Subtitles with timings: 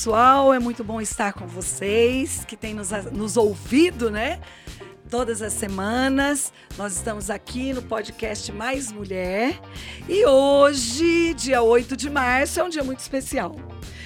[0.00, 4.40] pessoal, é muito bom estar com vocês que têm nos, nos ouvido, né?
[5.10, 6.54] Todas as semanas.
[6.78, 9.60] Nós estamos aqui no podcast Mais Mulher.
[10.08, 13.54] E hoje, dia 8 de março, é um dia muito especial.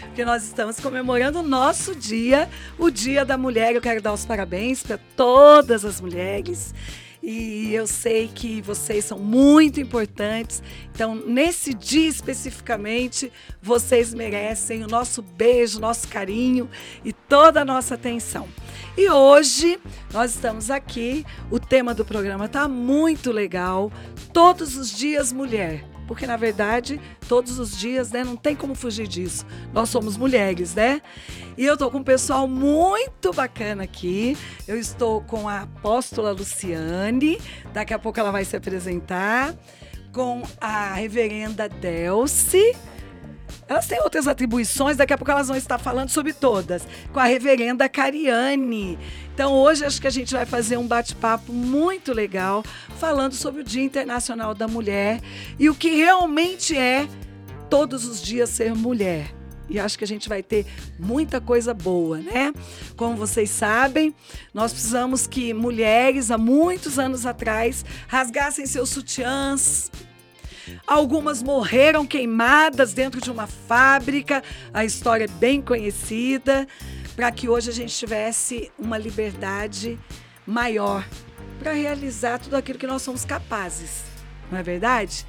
[0.07, 3.77] Porque nós estamos comemorando o nosso dia, o Dia da Mulher.
[3.77, 6.75] Eu quero dar os parabéns para todas as mulheres
[7.27, 10.63] e eu sei que vocês são muito importantes.
[10.95, 16.69] Então, nesse dia especificamente, vocês merecem o nosso beijo, nosso carinho
[17.03, 18.47] e toda a nossa atenção.
[18.95, 19.81] E hoje
[20.13, 23.91] nós estamos aqui, o tema do programa está muito legal.
[24.31, 29.07] Todos os dias mulher porque na verdade, todos os dias, né, não tem como fugir
[29.07, 29.47] disso.
[29.73, 31.01] Nós somos mulheres, né?
[31.57, 34.37] E eu estou com um pessoal muito bacana aqui.
[34.67, 37.39] Eu estou com a apóstola Luciane,
[37.73, 39.55] daqui a pouco ela vai se apresentar,
[40.13, 42.75] com a reverenda Delce
[43.67, 47.25] elas têm outras atribuições, daqui a pouco elas vão estar falando sobre todas, com a
[47.25, 48.99] reverenda Cariane.
[49.35, 52.63] Então, hoje acho que a gente vai fazer um bate-papo muito legal,
[52.99, 55.21] falando sobre o Dia Internacional da Mulher
[55.59, 57.09] e o que realmente é
[57.71, 59.35] todos os dias ser mulher.
[59.69, 60.67] E acho que a gente vai ter
[60.99, 62.53] muita coisa boa, né?
[62.97, 64.15] Como vocês sabem,
[64.53, 69.91] nós precisamos que mulheres, há muitos anos atrás, rasgassem seus sutiãs,
[70.87, 74.43] Algumas morreram queimadas dentro de uma fábrica,
[74.73, 76.67] a história é bem conhecida,
[77.15, 79.99] para que hoje a gente tivesse uma liberdade
[80.47, 81.07] maior
[81.59, 84.03] para realizar tudo aquilo que nós somos capazes.
[84.51, 85.27] Não é verdade?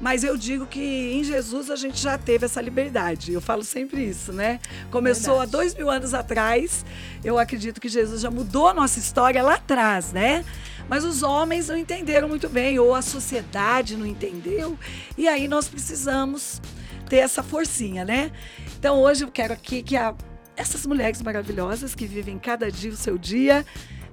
[0.00, 3.32] Mas eu digo que em Jesus a gente já teve essa liberdade.
[3.32, 4.58] Eu falo sempre isso, né?
[4.90, 5.48] Começou Verdade.
[5.48, 6.86] há dois mil anos atrás.
[7.22, 10.42] Eu acredito que Jesus já mudou a nossa história lá atrás, né?
[10.90, 14.76] Mas os homens não entenderam muito bem, ou a sociedade não entendeu.
[15.16, 16.60] E aí nós precisamos
[17.08, 18.32] ter essa forcinha, né?
[18.76, 20.12] Então hoje eu quero aqui que a,
[20.56, 23.64] essas mulheres maravilhosas que vivem cada dia o seu dia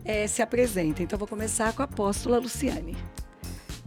[0.05, 1.03] é, se apresentem.
[1.03, 2.95] Então vou começar com a apóstola Luciane.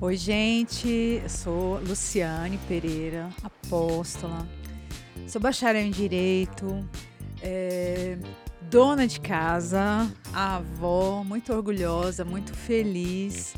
[0.01, 1.21] Oi, gente.
[1.22, 4.49] Eu sou Luciane Pereira, apóstola.
[5.28, 6.84] Sou bacharel em Direito,
[7.41, 8.19] é,
[8.71, 13.53] dona de casa, avó, muito orgulhosa, muito feliz.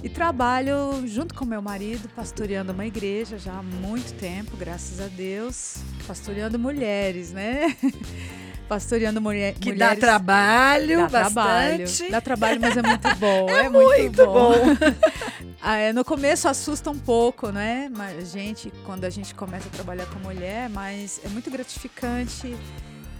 [0.00, 5.08] E trabalho junto com meu marido, pastoreando uma igreja já há muito tempo, graças a
[5.08, 5.78] Deus.
[6.06, 7.76] Pastoreando mulheres, né?
[8.68, 9.96] pastoreando mulher, que mulheres.
[9.98, 11.32] dá trabalho, dá bastante.
[11.32, 13.48] trabalho, dá trabalho, mas é muito bom.
[13.50, 14.52] é, é muito, muito, bom.
[14.52, 14.76] bom.
[15.60, 17.90] ah, é, no começo assusta um pouco, né?
[17.94, 22.56] Mas gente, quando a gente começa a trabalhar com mulher, mas é muito gratificante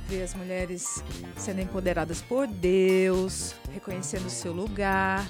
[0.09, 1.03] ver as mulheres
[1.37, 5.27] sendo empoderadas por Deus, reconhecendo o seu lugar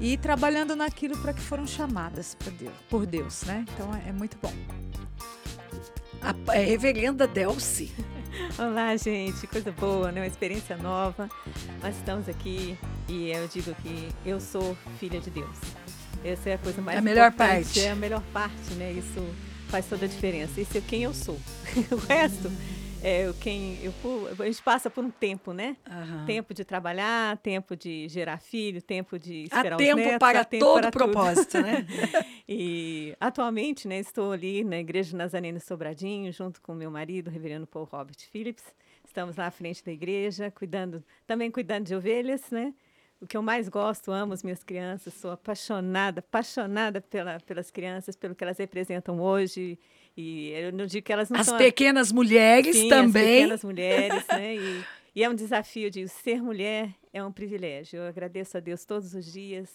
[0.00, 3.64] e trabalhando naquilo para que foram chamadas por Deus, por Deus, né?
[3.74, 4.52] Então é, é muito bom.
[6.20, 7.92] A, é, reverenda Delci.
[8.58, 10.20] Olá, gente, coisa boa, né?
[10.20, 11.28] Uma experiência nova.
[11.82, 12.78] Nós estamos aqui
[13.08, 15.58] e eu digo que eu sou filha de Deus.
[16.24, 17.80] Essa é a coisa mais a melhor parte.
[17.80, 18.92] É a melhor parte, né?
[18.92, 19.24] Isso
[19.68, 20.60] faz toda a diferença.
[20.60, 21.38] Isso é quem eu sou.
[21.90, 22.50] o resto
[23.02, 23.92] é, quem eu,
[24.38, 25.76] a gente passa por um tempo, né?
[25.90, 26.24] Uhum.
[26.24, 30.64] Tempo de trabalhar, tempo de gerar filho, tempo de esperar há tempo netos, para tempo
[30.64, 31.84] todo para propósito, né?
[32.48, 37.66] e atualmente, né, estou ali na Igreja Nazarena Sobradinho, junto com meu marido, o reverendo
[37.66, 38.64] Paul Robert Phillips.
[39.04, 42.72] Estamos lá à frente da igreja, cuidando, também cuidando de ovelhas, né?
[43.20, 48.16] O que eu mais gosto, amo as minhas crianças, sou apaixonada, apaixonada pela, pelas crianças,
[48.16, 49.78] pelo que elas representam hoje
[50.16, 51.58] e eu não digo que elas não as são...
[51.58, 53.22] pequenas mulheres Sim, também.
[53.22, 54.56] As pequenas mulheres, né?
[55.14, 57.98] E, e é um desafio, de ser mulher é um privilégio.
[57.98, 59.70] Eu agradeço a Deus todos os dias,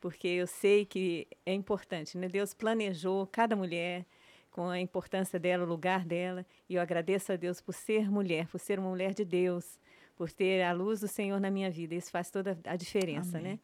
[0.00, 2.28] porque eu sei que é importante, né?
[2.28, 4.04] Deus planejou cada mulher
[4.50, 8.48] com a importância dela, o lugar dela, e eu agradeço a Deus por ser mulher,
[8.48, 9.78] por ser uma mulher de Deus,
[10.16, 11.94] por ter a luz do Senhor na minha vida.
[11.94, 13.52] Isso faz toda a diferença, Amém.
[13.52, 13.58] né?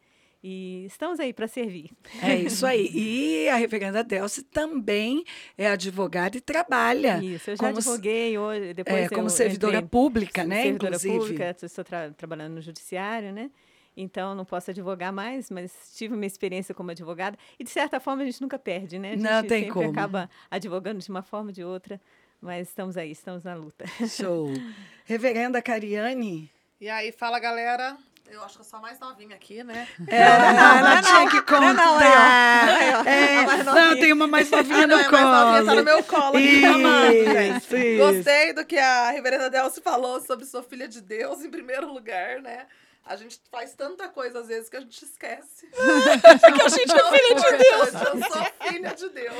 [0.49, 1.91] E estamos aí para servir.
[2.23, 2.89] É isso aí.
[2.93, 5.25] E a reverenda Delce também
[5.57, 7.21] é advogada e trabalha.
[7.21, 10.63] Isso, eu já como, advoguei hoje, depois é, como servidora entrei, pública, né?
[10.63, 11.19] Servidora inclusive.
[11.19, 13.51] pública, estou tra trabalhando no judiciário, né?
[13.97, 17.37] Então, não posso advogar mais, mas tive uma experiência como advogada.
[17.59, 19.09] E, de certa forma, a gente nunca perde, né?
[19.09, 19.89] A gente não tem sempre como.
[19.89, 21.99] acaba advogando de uma forma ou de outra.
[22.39, 23.83] Mas estamos aí, estamos na luta.
[24.07, 24.47] Show.
[25.03, 26.49] Reverenda Cariane.
[26.79, 27.97] E aí, fala, galera.
[28.29, 29.87] Eu acho que eu sou a mais novinha aqui, né?
[30.07, 31.73] É, ela, ela tinha que contar.
[31.73, 35.23] Não, não, é, não, tem uma mais novinha ah, no colo.
[35.23, 37.97] Mais novinha, tá no meu colo aqui, amado, gente.
[37.97, 42.41] Gostei do que a reverenda Delce falou sobre sua filha de Deus, em primeiro lugar,
[42.41, 42.67] né?
[43.07, 45.67] A gente faz tanta coisa às vezes que a gente esquece.
[45.71, 47.93] que a gente é filha de Deus.
[47.93, 49.35] Eu sou filha de Deus.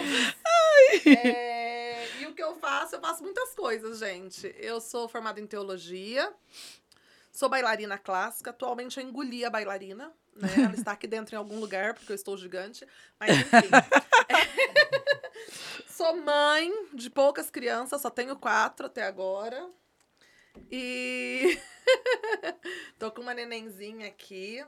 [0.45, 1.13] Ai.
[1.13, 4.55] É, e o que eu faço, eu faço muitas coisas, gente.
[4.57, 6.31] Eu sou formada em teologia,
[7.37, 8.49] sou bailarina clássica.
[8.49, 10.49] Atualmente eu engoli a bailarina, né?
[10.57, 12.83] Ela está aqui dentro em algum lugar, porque eu estou gigante.
[13.19, 13.69] Mas enfim.
[15.87, 19.69] sou mãe de poucas crianças, só tenho quatro até agora.
[20.71, 21.59] E
[22.97, 24.65] tô com uma nenenzinha aqui.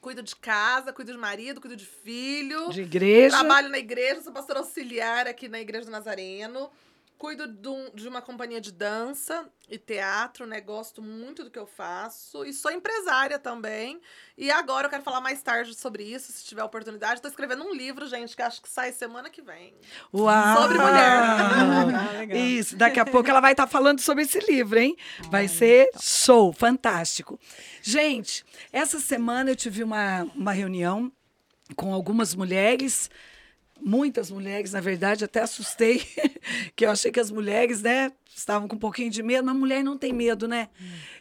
[0.00, 2.70] Cuido de casa, cuido de marido, cuido de filho.
[2.70, 3.36] De igreja.
[3.36, 6.70] Trabalho na igreja, sou pastora auxiliar aqui na Igreja do Nazareno.
[7.20, 10.58] Cuido de, um- de uma companhia de dança e teatro, né?
[10.58, 12.46] Gosto muito do que eu faço.
[12.46, 14.00] E sou empresária também.
[14.38, 17.16] E agora eu quero falar mais tarde sobre isso, se tiver oportunidade.
[17.16, 19.74] Estou escrevendo um livro, gente, que acho que sai semana que vem.
[20.14, 20.62] Uau!
[20.62, 21.20] Sobre mulher.
[21.22, 22.38] Ah, legal.
[22.38, 24.96] Isso, daqui a pouco ela vai estar falando sobre esse livro, hein?
[25.30, 26.00] Vai Ai, ser então.
[26.00, 27.38] show, fantástico.
[27.82, 31.12] Gente, essa semana eu tive uma, uma reunião
[31.76, 33.10] com algumas mulheres,
[33.82, 36.02] muitas mulheres, na verdade, até assustei,
[36.76, 39.82] que eu achei que as mulheres, né, estavam com um pouquinho de medo, mas mulher
[39.82, 40.68] não tem medo, né?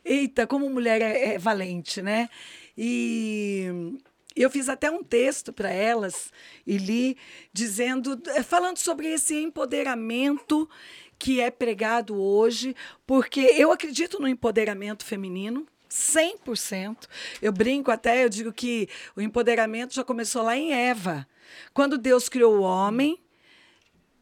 [0.04, 2.30] Eita, como mulher é, é valente, né?
[2.78, 3.98] E
[4.36, 6.32] eu fiz até um texto para elas
[6.66, 7.18] e li
[7.52, 10.70] dizendo, eh, falando sobre esse empoderamento
[11.18, 12.74] que é pregado hoje,
[13.06, 15.68] porque eu acredito no empoderamento feminino.
[15.90, 17.08] 100%.
[17.42, 21.28] Eu brinco até, eu digo que o empoderamento já começou lá em Eva.
[21.74, 23.20] Quando Deus criou o homem,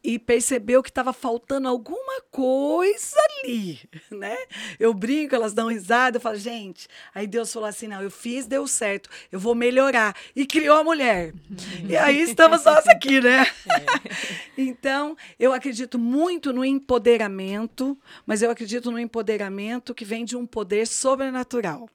[0.08, 3.78] e percebeu que estava faltando alguma coisa ali,
[4.10, 4.38] né?
[4.80, 8.46] Eu brinco, elas dão risada, eu falo, gente, aí Deus falou assim, não, eu fiz,
[8.48, 10.16] deu certo, eu vou melhorar.
[10.34, 11.34] E criou a mulher.
[11.88, 13.46] E aí estamos nós aqui, né?
[14.58, 20.48] Então, eu acredito muito no empoderamento, mas eu acredito no empoderamento que vem de um
[20.48, 21.88] poder sobrenatural.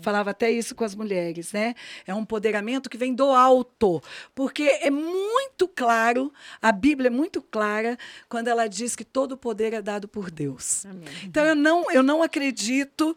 [0.00, 1.74] Falava até isso com as mulheres, né?
[2.06, 4.02] É um empoderamento que vem do alto,
[4.34, 7.96] porque é muito claro, a Bíblia é muito clara
[8.28, 10.84] quando ela diz que todo o poder é dado por Deus.
[10.86, 11.08] Amém.
[11.24, 13.16] Então eu não, eu não acredito,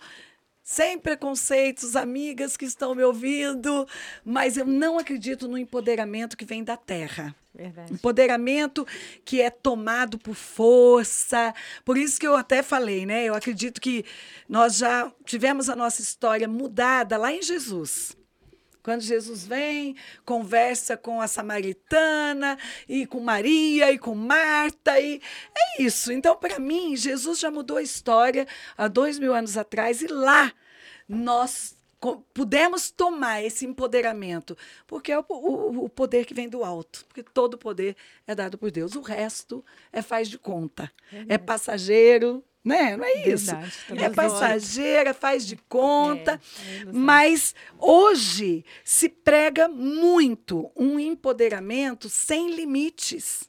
[0.65, 3.87] sem preconceitos, amigas que estão me ouvindo,
[4.25, 7.35] mas eu não acredito no empoderamento que vem da terra.
[7.53, 7.93] Verdade.
[7.93, 8.85] Empoderamento
[9.23, 11.53] que é tomado por força.
[11.85, 13.25] Por isso que eu até falei, né?
[13.25, 14.03] Eu acredito que
[14.49, 18.17] nós já tivemos a nossa história mudada lá em Jesus.
[18.85, 22.55] Quando Jesus vem, conversa com a samaritana,
[22.87, 25.19] e com Maria, e com Marta, e
[25.57, 26.11] é isso.
[26.11, 28.47] Então, para mim, Jesus já mudou a história
[28.77, 30.53] há dois mil anos atrás, e lá
[31.09, 31.75] nós
[32.31, 34.55] pudemos tomar esse empoderamento,
[34.85, 37.95] porque é o, o- o poder que vem do alto, porque todo poder
[38.27, 38.95] é dado por Deus.
[38.95, 40.91] O resto é faz de conta,
[41.27, 42.97] é passageiro, né?
[42.97, 43.51] Não é isso?
[43.87, 46.41] Verdade, É passageira, faz de conta.
[46.67, 46.85] É, é.
[46.91, 53.47] Mas hoje se prega muito um empoderamento sem limites.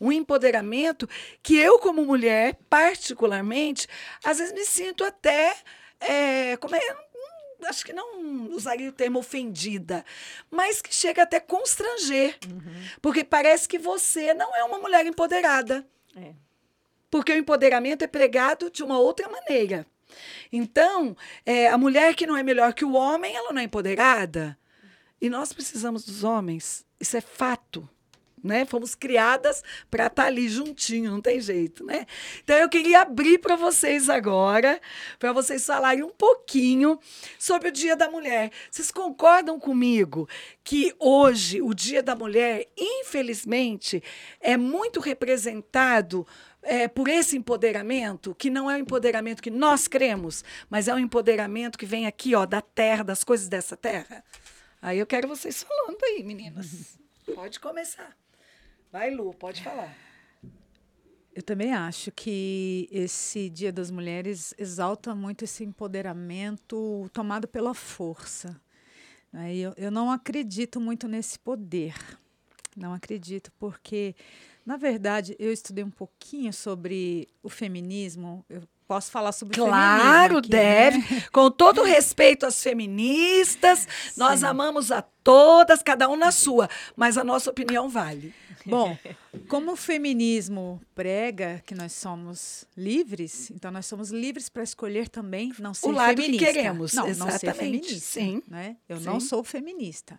[0.00, 1.08] Um empoderamento
[1.42, 3.88] que eu, como mulher, particularmente,
[4.22, 5.56] às vezes me sinto até.
[6.00, 6.78] é, como é?
[6.80, 10.04] Hum, Acho que não usaria o termo ofendida,
[10.50, 12.38] mas que chega até constranger.
[13.02, 15.84] Porque parece que você não é uma mulher empoderada.
[16.14, 16.34] É.
[17.14, 19.86] Porque o empoderamento é pregado de uma outra maneira.
[20.50, 24.58] Então, é, a mulher que não é melhor que o homem, ela não é empoderada.
[25.20, 26.84] E nós precisamos dos homens.
[26.98, 27.88] Isso é fato.
[28.42, 28.64] Né?
[28.64, 32.04] Fomos criadas para estar ali juntinho, não tem jeito, né?
[32.42, 34.78] Então eu queria abrir para vocês agora,
[35.18, 36.98] para vocês falarem um pouquinho
[37.38, 38.50] sobre o Dia da Mulher.
[38.70, 40.28] Vocês concordam comigo
[40.62, 44.02] que hoje o Dia da Mulher, infelizmente,
[44.40, 46.26] é muito representado
[46.64, 50.98] é, por esse empoderamento, que não é o empoderamento que nós cremos, mas é um
[50.98, 54.24] empoderamento que vem aqui, ó, da terra, das coisas dessa terra?
[54.82, 56.98] Aí eu quero vocês falando aí, meninas.
[57.34, 58.16] Pode começar.
[58.92, 59.96] Vai, Lu, pode falar.
[61.34, 68.60] Eu também acho que esse Dia das Mulheres exalta muito esse empoderamento tomado pela força.
[69.32, 69.56] né?
[69.56, 71.94] Eu, eu não acredito muito nesse poder.
[72.76, 74.14] Não acredito, porque,
[74.66, 78.44] na verdade, eu estudei um pouquinho sobre o feminismo.
[78.48, 78.62] Eu
[78.94, 80.90] posso falar sobre Claro, aqui, né?
[80.90, 81.20] deve.
[81.32, 84.46] Com todo respeito às feministas, nós Sim.
[84.46, 88.32] amamos a todas, cada um na sua, mas a nossa opinião vale.
[88.64, 88.96] Bom,
[89.48, 95.52] como o feminismo prega que nós somos livres, então nós somos livres para escolher também
[95.58, 96.46] não ser o lado feminista.
[96.46, 96.94] que queremos.
[96.94, 97.32] Não, Exatamente.
[97.46, 98.00] não ser feminista.
[98.20, 98.42] Sim.
[98.48, 98.76] Né?
[98.88, 99.04] Eu Sim.
[99.06, 100.18] não sou feminista.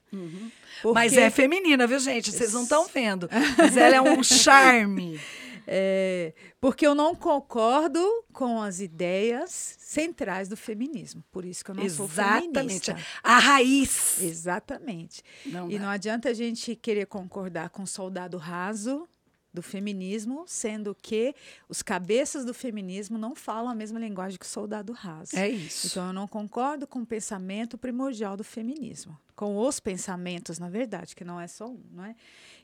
[0.93, 2.31] Mas Porque, é feminina, viu, gente?
[2.31, 3.27] Vocês não estão vendo.
[3.57, 5.19] Mas ela é um charme.
[5.67, 7.99] é, porque eu não concordo
[8.33, 11.23] com as ideias centrais do feminismo.
[11.31, 12.53] Por isso que eu não sou Exatamente.
[12.53, 12.97] feminista.
[13.23, 14.21] A raiz.
[14.21, 15.23] Exatamente.
[15.45, 15.83] Não E dá.
[15.85, 19.07] não adianta a gente querer concordar com o soldado raso,
[19.55, 21.33] do feminismo, sendo que
[21.69, 25.33] os cabeças do feminismo não falam a mesma linguagem que o soldado raso.
[25.33, 25.87] É isso.
[25.87, 31.15] Então, eu não concordo com o pensamento primordial do feminismo, com os pensamentos, na verdade,
[31.15, 32.15] que não é só um, não é?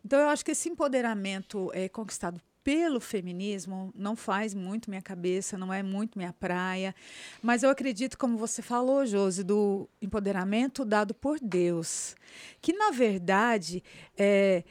[0.03, 5.57] Então, eu acho que esse empoderamento é conquistado pelo feminismo não faz muito minha cabeça,
[5.57, 6.93] não é muito minha praia,
[7.41, 12.15] mas eu acredito, como você falou, Josi, do empoderamento dado por Deus,
[12.61, 13.83] que na verdade
[14.17, 14.63] é,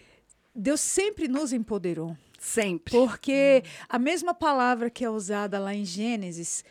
[0.54, 2.16] Deus sempre nos empoderou.
[2.38, 2.92] Sempre.
[2.92, 6.64] Porque a mesma palavra que é usada lá em Gênesis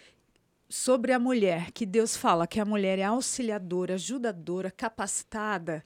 [0.68, 5.84] sobre a mulher, que Deus fala que a mulher é auxiliadora, ajudadora, capacitada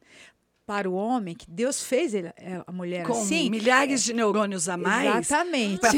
[0.66, 2.32] para o homem, que Deus fez ele,
[2.66, 3.50] a mulher Com assim.
[3.50, 5.28] milhares de neurônios a mais.
[5.28, 5.80] Exatamente.
[5.80, 5.92] Para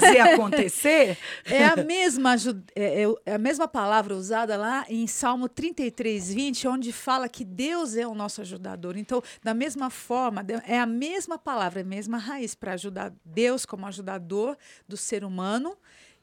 [0.00, 1.18] fazer acontecer.
[1.44, 2.34] É a mesma
[2.74, 7.96] é, é, a mesma palavra usada lá em Salmo 33, 20, onde fala que Deus
[7.96, 8.96] é o nosso ajudador.
[8.96, 13.86] Então, da mesma forma, é a mesma palavra, a mesma raiz para ajudar Deus como
[13.86, 14.56] ajudador
[14.86, 15.76] do ser humano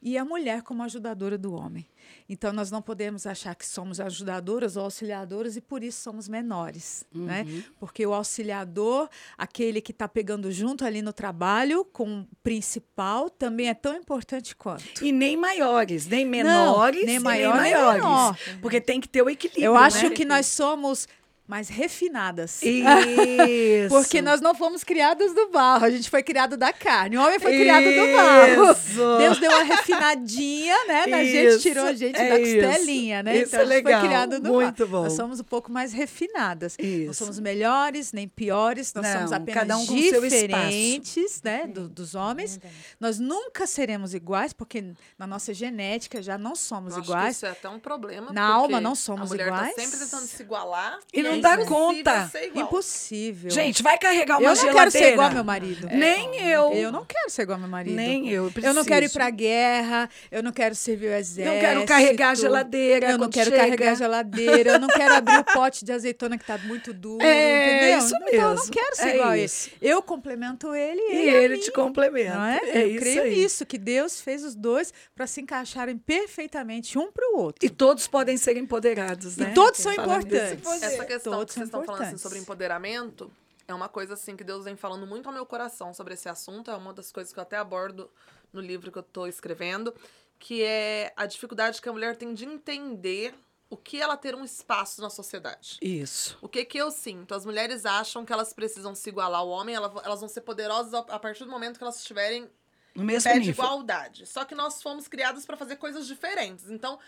[0.06, 1.84] e a mulher como ajudadora do homem.
[2.28, 7.04] Então, nós não podemos achar que somos ajudadoras ou auxiliadoras e por isso somos menores,
[7.12, 7.42] né?
[7.42, 7.56] uhum.
[7.56, 7.64] né?
[7.80, 13.68] Porque o auxiliador, aquele que está pegando junto ali no trabalho com o principal, também
[13.68, 15.04] é tão importante quanto.
[15.04, 18.02] E nem maiores, nem menores, não, nem, maior, nem maiores.
[18.04, 18.38] Menor.
[18.62, 19.64] Porque tem que ter o equilíbrio.
[19.64, 20.10] Eu acho né?
[20.10, 21.08] que nós somos
[21.46, 22.60] mais refinadas.
[22.62, 23.88] Isso.
[23.88, 27.16] Porque nós não fomos criados do barro, a gente foi criado da carne.
[27.16, 29.18] O homem foi criado do barro.
[29.18, 31.06] Deus deu uma refinadinha, né?
[31.06, 33.36] Na gente, tirou a gente é da costelinha, né?
[33.36, 34.00] Isso então é a gente legal.
[34.00, 34.90] foi criado do Muito barro.
[34.90, 35.02] bom.
[35.04, 36.76] Nós somos um pouco mais refinadas.
[36.78, 37.06] Isso.
[37.06, 41.66] Não somos melhores, nem piores, nós não, somos apenas cada um diferentes, né?
[41.66, 42.58] Do, dos homens.
[42.98, 44.84] Nós nunca seremos iguais, porque
[45.18, 47.36] na nossa genética já não somos Eu iguais.
[47.36, 48.32] isso é até um problema.
[48.32, 49.74] Na alma não somos a mulher iguais.
[49.74, 50.98] Tá sempre tentando se igualar.
[51.12, 52.30] E não dá conta.
[52.54, 53.50] Impossível.
[53.50, 54.66] Gente, vai carregar uma eu geladeira.
[54.66, 55.88] Eu não quero ser igual ao meu marido.
[55.90, 55.96] É.
[55.96, 56.72] Nem eu.
[56.72, 57.94] Eu não quero ser igual ao meu marido.
[57.94, 58.50] Nem eu.
[58.50, 58.66] Preciso.
[58.66, 61.54] Eu não quero ir pra guerra, eu não quero servir o exército.
[61.54, 63.10] Não quero carregar a geladeira.
[63.10, 63.62] Eu não quero chega.
[63.62, 64.70] carregar a geladeira.
[64.72, 67.24] Eu não quero abrir o pote de azeitona que tá muito duro.
[67.24, 67.98] É, entendeu?
[67.98, 68.40] isso então, mesmo.
[68.40, 69.70] eu não quero ser é igual isso.
[69.70, 69.92] a ele.
[69.92, 72.34] Eu complemento ele e ele, ele te complementa.
[72.34, 72.60] Não é?
[72.64, 73.36] é eu isso creio aí.
[73.36, 77.64] nisso, que Deus fez os dois para se encaixarem perfeitamente um para o outro.
[77.64, 79.50] E todos podem ser empoderados, né?
[79.50, 80.82] E todos são importantes.
[80.82, 83.30] Essa questão todos que vocês estão falando assim, sobre empoderamento
[83.68, 86.70] é uma coisa assim que Deus vem falando muito ao meu coração sobre esse assunto.
[86.70, 88.10] É uma das coisas que eu até abordo
[88.52, 89.94] no livro que eu estou escrevendo,
[90.38, 93.34] que é a dificuldade que a mulher tem de entender
[93.68, 95.78] o que ela ter um espaço na sociedade.
[95.82, 96.38] Isso.
[96.40, 97.34] O que que eu sinto?
[97.34, 101.18] As mulheres acham que elas precisam se igualar ao homem, elas vão ser poderosas a
[101.18, 102.48] partir do momento que elas estiverem
[102.94, 103.52] no mesmo pé nível.
[103.52, 104.26] de igualdade.
[104.26, 106.70] Só que nós fomos criadas para fazer coisas diferentes.
[106.70, 106.98] Então,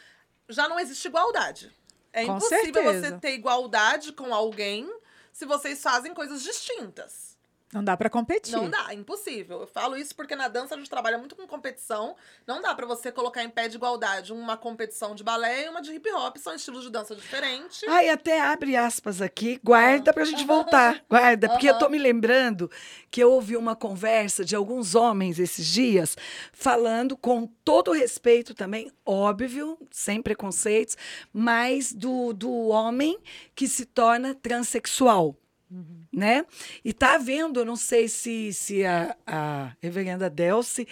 [0.49, 1.73] já não existe igualdade.
[2.13, 3.11] É Com impossível certeza.
[3.11, 4.89] você ter igualdade com alguém
[5.33, 7.38] se vocês fazem coisas distintas.
[7.73, 8.57] Não dá para competir.
[8.57, 9.61] Não dá, impossível.
[9.61, 12.17] Eu falo isso porque na dança a gente trabalha muito com competição.
[12.47, 15.83] Não dá para você colocar em pé de igualdade uma competição de balé e uma
[15.83, 16.39] de hip hop.
[16.39, 17.83] São estilos de dança diferentes.
[17.87, 19.61] Ai, até abre aspas aqui.
[19.63, 21.05] Guarda pra gente voltar.
[21.11, 22.71] Guarda, porque eu tô me lembrando
[23.11, 26.17] que eu ouvi uma conversa de alguns homens esses dias
[26.53, 30.97] falando com todo respeito também, óbvio, sem preconceitos,
[31.33, 33.19] mas do, do homem
[33.55, 35.37] que se torna transexual.
[35.71, 36.05] Uhum.
[36.13, 36.45] Né?
[36.85, 40.87] E tá havendo, eu não sei se, se a, a reverenda Delce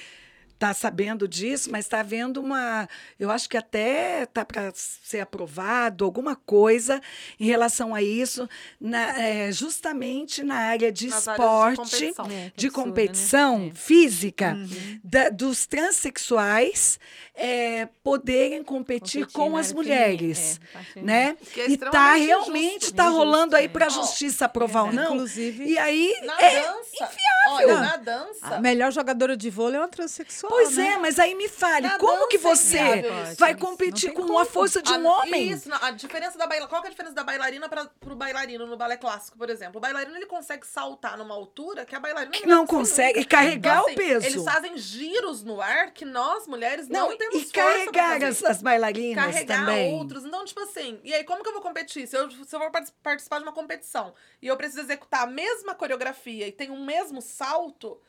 [0.52, 2.88] está sabendo disso, mas está havendo uma.
[3.20, 6.98] Eu acho que até está para ser aprovado alguma coisa
[7.38, 8.48] em relação a isso,
[8.80, 13.66] na, é, justamente na área de Nas esporte, de competição, É, de competição né?
[13.68, 13.74] É.
[13.74, 15.00] física, Uhum.
[15.04, 16.98] da- dos transexuais
[17.36, 20.58] é, poderem competir, Competir com na as mulheres.
[20.96, 21.36] é, né?
[21.56, 25.14] É e tá realmente injusto, tá rolando aí para a justiça aprovar ou não.
[25.14, 27.10] Inclusive, E aí Na é dança.
[27.48, 27.80] Olha, Não.
[27.82, 28.46] na dança.
[28.56, 30.50] a melhor jogadora de vôlei é uma transexual.
[30.50, 30.88] Pois né?
[30.94, 33.04] é, mas aí me fale, Na como que é você
[33.38, 34.38] vai Não competir com como.
[34.38, 35.50] a força de um A- homem?
[35.50, 36.68] Isso, não, a diferença da bailarina.
[36.68, 39.76] Qual que é a diferença da bailarina para pro bailarino no balé clássico, por exemplo?
[39.76, 43.30] O bailarino ele consegue saltar numa altura que a bailarina Que não conseguir consegue nunca.
[43.36, 44.26] carregar Então, o peso.
[44.26, 48.62] Eles fazem giros no ar que nós, mulheres, não, Não, temos e carregar as, as
[48.62, 49.94] bailarinas carregar também.
[49.94, 50.24] outros.
[50.24, 52.06] Então, tipo assim, e aí como que eu vou competir?
[52.06, 55.26] Se eu, se eu vou partic- participar de uma competição e eu preciso executar a
[55.26, 58.00] mesma coreografia e tem um mesmo salto,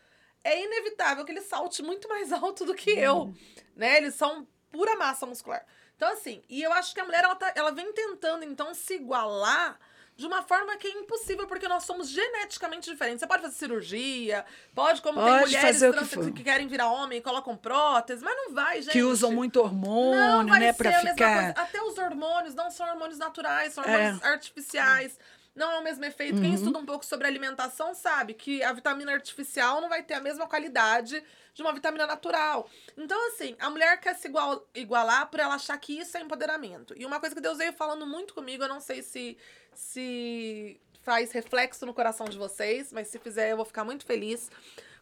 [0.44, 3.34] é inevitável que ele salte muito mais alto do que eu,
[3.76, 3.98] né?
[3.98, 5.66] Eles são pura massa muscular.
[5.96, 8.94] Então, assim, e eu acho que a mulher, ela, tá, ela vem tentando, então, se
[8.96, 9.80] igualar
[10.18, 13.20] de uma forma que é impossível, porque nós somos geneticamente diferentes.
[13.20, 14.44] Você pode fazer cirurgia,
[14.74, 16.32] pode, como Pode tem mulheres que trans for.
[16.32, 18.92] que querem virar homem e colocam prótese, mas não vai, gente.
[18.94, 21.34] Que usam muito hormônio, né, pra a mesma ficar.
[21.54, 21.62] coisa.
[21.62, 23.96] Até os hormônios não são hormônios naturais, são É.
[23.96, 25.20] hormônios artificiais.
[25.58, 26.40] Não é o mesmo efeito.
[26.40, 30.22] Quem estuda um pouco sobre alimentação sabe que a vitamina artificial não vai ter a
[30.22, 31.22] mesma qualidade
[31.54, 32.70] de uma vitamina natural.
[32.96, 36.94] Então, assim, a mulher quer se igual, igualar por ela achar que isso é empoderamento.
[36.96, 39.36] E uma coisa que Deus veio falando muito comigo, eu não sei se,
[39.74, 44.52] se faz reflexo no coração de vocês, mas se fizer eu vou ficar muito feliz,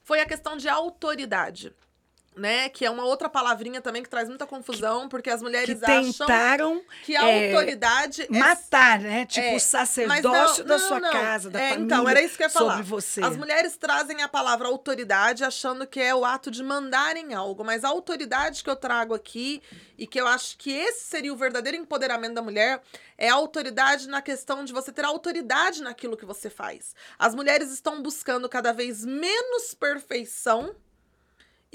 [0.03, 1.75] foi a questão de autoridade.
[2.35, 2.67] Né?
[2.69, 6.11] Que é uma outra palavrinha também que traz muita confusão, porque as Que mulheres acham
[6.11, 9.25] tentaram que a é, autoridade é matar, né?
[9.25, 11.11] Tipo, é, o sacerdócio não, da não, sua não.
[11.11, 11.85] casa, da É, família.
[11.85, 12.71] então, era isso que eu ia falar.
[12.71, 13.21] Sobre você.
[13.23, 17.63] As mulheres trazem a palavra autoridade achando que é o ato de mandar em algo,
[17.63, 19.61] mas a autoridade que eu trago aqui
[19.97, 22.81] e que eu acho que esse seria o verdadeiro empoderamento da mulher
[23.17, 26.93] é a autoridade na questão de você ter autoridade naquilo que você faz.
[27.17, 30.75] As mulheres estão buscando cada vez menos perfeição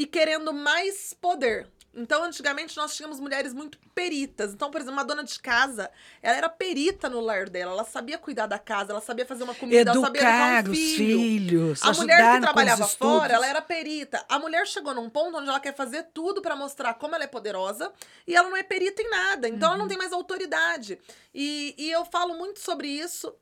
[0.01, 1.69] e querendo mais poder.
[1.95, 4.55] Então, antigamente, nós tínhamos mulheres muito peritas.
[4.55, 5.91] Então, por exemplo, uma dona de casa,
[6.23, 7.73] ela era perita no lar dela.
[7.73, 10.73] Ela sabia cuidar da casa, ela sabia fazer uma comida, ela sabia educar Educar um
[10.73, 11.19] os filho.
[11.19, 11.83] filhos.
[11.83, 14.25] A mulher que trabalhava fora, ela era perita.
[14.27, 17.27] A mulher chegou num ponto onde ela quer fazer tudo pra mostrar como ela é
[17.27, 17.93] poderosa
[18.27, 19.49] e ela não é perita em nada.
[19.49, 20.99] Então ela não tem mais autoridade.
[21.35, 23.35] E, e eu falo muito sobre isso.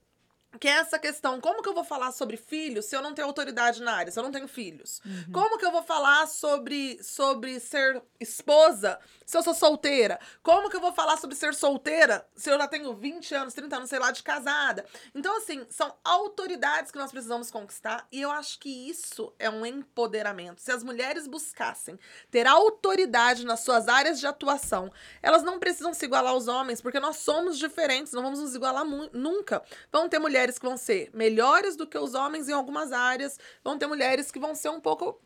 [0.58, 3.28] Que é essa questão, como que eu vou falar sobre filhos se eu não tenho
[3.28, 5.00] autoridade na área, se eu não tenho filhos?
[5.30, 10.18] Como que eu vou falar sobre, sobre ser esposa se eu sou solteira?
[10.42, 13.76] Como que eu vou falar sobre ser solteira se eu já tenho 20 anos, 30
[13.76, 14.86] anos, sei lá, de casada?
[15.14, 19.66] Então, assim, são autoridades que nós precisamos conquistar e eu acho que isso é um
[19.66, 20.62] empoderamento.
[20.62, 21.98] Se as mulheres buscassem
[22.30, 24.90] ter autoridade nas suas áreas de atuação,
[25.22, 28.84] elas não precisam se igualar aos homens, porque nós somos diferentes, não vamos nos igualar
[29.12, 29.62] nunca.
[29.92, 33.78] Vão ter mulheres que vão ser melhores do que os homens em algumas áreas, vão
[33.78, 35.20] ter mulheres que vão ser um pouco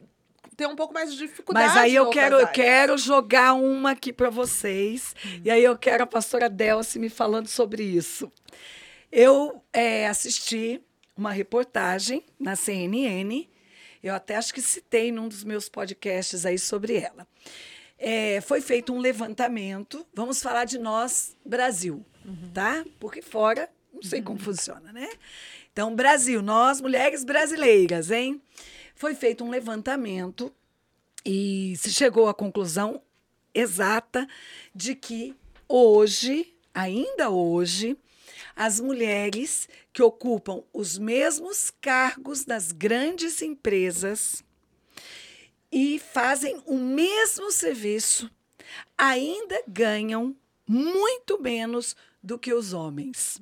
[0.56, 1.66] ter um pouco mais de dificuldade.
[1.66, 2.54] Mas aí eu quero, eu áreas.
[2.54, 5.14] quero jogar uma aqui para vocês.
[5.44, 8.30] E aí eu quero a pastora Delcy me falando sobre isso.
[9.10, 10.80] Eu é, assisti
[11.16, 13.48] uma reportagem na CNN.
[14.02, 17.26] Eu até acho que citei num dos meus podcasts aí sobre ela.
[17.98, 20.06] É, foi feito um levantamento.
[20.12, 22.04] Vamos falar de nós, Brasil,
[22.52, 22.84] tá?
[22.98, 23.70] Porque fora,
[24.02, 25.08] não sei como funciona, né?
[25.72, 28.42] Então, Brasil, nós, mulheres brasileiras, hein?
[28.94, 30.52] Foi feito um levantamento
[31.24, 33.00] e se chegou à conclusão
[33.54, 34.26] exata
[34.74, 35.34] de que
[35.68, 37.96] hoje, ainda hoje,
[38.56, 44.44] as mulheres que ocupam os mesmos cargos das grandes empresas
[45.70, 48.30] e fazem o mesmo serviço
[48.98, 50.36] ainda ganham
[50.66, 53.40] muito menos do que os homens.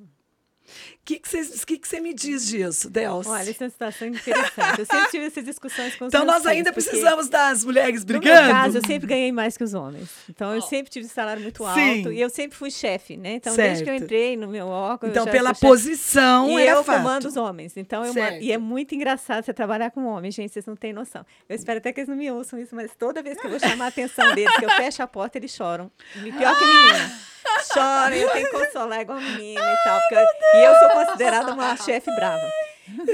[1.01, 3.31] O que você que que me diz disso, Delcio?
[3.31, 4.79] Olha, isso é uma situação interessante.
[4.79, 8.43] Eu sempre tive essas discussões com os então nós ainda precisamos das mulheres No brigando?
[8.43, 10.09] meu caso, eu sempre ganhei mais que os homens.
[10.29, 11.79] Então, eu sempre tive salário muito alto.
[11.79, 12.07] Sim.
[12.11, 13.33] E eu sempre fui chefe, né?
[13.33, 14.03] Então, desde que eu Certo.
[14.03, 15.09] entrei no meu órgão...
[15.09, 16.97] eu Então, pela posição, E eu fato.
[16.97, 17.75] comando os homens.
[17.75, 18.41] Então, eu Certo.
[18.43, 21.25] e é muito engraçado você trabalhar com homens, gente, vocês não têm noção.
[21.49, 23.59] Eu espero até que eles não me ouçam isso, mas toda vez que eu vou
[23.59, 25.91] chamar a atenção deles, que eu fecho a porta, eles choram.
[26.15, 27.30] E Pior que menina.
[27.73, 29.99] Choram, eu tenho que consolar igual menina e tal.
[30.01, 32.41] porque eu- e eu sou considerada uma chefe brava.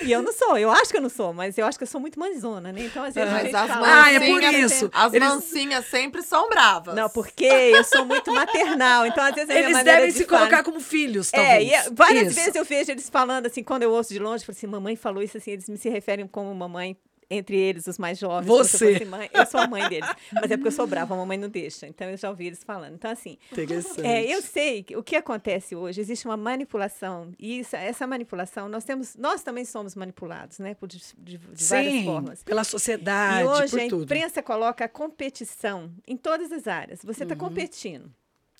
[0.04, 1.88] E eu não sou, eu acho que eu não sou, mas eu acho que eu
[1.88, 2.82] sou muito mãezona, né?
[2.86, 4.90] Então, às vezes, a Mas gente as fala, Ah, é por isso.
[4.92, 6.96] As Eles- mansinhas sempre são bravas.
[6.96, 9.06] Não, porque eu sou muito maternal.
[9.06, 11.70] Então, às vezes, a Eles devem de se falar- colocar como filhos, É, talvez.
[11.70, 12.36] e é- várias Isso.
[12.36, 14.96] vezes eu vejo eles falando assim, quando eu ouço de longe, eu falo assim, mamãe
[14.96, 16.98] falou isso assim, eles me se referem como mamãe,
[17.30, 18.48] entre eles, os mais jovens.
[18.50, 18.94] eu Você.
[18.94, 19.30] fosse mãe.
[19.34, 20.10] Eu sou a mãe deles.
[20.34, 21.88] Mas é porque eu sou brava, a mamãe não deixa.
[21.88, 22.94] Então eu já ouvi eles falando.
[22.96, 24.06] Então, assim, Interessante.
[24.06, 28.70] é, eu sei que o que acontece hoje, existe uma manipulação, e isso- essa manipulação,
[28.70, 30.74] nós temos, nós também somos manipulados, né?
[30.74, 32.44] Por de, de- de várias Sim, formas.
[32.44, 34.04] pela sociedade, E hoje a tudo.
[34.04, 37.02] imprensa coloca a competição em todas as áreas.
[37.04, 37.32] Você Uhum.
[37.32, 38.12] está competindo.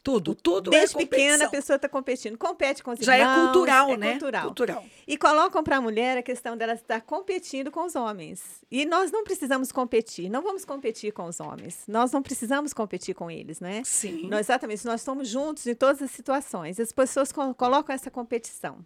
[0.04, 2.38] Tudo, tudo Desde é pequena a pessoa está competindo.
[2.38, 4.12] Compete com os Já é irmãos, cultural, é né?
[4.12, 4.44] Cultural.
[4.46, 4.86] Cultural.
[5.06, 8.42] E colocam para a mulher a questão dela estar competindo com os homens.
[8.72, 10.30] E nós não precisamos competir.
[10.30, 11.84] Não vamos competir com os homens.
[11.88, 13.82] Nós não precisamos competir com eles, né?
[13.84, 14.28] Sim.
[14.30, 14.86] Nós, exatamente.
[14.86, 16.80] Nós estamos juntos em todas as situações.
[16.80, 18.78] As pessoas co- colocam essa competição.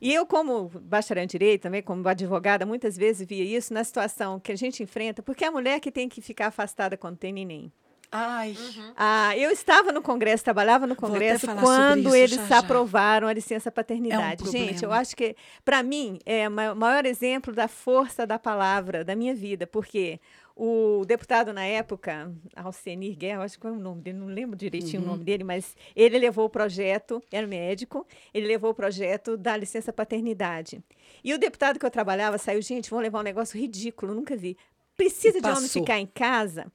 [0.00, 4.38] E eu, como bacharel em direito, também como advogada, muitas vezes via isso na situação
[4.38, 7.32] que a gente enfrenta, porque é a mulher que tem que ficar afastada quando tem
[7.32, 7.72] neném.
[8.14, 8.54] Ai,
[8.94, 12.58] Ah, eu estava no Congresso, trabalhava no Congresso quando eles já, já.
[12.58, 14.44] aprovaram a licença paternidade.
[14.44, 18.26] É um Gente, eu acho que, para mim, é o ma- maior exemplo da força
[18.26, 20.20] da palavra da minha vida, porque
[20.54, 24.54] o deputado na época, Alcenir Guerra, eu acho que é o nome dele, não lembro
[24.58, 25.08] direitinho Uhum.
[25.08, 29.56] o nome dele, mas ele levou o projeto, era médico, ele levou o projeto da
[29.56, 30.82] licença paternidade.
[31.24, 34.54] E o deputado que eu trabalhava saiu, gente, vão levar um negócio ridículo, nunca vi
[34.96, 36.66] precisa E de homem ficar em casa.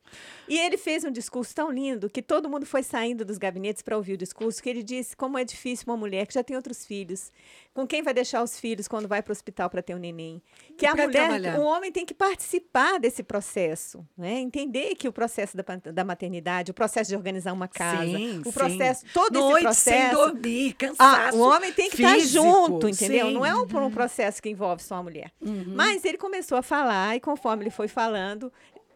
[0.47, 3.97] E ele fez um discurso tão lindo que todo mundo foi saindo dos gabinetes para
[3.97, 6.85] ouvir o discurso, que ele disse como é difícil uma mulher que já tem outros
[6.85, 7.31] filhos,
[7.73, 10.41] com quem vai deixar os filhos quando vai para o hospital para ter um neném.
[10.77, 11.59] Que a pra mulher, trabalhar.
[11.59, 14.39] o homem tem que participar desse processo, né?
[14.39, 18.43] entender que o processo da, da maternidade, o processo de organizar uma casa, Sim, o
[18.45, 18.51] sim.
[18.51, 20.15] processo, todo Noite esse sem processo.
[20.31, 21.37] dormir, Ah, cansaço.
[21.37, 23.27] o homem tem que estar físico, junto, entendeu?
[23.27, 23.33] sim.
[23.33, 25.31] Não é um, um processo que envolve só a mulher.
[25.41, 25.73] Uhum.
[25.75, 28.06] Mas ele começou a falar, e conforme ele foi falando,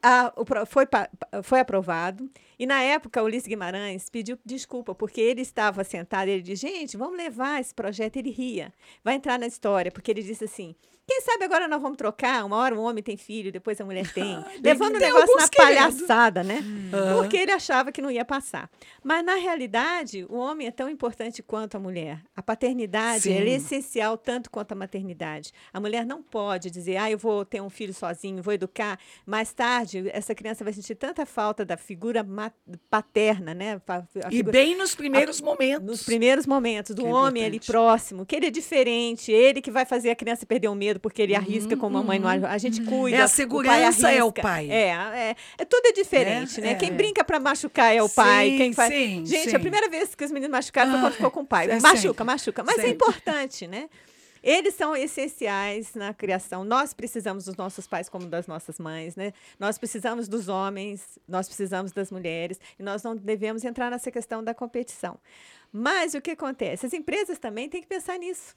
[0.03, 0.87] a- o foi,
[1.43, 2.29] foi aprovado.
[2.61, 6.67] E na época, o Ulisses Guimarães pediu desculpa, porque ele estava sentado e ele disse:
[6.67, 8.17] gente, vamos levar esse projeto.
[8.17, 8.71] Ele ria,
[9.03, 10.75] vai entrar na história, porque ele disse assim.
[11.07, 12.45] Quem sabe agora nós vamos trocar?
[12.45, 14.37] Uma hora o homem tem filho, depois a mulher tem.
[14.63, 15.75] Levando o negócio na querendo.
[15.75, 16.59] palhaçada, né?
[16.93, 17.17] Aham.
[17.17, 18.69] Porque ele achava que não ia passar.
[19.03, 22.21] Mas, na realidade, o homem é tão importante quanto a mulher.
[22.35, 23.33] A paternidade Sim.
[23.33, 25.51] é essencial tanto quanto a maternidade.
[25.73, 28.97] A mulher não pode dizer, ah, eu vou ter um filho sozinho, vou educar.
[29.25, 32.50] Mais tarde, essa criança vai sentir tanta falta da figura ma-
[32.89, 33.79] paterna, né?
[33.85, 35.85] Pa- a E figura- bem nos primeiros momentos.
[35.85, 37.71] nos primeiros momentos, do Que é homem ali importante.
[37.71, 41.21] próximo, que ele é diferente, ele que vai fazer a criança perder o medo, porque
[41.21, 42.49] ele arrisca como a mãe não arrisca.
[42.49, 43.17] A gente cuida.
[43.17, 44.69] É a o pai segurança, é o pai.
[44.69, 46.71] É, é, é tudo é diferente, É, né?
[46.71, 46.91] é, Quem é.
[46.91, 48.49] brinca pra machucar é o pai.
[48.51, 48.93] Sim, Quem faz...
[48.93, 49.55] sim, gente, sim.
[49.55, 51.69] a primeira vez que os meninos machucaram foi Ah, quando ficou com o pai.
[51.69, 52.23] é machuca, sempre.
[52.23, 52.63] machuca.
[52.63, 52.91] Mas é Sempre.
[52.95, 53.89] importante, né?
[54.43, 56.63] Eles são essenciais na criação.
[56.63, 59.33] Nós precisamos dos nossos pais como das nossas mães, né?
[59.59, 64.43] Nós precisamos dos homens, nós precisamos das mulheres, e nós não devemos entrar nessa questão
[64.43, 65.19] da competição.
[65.71, 66.85] Mas o que acontece?
[66.85, 68.55] As empresas também têm que pensar nisso.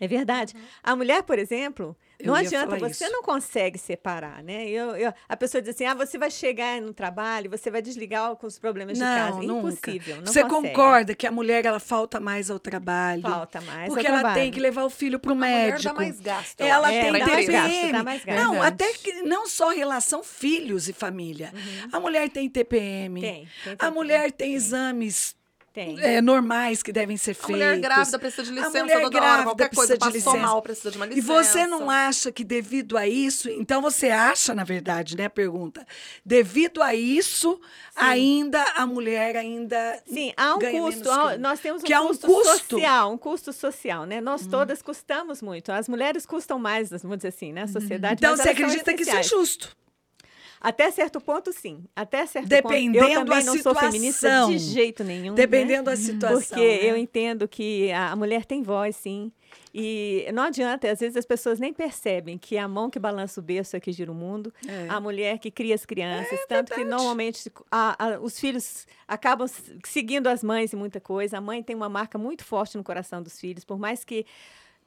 [0.00, 0.54] É verdade.
[0.82, 3.12] A mulher, por exemplo, Eu não ia adianta, você isso.
[3.12, 4.66] não consegue separar, né?
[4.66, 8.34] Eu, eu- a pessoa diz assim, ah, você vai chegar no trabalho, você vai desligar
[8.36, 9.36] com os problemas de casa.
[9.42, 9.90] Não, nunca.
[9.90, 10.74] Impossível, não Você consegue.
[10.74, 13.22] concorda que a mulher ela falta mais ao trabalho?
[13.22, 14.40] Falta mais Porque ela trabalho.
[14.40, 15.82] tem que levar o filho para o A mulher médico.
[15.82, 16.60] dá mais gasto.
[16.60, 17.92] Ela É, tem dá pra mais gasto, TPM.
[17.92, 18.38] dá mais gasto.
[18.42, 18.74] Não, Verdade.
[18.84, 21.52] até que não só relação filhos e família.
[21.92, 23.20] A mulher tem TPM.
[23.20, 23.20] Uhum.
[23.20, 23.32] Tem,
[23.64, 23.94] tem A TPM.
[23.94, 25.36] mulher tem exames
[25.84, 25.98] Tem.
[26.00, 27.50] é, normais que devem ser A feitos.
[27.50, 30.52] mulher grávida precisa de licença mulher toda hora, grávida qualquer coisa, precisa de passou licença.
[30.52, 31.26] mal, precisa de uma E licença.
[31.44, 35.86] você não acha que devido a isso, então você acha, na verdade, né, a pergunta,
[36.24, 37.60] devido a isso,
[37.96, 41.10] ainda a mulher ainda Sim, há um custo.
[41.10, 42.76] há- nós temos um, que há um custo, custo.
[42.76, 44.20] social, um custo social, né?
[44.20, 45.70] Nós todas custamos muito.
[45.72, 47.62] As mulheres custam mais, vamos dizer assim, né?
[47.62, 48.14] A sociedade.
[48.14, 49.76] Então mas você acredita que isso é justo?
[50.60, 51.84] Até certo ponto, sim.
[51.96, 53.10] Até certo Dependendo ponto.
[53.12, 54.50] Eu também não sou feminista situação.
[54.50, 55.30] de jeito nenhum.
[55.30, 55.36] né?
[55.36, 56.38] Dependendo da situação.
[56.58, 56.90] Porque né?
[56.90, 59.32] eu entendo que a mulher tem voz, sim.
[59.74, 63.42] E não adianta, às vezes as pessoas nem percebem que a mão que balança o
[63.42, 64.86] berço é que gira o mundo, É.
[64.88, 69.48] a mulher que cria as crianças, tanto que normalmente a- a- os filhos acabam
[69.84, 71.38] seguindo as mães em muita coisa.
[71.38, 74.26] A mãe tem uma marca muito forte no coração dos filhos, por mais que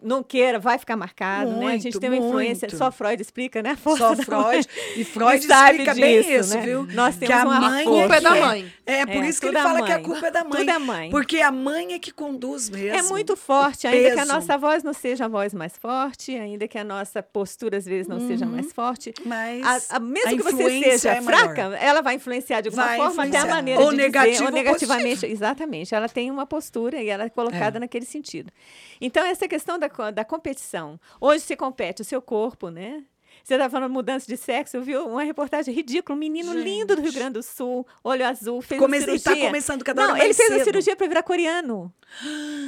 [0.03, 1.67] não queira, vai ficar marcado, né?
[1.67, 2.77] A gente Muito, tem uma influência, muito.
[2.77, 3.71] só Freud explica, né?
[3.71, 4.27] A Só Freud.
[4.43, 4.61] mãe.
[4.97, 6.61] E Freud sabe explica bem disso, isso, né?
[6.61, 6.87] viu?
[6.93, 8.73] Nós que temos a uma mãe culpa é da que mãe.
[8.85, 10.03] É, por É, isso que ele a fala que a mãe.
[10.03, 10.59] culpa é da mãe.
[10.59, 11.09] Tudo a mãe.
[11.09, 12.97] Porque a mãe é que conduz mesmo.
[12.97, 16.67] É muito forte, ainda que a nossa voz não seja a voz mais forte, ainda
[16.67, 19.13] que a nossa postura às vezes não seja mais forte.
[19.25, 21.39] Mas A, a- mesmo a que você influência seja é maior.
[21.45, 24.45] fraca, ela vai influenciar de alguma Vai forma até a maneira Ou de negativo dizer,
[24.45, 25.25] ou negativamente.
[25.25, 25.95] Exatamente.
[25.95, 27.79] Ela tem uma postura e ela é colocada É.
[27.79, 28.51] naquele sentido.
[28.99, 30.99] Então, essa questão da, da competição.
[31.19, 33.05] Hoje se compete o seu corpo, né?
[33.43, 37.01] Você estava falando mudança de sexo, eu vi uma reportagem ridícula, um menino lindo do
[37.01, 39.35] Rio Grande do Sul, olho azul, fez Come- uma e cirurgia.
[39.41, 40.63] tá começando cada Não, ele fez a cedo.
[40.63, 41.93] cirurgia para virar coreano.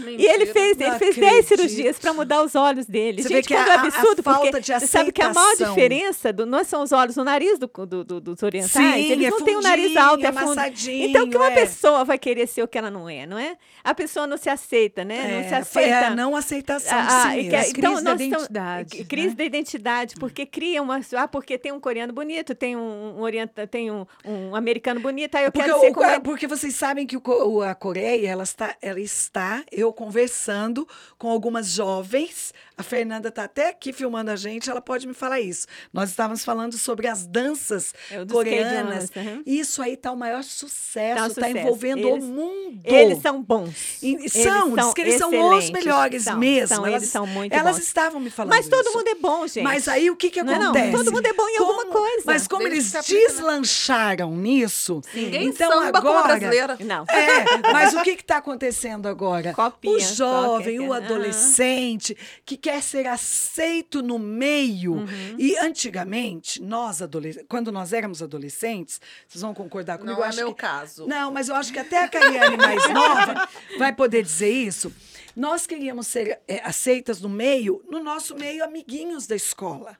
[0.04, 0.22] Mentira.
[0.22, 1.48] E ele fez, ele fez 10 acredito.
[1.48, 3.22] cirurgias para mudar os olhos dele.
[3.22, 5.12] Você vê Gente, que quando a- é a- a absurdo, falta porque de você sabe
[5.12, 5.76] que a maior aceitação.
[5.76, 8.72] diferença do, não são os olhos, o nariz do, do- do- dos orientais,
[9.06, 10.62] Sim, eles é não têm o nariz fundinho, alto, é é fundo.
[10.90, 11.52] Então, que uma é.
[11.52, 13.56] pessoa vai querer ser o que ela não é, não é?
[13.84, 15.38] A pessoa não se aceita, né?
[15.42, 15.90] não se É, aceita.
[15.90, 17.50] é a não aceitação de si mesmo.
[17.52, 19.36] que- Crise então, da nós estamos- identidade, Crise né?
[19.36, 21.00] da identidade, porque cria uma.
[21.16, 25.36] Ah, porque tem um coreano bonito, tem um, um orienta, tem um, um americano bonito,
[25.36, 26.10] aí eu Porque, quero ser o- como.
[26.10, 26.20] ele.
[26.22, 31.68] porque vocês sabem que o- a Coreia, ela está, ela está, eu conversando com algumas
[31.68, 35.66] jovens, a Fernanda está até aqui filmando a gente, ela pode me falar isso.
[35.94, 39.10] Nós estávamos falando sobre as danças É, coreanas.
[39.16, 39.44] Uhum.
[39.46, 41.58] Isso aí está o maior sucesso, Tá um está sucesso.
[41.58, 42.80] envolvendo Eles- o mundo.
[42.84, 44.02] Eles são bons.
[44.04, 46.68] E- Eles são, diz que eles são os melhores São, mesmo.
[46.76, 47.86] são, elas eles são muito elas bons.
[47.86, 48.98] estavam me falando Mas todo isso.
[48.98, 49.64] mundo é bom, gente.
[49.64, 50.72] Mas aí o que que Não é não?
[50.72, 50.92] acontece?
[50.92, 52.24] Todo mundo é bom em alguma coisa.
[52.26, 53.02] Mas como eles né?
[53.08, 56.78] deslancharam nisso, Ninguém então samba como agora brasileira.
[56.82, 57.04] Não.
[57.10, 59.54] é, mas o que está acontecendo agora?
[59.56, 60.98] Copinha, o jovem, o ah.
[60.98, 64.94] adolescente, que quer ser aceito no meio.
[64.94, 65.36] Uhum.
[65.38, 70.18] E antigamente, nós adolescentes, quando nós éramos adolescentes, vocês vão concordar comigo?
[70.20, 71.06] Não é meu que- caso.
[71.06, 73.48] Não, mas eu acho que até a Cariane mais nova
[73.78, 74.92] vai poder dizer isso.
[75.36, 79.96] Nós queríamos ser é, aceitas no meio, no nosso meio amiguinhos da escola.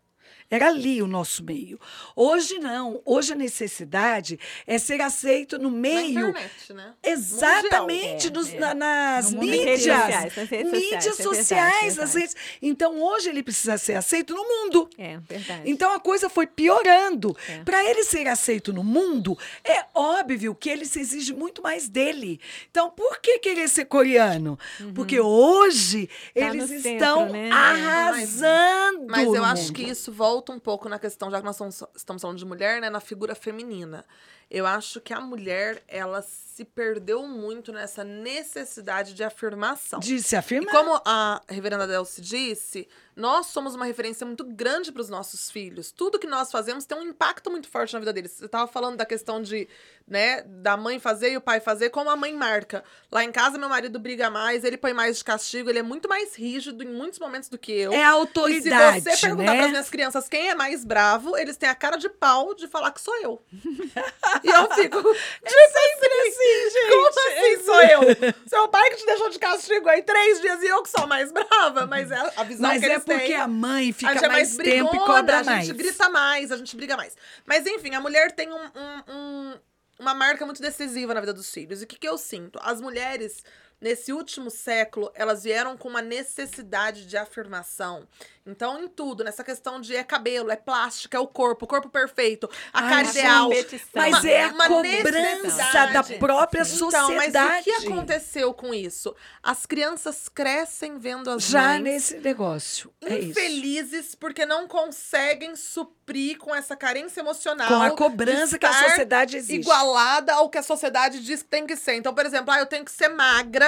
[0.50, 1.80] Era ali o nosso meio.
[2.16, 3.02] Hoje não.
[3.04, 6.20] Hoje a necessidade é ser aceito no Na meio.
[6.30, 6.94] internet, né?
[7.04, 10.02] Exatamente, nos- É, na- nas No mundo Nas redes mídias.
[10.02, 12.36] sociais, nas redes mídias sociais, é nas redes.
[12.62, 14.90] Então hoje ele precisa ser aceito no mundo.
[14.98, 15.62] É, verdade.
[15.66, 17.36] Então a coisa foi piorando.
[17.50, 17.64] É.
[17.64, 22.40] Para ele ser aceito no mundo, é óbvio que ele se exige muito mais dele.
[22.70, 24.58] Então, por que querer ser coreano?
[24.94, 26.42] Porque hoje Uhum.
[26.42, 27.50] Tá eles centro, estão né?
[27.52, 29.06] arrasando.
[29.10, 29.74] Mas eu no acho mundo.
[29.74, 32.82] que isso volta um pouco na questão, já que nós estamos, estamos falando de mulher,
[32.82, 32.90] né?
[32.90, 34.06] Na figura feminina.
[34.50, 36.22] Eu acho que a mulher, ela
[36.56, 40.00] se perdeu muito nessa necessidade de afirmação.
[40.00, 40.72] de se E afirmar.
[40.74, 45.92] como a reverenda Delcy disse, nós somos uma referência muito grande para os nossos filhos.
[45.92, 48.32] Tudo que nós fazemos tem um impacto muito forte na vida deles.
[48.32, 49.68] Você estava falando da questão de,
[50.08, 52.86] né, da mãe fazer e o pai fazer, como a mãe marca.
[53.12, 56.08] Lá em casa, meu marido briga mais, ele põe mais de castigo, ele é muito
[56.08, 57.92] mais rígido em muitos momentos do que eu.
[57.92, 59.56] É a autoridade, E se você perguntar né?
[59.58, 62.66] para as minhas crianças quem é mais bravo, eles têm a cara de pau de
[62.68, 63.42] falar que sou eu.
[63.52, 66.90] e eu fico, tipo sempre assim, gente.
[66.90, 68.02] Como assim sou eu?
[68.48, 71.32] Seu pai que te deixou de castigo aí três dias e eu que sou mais
[71.32, 73.36] brava, mas é a visão Mas que é porque têm.
[73.36, 75.66] a mãe a fica gente é mais, mais tempo e cobra a mais.
[75.66, 77.16] gente grita mais, a gente briga mais.
[77.46, 79.60] Mas enfim, a mulher tem um- um- um-
[80.00, 81.82] uma marca muito decisiva na vida dos filhos.
[81.82, 82.60] E o que, que eu sinto?
[82.62, 83.44] As mulheres,
[83.80, 88.08] nesse último século, elas vieram com uma necessidade de afirmação.
[88.48, 91.90] Então, em tudo, nessa questão de é cabelo, é plástica, é o corpo, o corpo
[91.90, 93.50] perfeito, a Ai, cara ideal.
[93.96, 97.62] Mas Uma- é a uma cobrança da própria Então, mas sociedade.
[97.62, 99.16] o que aconteceu com isso?
[99.42, 102.94] As crianças crescem vendo as Já mães nesse negócio.
[103.02, 103.30] É isso.
[103.32, 107.68] infelizes porque não conseguem suprir com essa carência emocional.
[107.68, 109.60] Com a cobrança que a sociedade exige.
[109.62, 111.96] Igualada ao que a sociedade diz que tem que ser.
[111.96, 113.65] Então, por exemplo, ah, eu tenho que ser magra,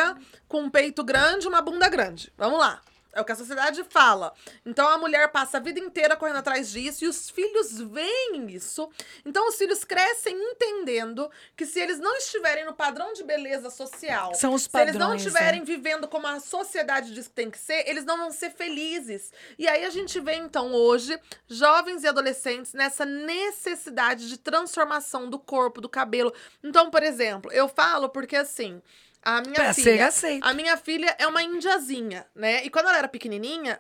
[0.48, 2.32] com um peito grande e uma bunda grande.
[2.38, 2.82] Vamos lá.
[3.18, 4.32] É o que a sociedade fala.
[4.64, 8.88] Então a mulher passa a vida inteira correndo atrás disso e os filhos veem isso.
[9.26, 14.36] Então os filhos crescem entendendo que se eles não estiverem no padrão de beleza social,
[14.36, 15.30] São os se eles não padrões, né?
[15.30, 19.34] estiverem vivendo como a sociedade diz que tem que ser, eles não vão ser felizes.
[19.58, 25.40] E aí a gente vê, então, hoje, jovens e adolescentes nessa necessidade de transformação do
[25.40, 26.32] corpo, do cabelo.
[26.64, 28.80] Então, por exemplo, eu falo porque assim.
[29.24, 30.44] A minha Pra ser filha, aceito.
[30.46, 32.64] a minha filha é uma indiazinha, né?
[32.66, 33.80] E quando ela era pequenininha,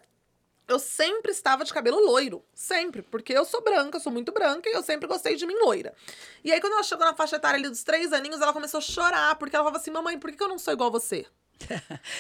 [0.68, 2.44] eu sempre estava de cabelo loiro.
[2.54, 3.02] Sempre.
[3.02, 5.94] Porque eu sou branca, eu sou muito branca e eu sempre gostei de mim loira.
[6.44, 8.82] E aí, quando ela chegou na faixa etária ali dos três aninhos, ela começou a
[8.82, 9.36] chorar.
[9.36, 11.26] Porque ela falava assim: Mamãe, por que eu não sou igual a você?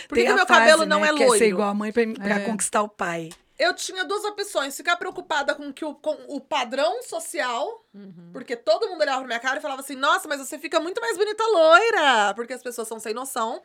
[0.09, 1.37] Por que, que meu fase, cabelo não né, é Quer loiro?
[1.37, 2.45] ser igual a mãe pra, pra É.
[2.45, 3.29] conquistar o pai.
[3.59, 8.29] Eu tinha duas opções: ficar preocupada com, que o, com o padrão social, Uhum.
[8.31, 11.01] porque todo mundo olhava pra minha cara e falava assim: Nossa, mas você fica muito
[11.01, 13.61] mais bonita loira, porque as pessoas são sem noção.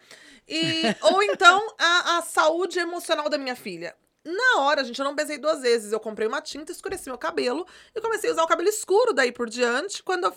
[0.49, 3.95] E, ou então a, a saúde emocional da minha filha.
[4.25, 5.93] Na hora, gente, eu não pensei duas vezes.
[5.93, 9.33] Eu comprei uma tinta, escureci meu cabelo e comecei a usar o cabelo escuro daí
[9.33, 10.03] por diante.
[10.03, 10.35] Quando eu-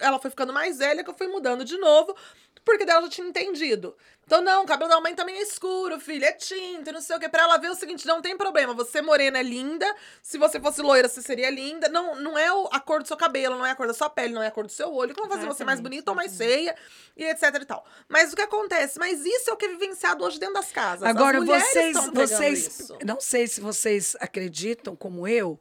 [0.00, 2.16] ela foi ficando mais velha, que eu fui mudando de novo,
[2.64, 3.96] porque dela já tinha entendido.
[4.26, 7.20] Então, não, o cabelo da mãe também é escuro, filha, é tinta, não sei o
[7.20, 7.28] que.
[7.28, 8.74] Pra ela ver o seguinte, não tem problema.
[8.74, 9.86] Você morena é linda,
[10.20, 11.88] se você fosse loira, você seria linda.
[11.88, 14.34] Não, não é a cor do seu cabelo, não é a cor da sua pele,
[14.34, 16.74] não é a cor do seu olho, vão fazer você mais bonita ou mais feia,
[17.16, 17.86] e etc e tal.
[18.08, 18.98] Mas o que acontece?
[18.98, 21.04] Mas isso é o que é vivenciado hoje dentro das casas.
[21.04, 22.98] As Agora, vocês, vocês isso.
[23.04, 25.60] não sei se vocês acreditam como eu,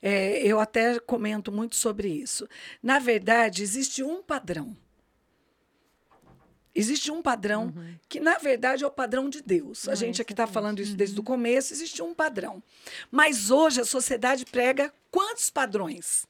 [0.00, 2.48] é, eu até comento muito sobre isso.
[2.82, 4.74] Na verdade, existe um padrão.
[6.78, 7.72] Existe um padrão
[8.08, 9.84] que, na verdade, é o padrão de Deus.
[9.84, 9.92] A Uhum.
[9.92, 12.62] Ah, gente aqui está falando isso desde o começo, existe um padrão.
[13.10, 16.26] Mas hoje a sociedade prega quantos padrões?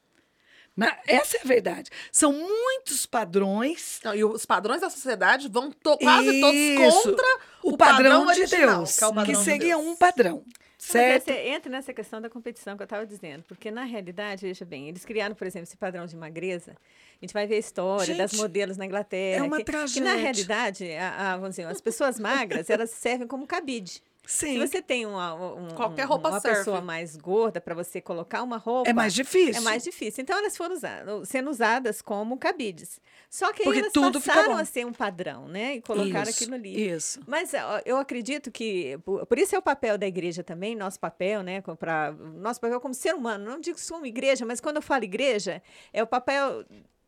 [0.77, 1.91] Na- essa é a verdade.
[2.13, 7.03] São muitos padrões Não, e os padrões da sociedade vão to- quase todos Isso.
[7.11, 9.85] contra o, padrão, de original, Deus, que é o padrão de seria Deus.
[9.87, 10.45] um padrão.
[10.87, 11.29] Mas Certo?
[11.31, 13.43] essa- entra nessa questão da competição que eu estava dizendo.
[13.43, 16.73] Porque, na realidade, veja bem, eles criaram, por exemplo, esse padrão de magreza.
[16.73, 19.45] A gente vai ver a história das Gente, modelos na Inglaterra.
[19.45, 20.15] é uma que, que, na tragédia.
[20.15, 24.01] realidade, a- a- vamos dizer, as pessoas magras, elas servem como cabide.
[24.27, 24.55] Sim.
[24.61, 28.57] Se você tem uma, um- Qualquer roupa uma pessoa mais gorda para você colocar uma
[28.57, 28.91] roupa.
[28.91, 29.57] É mais difícil.
[29.57, 30.23] É mais difícil.
[30.23, 33.01] Então elas foram usadas, sendo usadas como cabides.
[33.31, 35.77] Só que aí Porque elas tudo passaram a ser um padrão, né?
[35.77, 36.89] E colocaram Isso, aquilo ali.
[36.91, 37.21] Isso.
[37.27, 37.53] Mas
[37.85, 41.61] eu acredito que por, por isso é o papel da igreja também, nosso papel, né,
[41.79, 43.45] para nosso papel como ser humano.
[43.45, 45.63] Não digo só uma igreja, mas quando eu falo igreja,
[45.93, 46.65] é o papel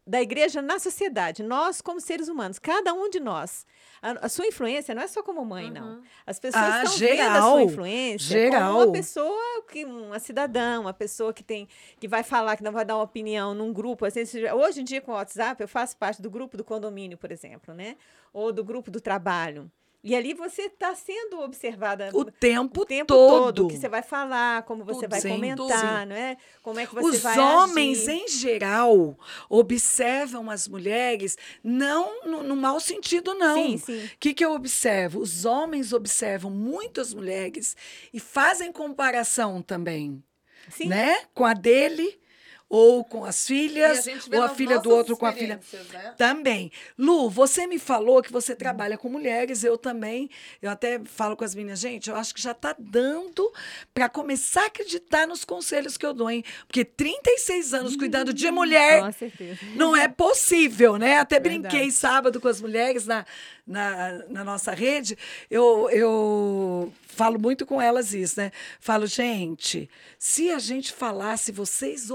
[0.08, 3.66] da igreja na sociedade, nós como seres humanos, cada um de nós.
[4.00, 6.00] A, a sua influência não é só como mãe, não.
[6.26, 7.50] As pessoas Ah, estão vendo a geral.
[7.52, 8.76] sua influência como Geral.
[8.76, 11.68] uma pessoa que uma cidadã, uma pessoa que tem
[12.00, 14.06] que vai falar, que não vai dar uma opinião num grupo.
[14.06, 17.18] Às vezes, hoje em dia com o WhatsApp, eu faço parte do grupo do condomínio,
[17.18, 17.96] por exemplo, né?
[18.32, 19.70] Ou do grupo do trabalho.
[20.02, 23.44] E ali você está sendo observada O tempo, o tempo todo.
[23.44, 23.64] todo.
[23.66, 26.36] O que você vai falar, como você Tudo, vai sim, comentar, não é?
[26.62, 28.12] Como é que você Os vai homens, agir.
[28.12, 29.18] em geral,
[29.50, 33.56] observam as mulheres, não no, no mau sentido, não.
[33.56, 34.04] Sim, sim.
[34.04, 35.18] O que, que eu observo?
[35.20, 37.76] Os homens observam muito as mulheres
[38.12, 40.22] e fazem comparação também,
[40.70, 40.86] Sim.
[40.86, 41.18] né?
[41.34, 42.20] Com a dele,
[42.68, 45.58] ou com as a filhas, ou a filha do outro com a filha.
[45.92, 46.14] Né?
[46.18, 46.70] Também.
[46.98, 50.28] Lu, você me falou que você trabalha com mulheres, eu também.
[50.60, 53.50] Eu até falo com as meninas, gente, eu acho que já está dando
[53.94, 56.44] para começar a acreditar nos conselhos que eu dou, hein?
[56.66, 59.60] Porque 36 anos cuidando de mulher Com certeza.
[59.74, 61.18] não é possível, né?
[61.18, 61.68] Até Verdade.
[61.68, 63.24] brinquei sábado com as mulheres na,
[63.68, 65.16] na, na nossa rede.
[65.50, 68.50] Eu, eu falo muito com elas isso, né?
[68.80, 72.08] Falo, gente, se a gente falasse, vocês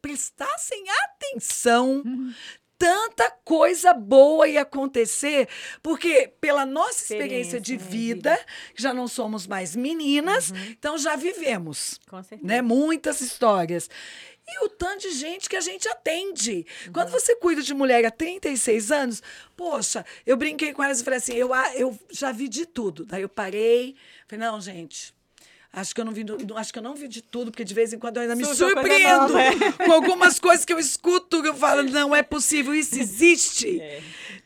[0.00, 2.02] prestassem atenção.
[2.78, 5.48] Tanta coisa boa ia acontecer,
[5.80, 11.14] porque pela nossa experiência, de Experiência, né, vida, já não somos mais meninas, então já
[11.14, 12.00] vivemos
[12.42, 12.60] né?
[12.60, 13.88] Muitas histórias.
[14.52, 16.66] E o tanto de gente que a gente atende.
[16.92, 19.22] Quando você cuida de mulher há 36 anos,
[19.56, 23.04] poxa, eu brinquei com elas e falei assim: eu, eu já vi de tudo.
[23.04, 23.96] Daí eu parei,
[24.28, 25.14] falei, não, gente.
[25.74, 27.72] Acho que, eu não vi, do- acho que eu não vi de tudo, porque de
[27.72, 29.72] vez em quando eu ainda me Surge surpreendo nova, é.
[29.86, 33.80] com algumas coisas que eu escuto que eu falo, não é possível, isso existe.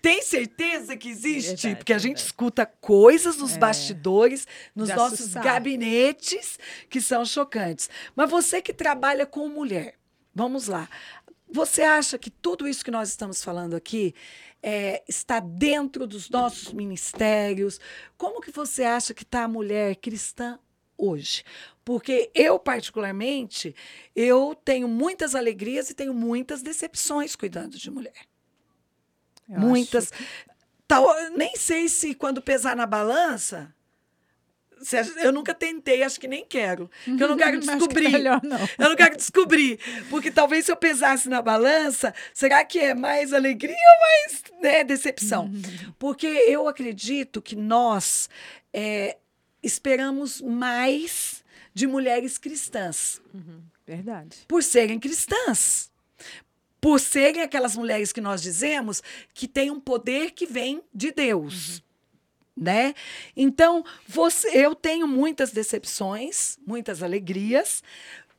[0.01, 1.49] Tem certeza que existe?
[1.63, 2.27] Verdade, porque a gente verdade.
[2.27, 5.43] escuta coisas nos bastidores, nos nossos assustar.
[5.43, 7.91] gabinetes, que são chocantes.
[8.15, 9.95] Mas você que trabalha com mulher,
[10.33, 10.89] vamos lá.
[11.51, 14.15] Você acha que tudo isso que nós estamos falando aqui
[14.63, 17.81] é, está dentro dos nossos ministérios?
[18.17, 20.57] Como que você acha que está a mulher cristã
[20.97, 21.45] hoje?
[21.85, 23.75] Porque eu, particularmente,
[24.15, 28.27] eu tenho muitas alegrias e tenho muitas decepções cuidando de mulher.
[29.49, 30.13] Eu muitas.
[30.13, 30.25] acho
[30.89, 31.05] Tal,
[31.37, 33.75] nem sei se quando pesar na balança.
[35.23, 36.91] Eu nunca tentei, acho que nem quero.
[37.05, 38.09] Que eu não quero Acho que descobrir.
[38.11, 38.59] melhor não.
[38.79, 39.81] Eu não quero descobrir.
[40.11, 44.85] Porque talvez se eu pesasse na balança, será que é mais alegria ou mais né,
[44.85, 45.51] decepção?
[45.99, 48.29] Porque eu acredito que nós
[48.73, 49.17] é,
[49.67, 53.21] esperamos mais de mulheres cristãs
[53.87, 54.39] Verdade.
[54.49, 55.91] por serem cristãs.
[56.81, 59.03] Por serem aquelas mulheres que nós dizemos
[59.35, 61.83] que têm um poder que vem de Deus.
[62.57, 62.95] Né?
[63.37, 67.83] Então, você, eu tenho muitas decepções, muitas alegrias.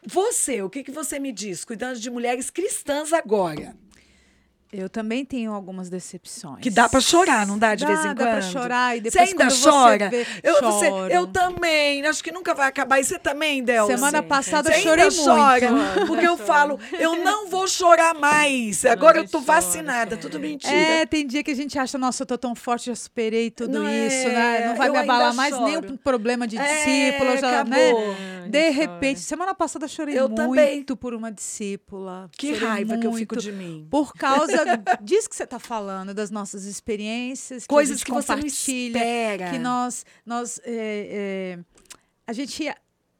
[0.05, 1.63] Você, o que, que você me diz?
[1.65, 3.75] Cuidando de mulheres cristãs agora.
[4.71, 6.60] Eu também tenho algumas decepções.
[6.62, 8.30] Que dá para chorar, não dá de Dá, vez em dá quando?
[8.32, 10.10] pra chorar e Você depois ainda quando você chora?
[10.10, 12.06] vê- eu, você- eu também.
[12.06, 12.99] Acho que nunca vai acabar.
[12.99, 13.95] E você também, Delza?
[13.95, 15.25] Semana Sim, passada Você eu chorei ainda muito.
[15.30, 15.67] chora,
[16.08, 18.86] porque eu falo, eu não vou chorar mais.
[18.86, 20.17] Agora eu tô chora, vacinada, é.
[20.17, 20.73] tudo mentira.
[20.75, 23.80] É, tem dia que a gente acha, nossa, eu tô tão forte, já superei tudo
[23.80, 24.67] Não isso, é, né?
[24.67, 25.65] Não vai eu me abalar mais choro.
[25.65, 27.89] nenhum problema de É, discípulo, eu já, né?
[27.89, 28.15] acabou.
[28.49, 28.71] De chora.
[28.71, 30.84] repente, semana passada eu chorei Eu muito também.
[30.84, 32.30] por uma discípula.
[32.38, 33.88] Que raiva que eu fico de mim.
[33.89, 34.63] Por causa
[35.01, 38.97] disso que você está falando, das nossas experiências, que a Coisas que você não compartilha,
[38.97, 39.51] espera.
[39.51, 41.60] que nós, nós é, é,
[42.25, 42.63] a gente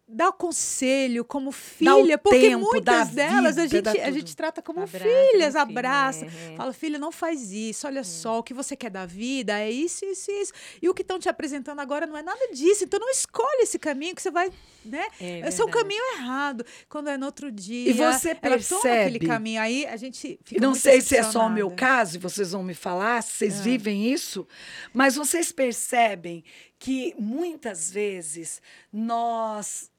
[0.10, 4.62] dá conselho como filha, porque tempo, muitas delas a vida, dá gente, a gente trata
[4.62, 6.56] como Abraça filhas, como abraça, é, é.
[6.56, 10.06] fala, filha, não faz isso, olha só, o que você quer da vida é isso,
[10.06, 10.54] isso, isso.
[10.82, 13.78] E o que estão te apresentando agora não é nada disso, então não escolhe esse
[13.78, 14.50] caminho que você vai,
[14.86, 15.06] né?
[15.20, 16.66] É Esse é o caminho errado.
[16.88, 17.90] Quando é no outro dia.
[17.90, 21.24] E você ela toma aquele percebe- caminho aí, a gente fica não sei se é
[21.24, 23.50] só o meu caso, e vocês vão me falar, se É.
[23.50, 24.48] vocês vivem isso,
[24.94, 26.46] mas vocês percebem
[26.80, 28.62] que muitas vezes
[28.94, 29.92] nós.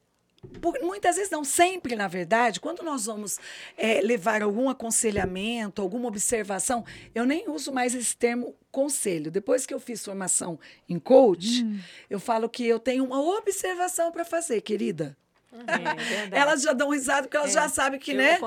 [0.60, 3.38] Por- muitas vezes não, sempre, na verdade, quando nós vamos
[3.76, 9.30] eh, levar algum aconselhamento, alguma observação, eu nem uso mais esse termo conselho.
[9.30, 11.78] Depois que eu fiz formação em coach, Hum.
[12.08, 15.16] eu falo que eu tenho uma observação para fazer, querida.
[15.50, 16.34] É, verdade.
[16.36, 17.54] Elas já dão risada porque elas É.
[17.54, 18.38] já sabem que, né?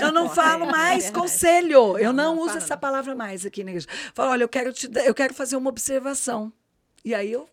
[0.00, 1.20] Eu não falo é, é mais verdade.
[1.20, 1.98] conselho.
[1.98, 2.80] eu não, não uso fala, essa não.
[2.80, 3.88] palavra mais aqui na igreja.
[4.14, 6.52] Falo, olha, eu quero te eu quero fazer uma observação.
[7.04, 7.48] E aí eu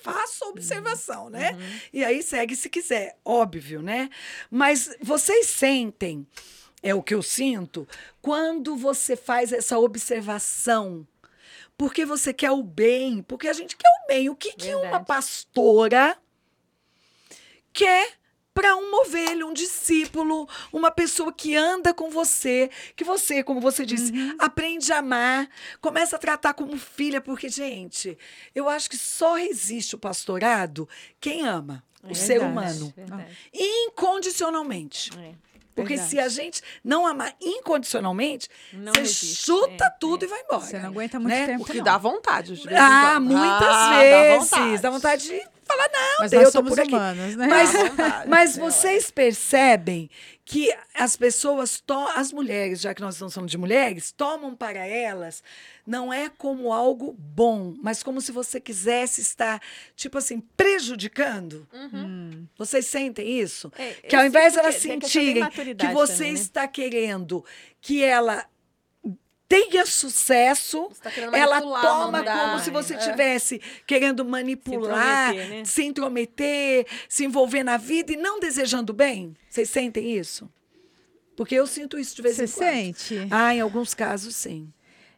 [0.00, 1.56] faço a observação, né?
[1.92, 4.10] E aí segue se quiser, óbvio, né?
[4.50, 6.26] Mas vocês sentem,
[6.82, 7.86] é o que eu sinto,
[8.20, 11.06] quando você faz essa observação.
[11.76, 14.28] Porque você quer o bem, porque a gente quer o bem.
[14.28, 16.16] O que, que uma pastora
[17.72, 18.21] quer
[18.54, 23.84] para uma ovelha, um discípulo, uma pessoa que anda com você, que você, como você
[23.86, 25.48] disse, aprende a amar,
[25.80, 28.16] começa a tratar como filha, porque, gente,
[28.54, 30.88] eu acho que só resiste o pastorado
[31.20, 32.94] quem ama o É ser verdade, humano.
[32.96, 33.36] verdade.
[33.54, 35.10] Incondicionalmente.
[35.18, 35.32] É.
[35.74, 36.10] Porque Verdade.
[36.10, 39.36] se a gente não amar incondicionalmente, Não você resiste.
[39.46, 40.26] chuta É, tudo é.
[40.26, 40.60] e vai embora.
[40.60, 41.46] Você não aguenta muito né?
[41.46, 41.62] tempo.
[41.62, 41.84] O que não.
[41.84, 42.62] dá vontade.
[42.76, 44.50] Ah, muitas Ah, vezes.
[44.50, 44.82] Dá vontade.
[44.82, 45.42] Dá vontade de
[45.72, 46.94] falar, não, Mas Deus, nós eu tô somos por aqui.
[46.94, 47.46] humanos, né?
[47.46, 48.28] Mas, vontade.
[48.28, 50.10] mas vocês percebem
[50.44, 54.84] que as pessoas, to- as mulheres, já que nós não somos de mulheres, tomam para
[54.86, 55.42] elas
[55.86, 59.60] não é como algo bom, mas como se você quisesse estar,
[59.96, 61.66] tipo assim, prejudicando.
[61.72, 61.90] Uhum.
[61.94, 62.46] Hum.
[62.58, 63.72] Vocês sentem isso?
[63.78, 66.38] É, Que ao invés de elas que- sentirem que maturidade você também, né?
[66.40, 67.44] está querendo
[67.80, 68.44] que ela
[69.60, 72.50] tenha sucesso, Você tá ela toma mandar.
[72.52, 72.98] como se você É.
[72.98, 75.64] estivesse querendo manipular, intrometer, né?
[75.64, 79.34] se intrometer, se envolver na vida e não desejando bem.
[79.50, 80.48] Vocês sentem isso?
[81.36, 82.96] Porque eu sinto isso de vez Você em quando.
[82.96, 83.28] sente?
[83.30, 84.72] Ah, em alguns casos, sim.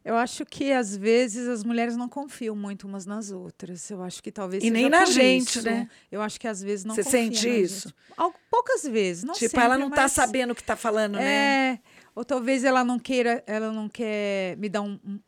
[0.04, 3.88] Eu acho que às vezes as mulheres não confiam muito umas nas outras.
[3.90, 5.62] Eu acho que talvez E nem na gente, isso.
[5.62, 5.88] né?
[6.12, 7.88] Eu acho que às vezes não Você sente na isso?
[7.88, 8.32] gente.
[8.50, 11.24] Poucas vezes, não tipo, sempre, ela não tá mas- sabendo o que tá falando, né?
[11.24, 11.78] É,
[12.14, 15.18] ou talvez ela não queira, ela não quer me dar um, um-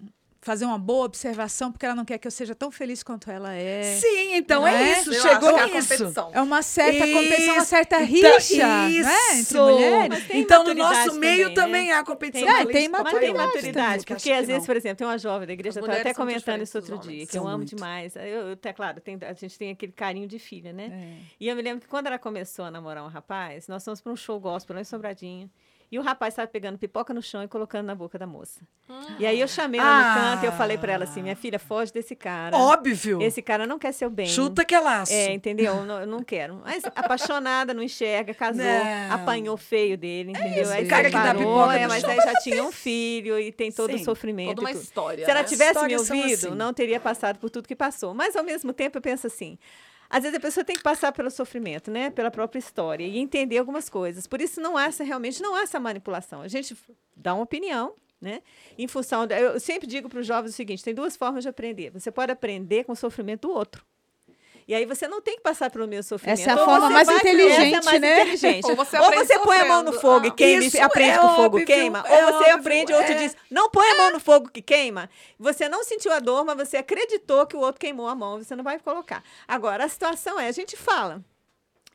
[0.40, 3.52] fazer uma boa observação porque ela não quer que eu seja tão feliz quanto ela
[3.52, 3.96] é.
[3.96, 5.00] Sim, então Não é, é?
[5.00, 6.30] isso, Eu chegou acho que é competição.
[6.32, 8.86] É uma certa Isso, competição, uma certa então, rixa, né?
[9.30, 9.58] Entre isso.
[9.60, 10.08] mulheres.
[10.08, 11.92] Mas tem Então, no maturidade nosso meio também, também, né?
[11.94, 12.46] há competição.
[12.46, 14.66] Tem- é, tem isso pra Mas tem maturidade, que porque às que vezes, não.
[14.66, 17.26] por exemplo, tem uma jovem da igreja, eu estava até mulheres comentando isso outro dia,
[17.26, 17.74] que eu amo muito.
[17.74, 18.14] demais.
[18.14, 20.92] Eu, eu, até claro, tem- a gente tem aquele carinho de filha, né?
[20.92, 21.22] É.
[21.40, 24.12] E eu me lembro que quando ela começou a namorar um rapaz, nós fomos para
[24.12, 25.50] um show gospel lá em Sobradinho.
[25.90, 28.60] E o rapaz estava pegando pipoca no chão e colocando na boca da moça.
[29.20, 30.14] E aí eu chamei ela Ah.
[30.14, 32.56] no canto e eu falei para ela assim: minha filha, foge desse cara.
[32.56, 33.22] Óbvio.
[33.22, 34.26] Esse cara não quer seu bem.
[34.26, 35.12] Chuta que é laço.
[35.12, 35.84] É, entendeu?
[35.84, 36.60] Não, eu não quero.
[36.64, 39.14] Mas apaixonada, não enxerga, casou, Não.
[39.14, 40.62] apanhou feio dele, entendeu?
[40.64, 42.72] isso, aí o cara que dá separou, pipoca é, mas chão aí já tinha um
[42.72, 44.48] filho e tem todo Sim, o sofrimento.
[44.56, 45.24] Toda uma história.
[45.24, 45.46] Se ela né?
[45.46, 46.50] tivesse me ouvido, assim.
[46.56, 48.12] não teria passado por tudo que passou.
[48.12, 49.56] Mas, ao mesmo tempo, eu penso assim.
[50.08, 52.10] Às vezes a pessoa tem que passar pelo sofrimento, né?
[52.10, 54.26] Pela própria história e entender algumas coisas.
[54.26, 56.42] Por isso não há essa, realmente não há essa manipulação.
[56.42, 56.76] A gente
[57.16, 58.42] dá uma opinião, né?
[58.78, 59.26] Em função.
[59.26, 61.90] da- eu sempre digo para os jovens o seguinte: tem duas formas de aprender.
[61.90, 63.84] Você pode aprender com o sofrimento do outro.
[64.68, 66.40] E aí você não tem que passar pelo meu sofrimento.
[66.40, 68.20] Essa é a Ou forma mais inteligente, mais né?
[68.22, 68.64] inteligente.
[68.66, 70.32] Ou você Ou você põe a mão no fogo e Ah.
[70.32, 72.04] queima Isso e aprende é que o fogo óbvio, queima.
[72.06, 73.16] é Ou você óbvio, aprende e o outro é.
[73.16, 75.08] diz, não põe a mão no fogo que queima.
[75.38, 78.56] Você não sentiu a dor, mas você acreditou que o outro queimou a mão, você
[78.56, 79.22] não vai colocar.
[79.46, 81.22] Agora, a situação é, a gente fala.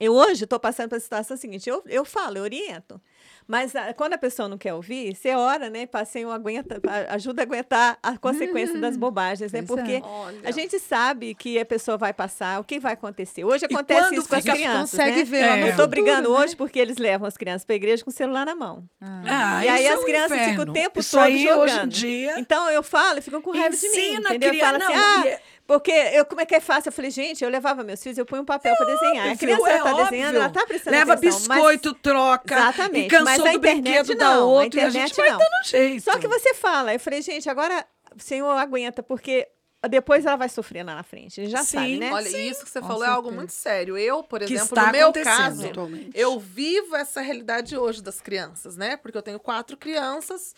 [0.02, 2.99] Eu hoje estou passando pela situação seguinte, eu, eu falo, eu oriento.
[3.47, 5.86] Mas ah, quando a pessoa não quer ouvir, você ora, né?
[5.86, 9.60] Passei um aguenta, a- ajuda a aguentar a consequência das bobagens, né?
[9.60, 9.64] É.
[9.64, 10.39] Porque Olha.
[10.43, 13.43] a gente sabe que a pessoa vai passar, o que vai acontecer.
[13.43, 15.24] Hoje acontece isso com as crianças, consegue né?
[15.24, 15.52] ver É.
[15.54, 16.39] Eu estou futuro, brigando né?
[16.39, 18.84] hoje porque eles levam as crianças para a igreja com o celular na mão.
[19.02, 20.74] Ah, E aí é as um crianças ficam o inferno.
[20.74, 21.89] tempo isso todo aí, hoje em jogando.
[21.91, 22.39] dia.
[22.39, 24.49] Então eu falo e ficam com raiva de mim, Ensina a entendeu?
[24.49, 25.41] Eu criança- falo assim, não, ah, é-
[25.72, 26.89] porque eu, como é que é fácil?
[26.89, 29.28] Eu falei, gente, eu levava meus filhos, eu ponho um papel para desenhar.
[29.28, 30.38] a óbvio, criança é está desenhando, óbvio.
[30.39, 31.41] ela está prestando Leva atenção.
[31.47, 32.53] mas- biscoito, troca.
[32.55, 34.80] Exatamente, E cansou mas a do internet brinquedo da não, a outra.
[34.80, 35.38] e a gente internet vai não.
[35.38, 36.03] dando jeito.
[36.03, 39.47] Só que você fala, eu falei, gente, agora o senhor aguenta, porque
[39.89, 41.39] depois ela vai sofrer lá na frente.
[41.41, 42.11] Ele já Sim, sabe, né?
[42.11, 43.36] Olha, isso que você Com falou é algo certeza.
[43.38, 43.97] muito sério.
[43.97, 46.11] Eu, por que exemplo, no meu caso, atualmente.
[46.13, 48.97] eu vivo essa realidade hoje das crianças, né?
[48.97, 50.53] Porque eu tenho quatro crianças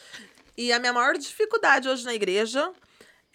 [0.58, 2.70] e a minha maior dificuldade hoje na igreja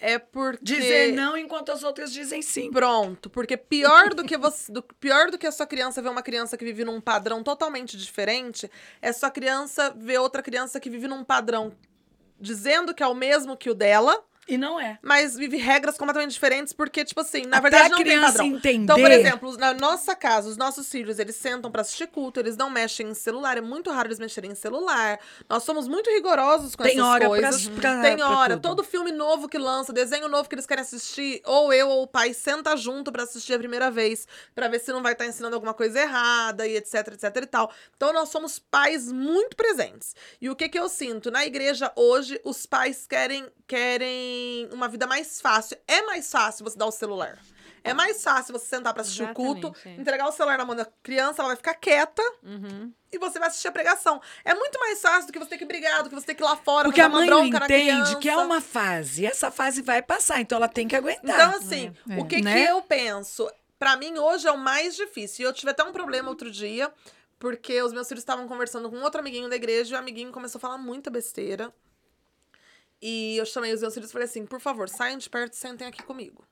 [0.01, 2.71] é porque Dizer não enquanto as outras dizem sim.
[2.71, 6.23] Pronto, porque pior do que você, do, pior do que a sua criança ver uma
[6.23, 8.71] criança que vive num padrão totalmente diferente,
[9.03, 11.73] é sua criança ver outra criança que vive num padrão
[12.41, 14.99] dizendo que é o mesmo que o dela, E não é.
[15.03, 18.27] mas vive regras completamente diferentes, porque, tipo assim, na Até verdade a não tem criança
[18.39, 18.47] padrão.
[18.47, 18.73] entender.
[18.85, 22.57] Então, por exemplo, na nossa casa, os nossos filhos, eles sentam pra assistir culto, eles
[22.57, 25.19] não mexem em celular, é muito raro eles mexerem em celular.
[25.49, 27.69] Nós somos muito rigorosos com Tem essas hora pra- coisas.
[27.69, 28.55] pra- Tem pra hora.
[28.55, 28.63] tudo.
[28.69, 32.07] Todo filme novo que lança, desenho novo que eles querem assistir, ou eu ou o
[32.07, 35.55] pai senta junto pra assistir a primeira vez, pra ver se não vai estar ensinando
[35.57, 37.71] alguma coisa errada e etc, etc e tal.
[37.97, 40.15] Então nós somos pais muito presentes.
[40.41, 44.38] E o que que eu sinto na igreja hoje, os pais querem querem
[44.73, 45.77] uma vida mais fácil.
[45.87, 47.39] É mais fácil você dar o celular.
[47.85, 50.01] É mais fácil você sentar pra assistir o culto, Exatamente, é.
[50.03, 52.93] entregar o celular na mão da criança, ela vai ficar quieta Uhum.
[53.11, 54.21] e você vai assistir a pregação.
[54.45, 56.43] É muito mais fácil do que você ter que brigar, do que você ter que
[56.43, 59.23] ir lá fora Porque a mãe entende que é uma fase.
[59.23, 61.23] E essa fase vai passar, então ela tem que aguentar.
[61.25, 62.19] Então, assim, É.
[62.21, 62.53] o que, Né?
[62.65, 63.49] que eu penso?
[63.79, 65.45] Pra mim, hoje é o mais difícil.
[65.45, 66.93] E eu tive até um problema outro dia,
[67.39, 70.59] porque os meus filhos estavam conversando com outro amiguinho da igreja e o amiguinho começou
[70.59, 71.73] a falar muita besteira.
[73.01, 75.57] E eu chamei os meus filhos e falei assim: por favor, saiam de perto e
[75.57, 76.45] sentem aqui comigo.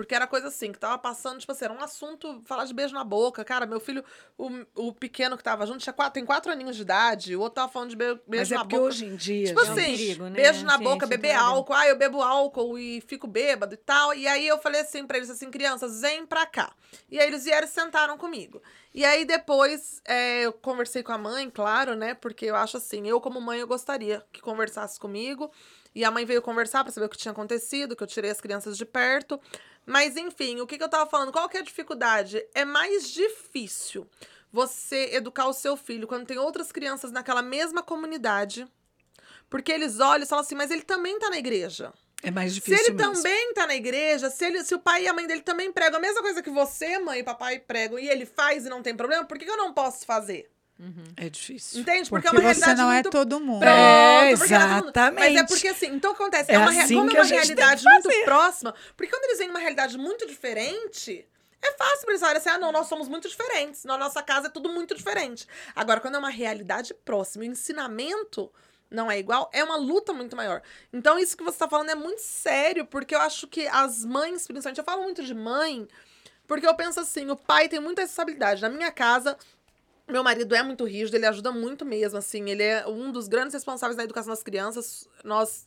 [0.00, 2.94] Porque era coisa assim, que tava passando, tipo assim, era um assunto, falar de beijo
[2.94, 3.44] na boca.
[3.44, 4.02] Cara, meu filho,
[4.38, 7.56] o, o pequeno que tava junto, tinha quatro, tem quatro aninhos de idade, o outro
[7.56, 8.88] tava falando de be- beijo Mas é na porque boca.
[8.88, 9.48] hoje em dia.
[9.48, 10.84] Tipo É um assim, perigo, né, beijo na gente?
[10.84, 11.74] boca, beber álcool.
[11.74, 14.14] Ah, eu bebo álcool e fico bêbado e tal.
[14.14, 16.72] E aí eu falei assim pra eles, assim, crianças, vem pra cá.
[17.10, 18.62] E aí eles vieram e sentaram comigo.
[18.94, 22.14] E aí depois é, eu conversei com a mãe, claro, né?
[22.14, 25.52] Porque eu acho assim, eu como mãe eu gostaria que conversasse comigo.
[25.92, 28.40] E a mãe veio conversar pra saber o que tinha acontecido, que eu tirei as
[28.40, 29.40] crianças de perto.
[29.86, 31.32] Mas enfim, o que, que eu tava falando?
[31.32, 32.44] Qual que é a dificuldade?
[32.54, 34.06] É mais difícil
[34.52, 38.66] você educar o seu filho quando tem outras crianças naquela mesma comunidade.
[39.48, 41.92] Porque eles olham e falam assim, mas ele também tá na igreja.
[42.22, 43.14] É mais Se difícil ele mesmo.
[43.14, 45.98] também tá na igreja, se, ele, se o pai e a mãe dele também pregam
[45.98, 48.94] a mesma coisa que você, mãe e papai pregam, e ele faz e não tem
[48.94, 50.50] problema, por que, que eu não posso fazer?
[51.16, 51.80] É difícil.
[51.80, 52.08] Entende?
[52.08, 53.60] Porque, Porque, é uma você realidade não é muito todo mundo.
[53.60, 53.74] Pronto.
[53.76, 55.46] É, porque ela não- Mas é exatamente.
[55.48, 56.50] porque assim, então acontece?
[56.50, 58.24] É É, uma, rea- assim como é que uma a gente tem que realidade muito
[58.24, 61.26] próxima, porque quando eles vêm numa realidade muito diferente,
[61.62, 63.84] é fácil pra eles falarem assim: ah, não, nós somos muito diferentes.
[63.84, 65.46] Na nossa casa é tudo muito diferente.
[65.76, 68.50] Agora, quando é uma realidade próxima, o ensinamento
[68.90, 70.62] não é igual, é uma luta muito maior.
[70.92, 74.46] Então, isso que você tá falando é muito sério, porque eu acho que as mães,
[74.46, 75.86] principalmente, eu falo muito de mãe,
[76.46, 78.62] porque eu penso assim: o pai tem muita responsabilidade.
[78.62, 79.36] Na minha casa,
[80.10, 82.48] meu marido é muito rígido, ele ajuda muito mesmo, assim.
[82.50, 85.08] Ele é um dos grandes responsáveis na educação das crianças.
[85.24, 85.66] Nós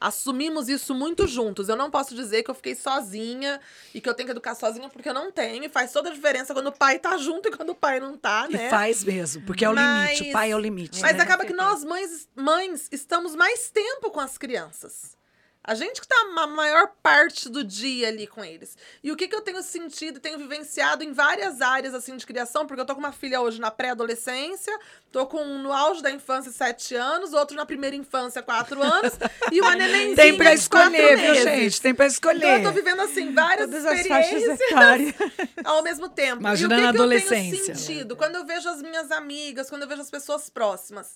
[0.00, 1.68] assumimos isso muito juntos.
[1.68, 3.60] Eu não posso dizer que eu fiquei sozinha
[3.94, 5.62] e que eu tenho que educar sozinha, porque eu não tenho.
[5.64, 8.16] E faz toda a diferença quando o pai tá junto e quando o pai não
[8.16, 8.68] tá, E né?
[8.68, 10.30] faz mesmo, porque é o Mas- limite.
[10.30, 11.00] O pai é o limite.
[11.00, 11.22] Mas né?
[11.22, 15.16] acaba que nós, mães, mães, estamos mais tempo com as crianças.
[15.64, 18.76] A gente que tá a maior parte do dia ali com eles.
[19.02, 22.26] E o que, que eu tenho sentido e tenho vivenciado em várias áreas assim de
[22.26, 24.76] criação, porque eu tô com uma filha hoje na pré-adolescência,
[25.12, 29.12] tô com um no auge da infância, sete anos, outro na primeira infância, quatro anos,
[29.52, 31.80] e uma nenenzinha Tem pra escolher, viu, gente?
[31.80, 32.62] Tem pra Então eu escolher.
[32.64, 35.14] tô vivendo assim várias Todas as faixas experiências etárias.
[35.64, 36.40] ao mesmo tempo.
[36.40, 37.64] Imaginando e o que a que eu adolescência.
[37.66, 38.16] tenho sentido?
[38.16, 41.14] Quando eu vejo as minhas amigas, quando eu vejo as pessoas próximas,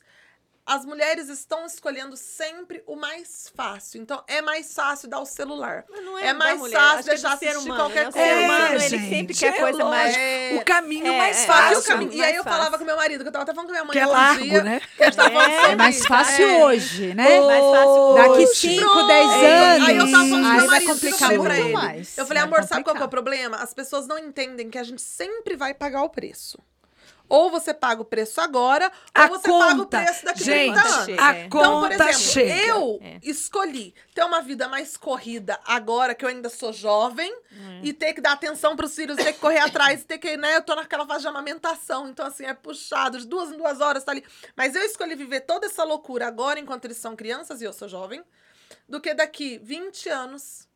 [0.67, 4.03] as mulheres estão escolhendo sempre o mais fácil.
[4.03, 5.85] Então, é mais fácil dar o celular.
[5.89, 8.13] Mas não É da mais mulher, fácil acho é deixar ser assistir humano, qualquer né?
[8.13, 8.29] Coisa.
[8.29, 10.17] ser humano, É, ele gente, sempre quer é coisa mais...
[10.17, 10.57] É.
[10.61, 11.79] O caminho É, mais é, E, fácil.
[11.79, 13.73] o caminho- e aí eu falava com meu marido, que eu tava até falando com
[13.73, 14.81] minha mãe Que é largo, dia, né?
[14.97, 16.65] que a gente tava falando É, É mais fácil É.
[16.65, 17.41] hoje, né?
[17.41, 18.55] mais fácil Daqui hoje.
[18.57, 19.07] 5, Pronto.
[19.07, 19.89] 10 anos.
[19.89, 21.73] Aí eu tava falando com meu marido, complicar eu falei muito pra ele.
[21.73, 22.19] mais.
[22.19, 23.57] Eu falei, amor, sabe qual é o problema?
[23.59, 26.59] As pessoas não entendem que a gente sempre vai pagar o preço.
[27.29, 30.45] Ou você paga o preço agora, A ou você paga o conta, preço daqui a
[30.45, 31.19] gente, 30 anos.
[31.23, 31.49] a É.
[31.49, 32.67] conta Então, por exemplo, chega.
[32.67, 33.19] eu É.
[33.23, 37.81] escolhi ter uma vida mais corrida agora que eu ainda sou jovem É.
[37.83, 40.63] e ter que dar atenção pros filhos, ter que correr atrás, ter que, né, eu
[40.63, 44.13] tô naquela fase de amamentação, então assim, é puxado, de duas em duas horas tá
[44.13, 44.25] ali.
[44.57, 47.89] Mas eu escolhi viver toda essa loucura agora enquanto eles são crianças e eu sou
[47.89, 48.23] jovem,
[48.89, 50.67] do que daqui 20 anos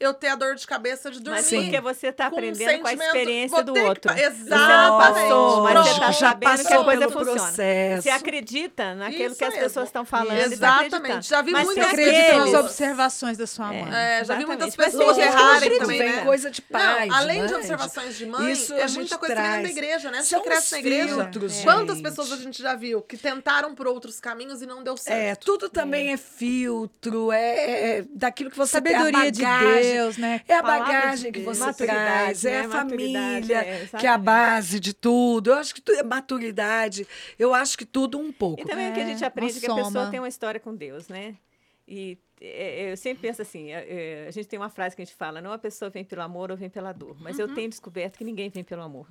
[0.00, 1.40] eu ter a dor de cabeça de dormir.
[1.40, 4.02] Mas porque você tá com aprendendo com a experiência do ter que outro.
[4.02, 5.12] pa- Você não Exatamente.
[5.12, 7.32] passou, mas você tá já sabendo que a passou coisa funciona.
[7.40, 8.02] processo.
[8.02, 9.64] Você acredita naquilo Isso que as mesmo.
[9.64, 10.36] pessoas estão falando.
[10.36, 10.94] e tá Exatamente.
[10.94, 11.22] acreditando.
[11.24, 13.88] Já vi Mas muitas Você Mas acredita nas observações da sua mãe.
[13.94, 14.76] É, já vi muitas Exatamente.
[14.78, 16.24] Mas pessoas não errarem também, né?
[16.24, 19.40] coisa de pai, Não, além de mãe, observações de mãe, Isso é muita coisa que
[19.40, 19.62] vem traz.
[19.62, 20.22] da igreja, né?
[20.22, 21.14] São cresce na igreja.
[21.14, 21.62] filtros, É.
[21.64, 25.18] Quantas pessoas a gente já viu que tentaram por outros caminhos e não deu certo?
[25.18, 29.87] É, tudo também é, filtro, é, é daquilo que você Sabedoria de bagagem.
[29.92, 30.42] Deus, né?
[30.48, 32.60] É a Palavra de bagagem que você traz, é né?
[32.60, 35.50] a Maturidade, família, é, que é a base de tudo.
[35.50, 37.06] Eu acho que tudo é maturidade.
[37.38, 38.62] Eu acho que tudo um pouco.
[38.62, 40.60] E também o que a gente É, aprende uma que a pessoa tem uma história
[40.60, 41.36] com Deus, né?
[41.86, 43.86] E é, eu sempre penso assim, é,
[44.24, 46.22] é, a gente tem uma frase que a gente fala, não a pessoa vem pelo
[46.22, 47.16] amor ou vem pela dor.
[47.20, 49.06] Mas eu tenho descoberto que ninguém vem pelo amor.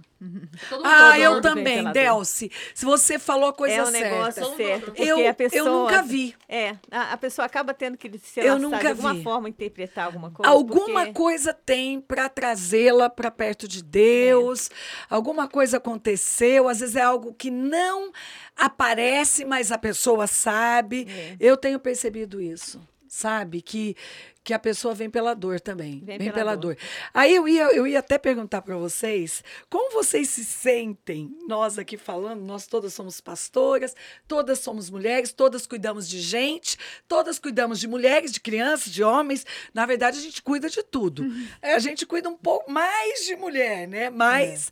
[0.70, 1.92] Todo mundo Ah, todo eu também.
[1.92, 2.52] Delci.
[2.74, 4.10] Se você falou a coisa é um certa.
[4.10, 4.86] negócio Todo certo.
[4.86, 6.36] Porque eu, a pessoa, eu nunca vi.
[6.48, 9.24] É, a, a pessoa acaba tendo que se Eu nunca de alguma vi.
[9.24, 10.52] forma, interpretar alguma coisa.
[10.52, 14.70] Alguma porque- coisa tem para trazê-la para perto de Deus.
[15.10, 16.68] Alguma coisa aconteceu.
[16.70, 18.12] Às vezes é algo que não
[18.56, 21.08] aparece, mas a pessoa sabe.
[21.10, 21.36] É.
[21.40, 22.82] Eu tenho percebido isso,
[23.18, 23.62] sabe?
[23.64, 23.96] Que,
[24.44, 26.02] que a pessoa vem pela dor também.
[26.06, 26.76] Vem Vem, pela pela, dor.
[26.76, 26.84] dor.
[27.14, 31.36] Aí eu ia, eu ia até perguntar para vocês como vocês se sentem.
[31.48, 33.96] Nós aqui falando, nós todas somos pastoras,
[34.28, 39.46] todas somos mulheres, todas cuidamos de gente, todas cuidamos de mulheres, de crianças, de homens.
[39.74, 41.26] Na verdade, a gente cuida de tudo.
[41.62, 44.12] É, A gente cuida um pouco mais de mulher, né?
[44.12, 44.72] Mas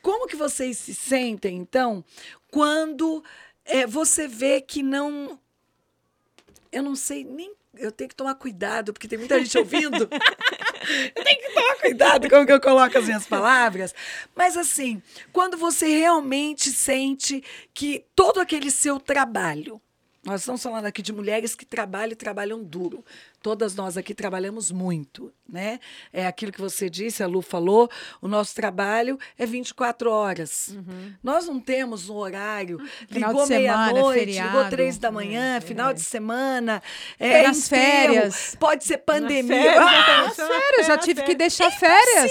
[0.00, 2.02] como que vocês se sentem, então,
[2.50, 3.22] quando
[3.66, 5.38] é, você vê que não
[6.72, 7.54] eu não sei nem.
[7.78, 10.02] Eu tenho que tomar cuidado, porque tem muita gente ouvindo.
[11.16, 13.94] eu tenho que tomar cuidado com o que eu coloco as minhas palavras.
[14.34, 15.02] Mas, assim,
[15.32, 17.42] quando você realmente sente
[17.72, 19.80] que todo aquele seu trabalho
[20.24, 23.04] Nós estamos falando aqui de mulheres que trabalham e trabalham duro.
[23.42, 25.80] Todas nós aqui trabalhamos muito, né?
[26.12, 27.90] É aquilo que você disse, a Lu falou,
[28.20, 30.68] o nosso trabalho é 24 horas.
[30.68, 31.12] Uhum.
[31.22, 32.78] Nós não temos um horário,
[33.08, 35.94] Final ligou semana, meia-noite, ligou três da manhã, É, final é.
[35.94, 36.82] de semana,
[37.18, 38.56] é, É nas férias.
[38.60, 39.62] pode ser pandemia.
[39.62, 42.30] férias, Ah, eu já tive que deixar férias.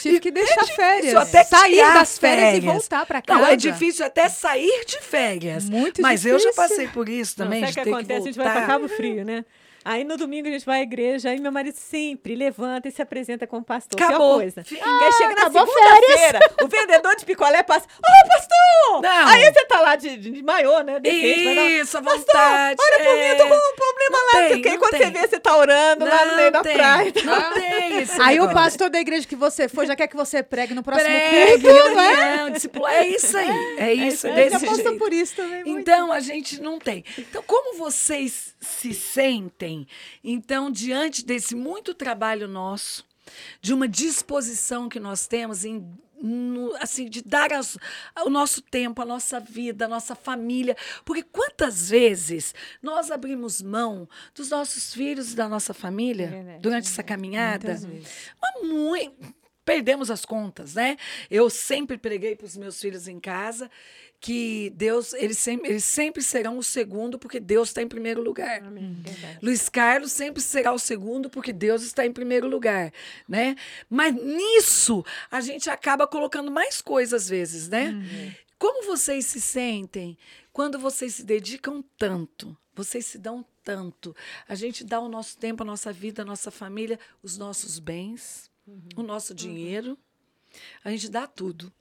[0.00, 1.14] Tive que deixar férias.
[1.14, 2.64] até Sair das férias, férias.
[2.64, 3.40] e voltar pra casa.
[3.40, 5.68] Não, é difícil até sair de férias.
[5.68, 6.54] Muito Mas eu já difícil.
[6.68, 8.20] passei por isso também, Não, sabe o que acontece?
[8.20, 9.44] a gente vai para Cabo Frio, né?
[9.84, 13.00] Aí no domingo a gente vai à igreja, aí meu marido sempre levanta e se
[13.00, 14.00] apresenta como pastor.
[14.00, 14.18] Acabou.
[14.18, 14.64] Pior coisa.
[14.64, 19.02] Fi- Aí chega na acabou segunda-feira, o vendedor de picolé passa, ô pastor!
[19.02, 19.28] Não.
[19.28, 20.98] Aí você tá lá de, de, de maiô, né?
[21.00, 22.80] De Isso, à vontade.
[22.80, 23.48] Olha por mim, eu tô é.
[23.48, 24.32] com um problema Não lá.
[24.48, 25.00] tem, porque não quando tem.
[25.00, 27.12] você vê, você tá orando lá no meio da tem, praia.
[27.24, 28.54] Não tem esse Aí o negócio.
[28.54, 31.94] pastor da igreja que você foi já quer que você pregue no próximo Pregue, culto,
[31.94, 32.14] né?
[32.14, 32.86] reunião, discípulo.
[32.86, 33.76] É isso aí.
[33.78, 34.60] É isso, aí, desse Já
[34.98, 35.64] por isso também.
[35.64, 35.80] muito.
[35.80, 37.04] Então, a gente não tem.
[37.16, 39.67] Então, como vocês se sentem,
[40.22, 43.04] então, diante desse muito trabalho nosso,
[43.60, 45.86] de uma disposição que nós temos em
[46.20, 47.78] no- assim, de dar as-
[48.26, 50.76] o nosso tempo, a nossa vida, a nossa família.
[51.04, 52.52] Porque quantas vezes
[52.82, 57.68] nós abrimos mão dos nossos filhos e da nossa família verdade, durante essa caminhada?
[57.68, 58.08] Muitas vezes.
[58.42, 59.38] Mas muito.
[59.64, 60.96] Perdemos as contas, né?
[61.30, 63.70] Eu sempre preguei para os meus filhos em casa
[64.20, 68.62] que Deus, eles sempre, eles sempre serão o segundo, porque Deus está em primeiro lugar.
[68.64, 68.94] Amém.
[69.00, 69.38] Verdade.
[69.40, 72.92] Luiz Carlos sempre será o segundo, porque Deus está em primeiro lugar,
[73.28, 73.54] né?
[73.88, 77.94] Mas nisso a gente acaba colocando mais coisas às vezes, né?
[78.58, 80.18] Como vocês se sentem
[80.52, 82.56] quando vocês se dedicam tanto?
[82.74, 84.14] Vocês se dão tanto.
[84.48, 88.50] A gente dá o nosso tempo, a nossa vida, a nossa família, os nossos bens,
[88.96, 89.96] o nosso dinheiro.
[90.84, 91.72] A gente dá tudo.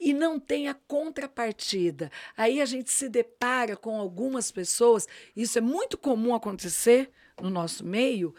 [0.00, 2.10] E não tem a contrapartida.
[2.36, 5.06] Aí a gente se depara com algumas pessoas,
[5.36, 7.10] isso é muito comum acontecer
[7.40, 8.34] no nosso meio,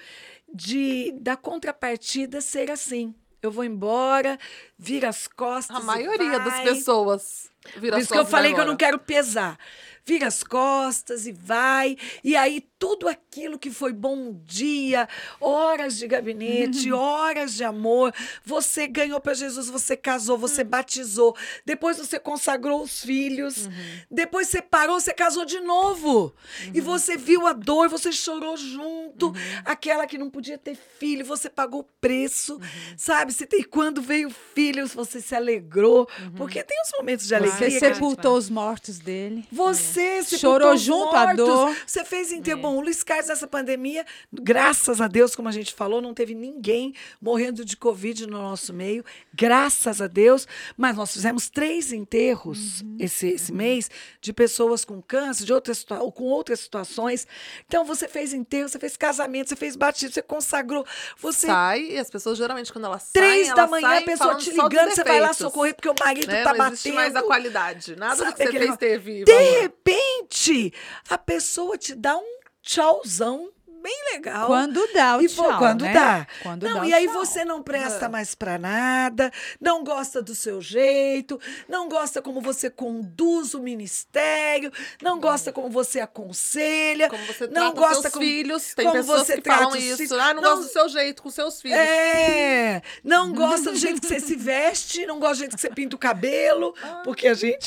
[0.54, 3.14] de da contrapartida ser assim.
[3.42, 4.38] Eu vou embora,
[4.78, 5.78] vira as costas.
[5.78, 9.00] A maioria das pessoas vira Por isso que eu falei vai que eu não quero
[9.00, 9.58] pesar.
[10.06, 11.98] Vira as costas e vai.
[12.24, 15.08] E aí, tudo aquilo que foi bom dia,
[15.40, 18.14] horas de gabinete, horas de amor.
[18.46, 21.36] Você ganhou para Jesus, você casou, você batizou.
[21.66, 23.70] Depois você consagrou os filhos.
[24.10, 26.34] Depois você parou, você casou de novo.
[26.74, 29.34] E você viu a dor, você chorou junto.
[29.66, 32.60] Aquela que não podia ter filho, você pagou o preço.
[32.96, 33.34] Sabe?
[33.34, 36.08] Você tem, quando veio filhos, você se alegrou.
[36.38, 37.70] Porque tem os momentos de alegria.
[37.72, 39.46] Você sepultou os mortos dele.
[39.52, 41.46] você sepultou Chorou os junto à mortos.
[41.46, 41.78] dor.
[41.86, 42.62] Você fez enterro.
[42.62, 46.34] Bom, o Luiz Carlos, nessa pandemia, graças a Deus, como a gente falou, não teve
[46.36, 49.04] ninguém morrendo de Covid no nosso meio.
[49.34, 50.48] Graças a Deus.
[50.78, 53.90] Mas nós fizemos três enterros esse, esse mês
[54.22, 57.28] de pessoas com câncer, de outras, ou com outras situações.
[57.68, 60.86] Então, você fez enterro, você fez casamento, você fez batismo, você consagrou.
[61.18, 61.48] Você.
[61.48, 64.50] Sai, e as pessoas geralmente, quando elas Três saem, da elas manhã, a pessoa te
[64.52, 66.44] ligando, você vai lá socorrer porque o marido né?
[66.44, 66.96] tá Não existe batendo.
[66.96, 67.96] mais a qualidade.
[67.96, 69.70] Nada Sabe do que você fez teve De.
[69.92, 70.74] Repente,
[71.10, 73.50] a pessoa te dá um tchauzão
[73.82, 74.46] bem legal.
[74.48, 75.94] Quando dá o E pô, tchau, quando né?
[75.94, 76.28] dá.
[76.44, 77.14] Quando não, dá e aí tchau.
[77.14, 82.70] você não presta mais pra nada, não gosta do seu jeito, não gosta como você
[82.70, 84.70] conduz o ministério,
[85.02, 88.74] não gosta como você aconselha, Como você não gosta seus como- filhos.
[88.76, 89.96] Tem como pessoas você que falam isso.
[89.96, 90.12] filhos.
[90.12, 91.78] Ah, não, Não- gosto do seu jeito com seus filhos.
[91.78, 95.70] É, não gosta do jeito que você se veste, não gosta do jeito que você
[95.70, 96.76] pinta o cabelo,
[97.06, 97.66] porque a gente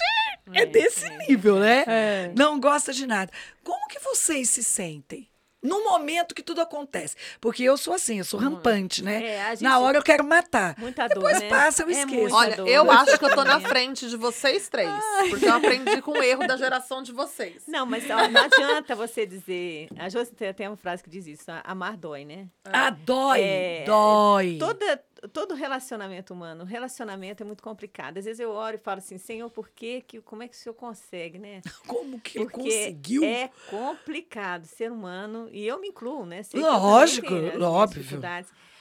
[0.53, 1.84] é desse nível, né?
[1.86, 2.32] É.
[2.36, 3.30] Não gosta de nada.
[3.62, 5.28] Como que vocês se sentem?
[5.64, 7.14] No momento que tudo acontece.
[7.40, 9.22] Porque eu sou assim, eu sou rampante, né?
[9.24, 10.74] É, gente- Na hora eu quero matar.
[10.76, 11.49] Muita dor, Depois né?
[11.49, 12.34] passa, eu É esqueço.
[12.34, 13.68] Olha, dor, eu acho que eu tô na dor.
[13.70, 14.90] frente de vocês três.
[15.30, 17.62] Porque eu aprendi com o erro da geração de vocês.
[17.68, 19.86] Não, mas ó, não adianta você dizer.
[19.97, 22.49] A Josi tem- uma frase que diz isso: a- amar dói, né?
[22.64, 24.57] Ah, dói, É, dói.
[24.59, 28.18] Toda, todo relacionamento humano, relacionamento é muito complicado.
[28.18, 30.58] Às vezes eu oro e falo assim, Senhor, por que, que como é que o
[30.58, 31.60] Senhor consegue, né?
[31.86, 33.24] Como que ele Porque conseguiu?
[33.24, 36.42] é complicado ser humano, e eu me incluo, né?
[36.42, 38.20] Sei Lógico, tenho óbvio.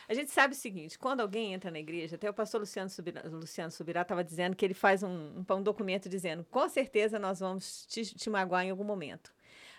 [0.08, 3.22] A gente sabe o seguinte, quando alguém entra na igreja, até o pastor Luciano Subirá,
[3.26, 7.40] Luciano Subirá estava dizendo que ele faz um, um, um documento dizendo, com certeza nós
[7.40, 9.32] vamos te, te magoar em algum momento.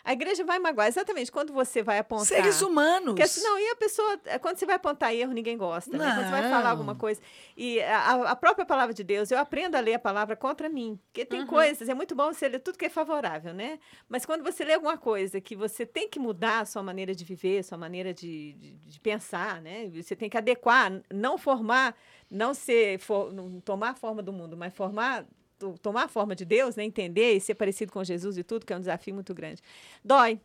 [0.04, 2.26] A igreja vai magoar, exatamente, quando você vai apontar...
[2.26, 3.14] Seres humanos.
[3.20, 6.04] Assim, não, e a pessoa, eh, quando você vai apontar erro, ninguém gosta, né?
[6.14, 7.20] Quando você vai falar alguma coisa.
[7.56, 10.98] E a, a própria palavra de Deus, eu aprendo a ler a palavra contra mim.
[11.06, 11.46] Porque tem Uhum.
[11.46, 13.78] coisas, é muito bom você ler tudo que é favorável, né?
[14.08, 17.24] Mas quando você lê alguma coisa que você tem que mudar a sua maneira de
[17.24, 19.88] viver, a sua maneira de, de, de pensar, né?
[19.94, 21.94] Você tem que adequar, não formar,
[22.30, 25.24] não ser, for, não tomar a forma do mundo, mas formar
[25.80, 26.84] tomar a forma de Deus, né?
[26.84, 29.62] Entender e ser parecido com Jesus e tudo, que é um desafio muito grande.
[30.04, 30.40] Dói.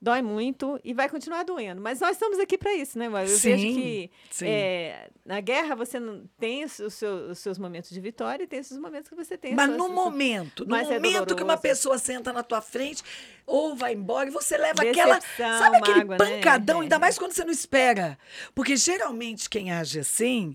[0.00, 1.80] Dói muito e vai continuar doendo.
[1.80, 3.06] Mas nós estamos aqui para isso, né?
[3.08, 4.10] Eu Sim, vejo que
[4.42, 5.98] é, na guerra você
[6.38, 9.50] tem os, seus, os seus momentos de vitória e tem esses momentos que você tem.
[9.50, 13.02] as Mas no momento, no Mas é momento que uma pessoa senta na tua frente
[13.44, 16.36] ou vai embora e você leva aquela, sabe aquele mágoa, né?
[16.36, 16.82] pancadão, É.
[16.84, 18.16] ainda mais quando você não espera.
[18.54, 20.54] Porque geralmente quem age assim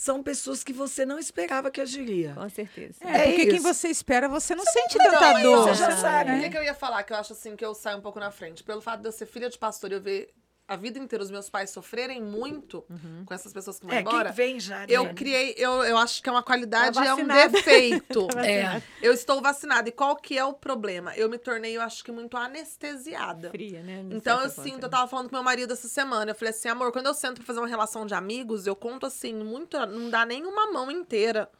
[0.00, 2.32] são pessoas que você não esperava que agiria.
[2.34, 2.94] Com certeza.
[3.02, 3.62] É, É porque quem isso.
[3.62, 5.68] você espera, você não sente Não, tanta é dor.
[5.68, 6.38] Você já sabe.
[6.38, 7.02] O que, que eu ia falar?
[7.02, 8.64] Que eu acho assim que eu saio um pouco na frente.
[8.64, 10.32] Pelo fato de eu ser filha de pastor e eu ver
[10.70, 12.84] a vida inteira os meus pais sofrerem muito
[13.26, 14.32] com essas pessoas que vão É, embora.
[14.32, 14.84] quem vem já.
[14.88, 15.14] Eu né?
[15.14, 18.28] criei, eu, eu acho que é uma qualidade Tá é um defeito.
[18.28, 18.80] Tá É.
[19.02, 19.88] Eu estou vacinada.
[19.88, 21.12] E qual que é o problema?
[21.16, 23.50] Eu me tornei, eu acho que muito anestesiada.
[23.50, 24.04] Fria, né?
[24.12, 24.84] Então eu sinto, forma.
[24.84, 26.30] eu tava falando com meu marido essa semana.
[26.30, 29.06] Eu falei assim, amor, quando eu sento pra fazer uma relação de amigos, eu conto
[29.06, 29.76] assim, muito.
[29.86, 31.50] Não dá nem uma mão inteira.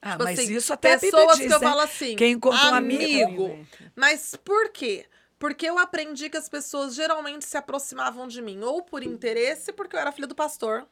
[0.00, 1.66] Ah, Tipo mas assim, isso até pessoas diz, que eu né?
[1.68, 2.14] falo assim.
[2.14, 3.46] Quem encontra um amigo.
[3.46, 3.66] amigo.
[3.96, 5.04] Mas por quê?
[5.38, 9.94] Porque eu aprendi que as pessoas geralmente se aproximavam de mim ou por interesse, porque
[9.94, 10.86] eu era filha do pastor.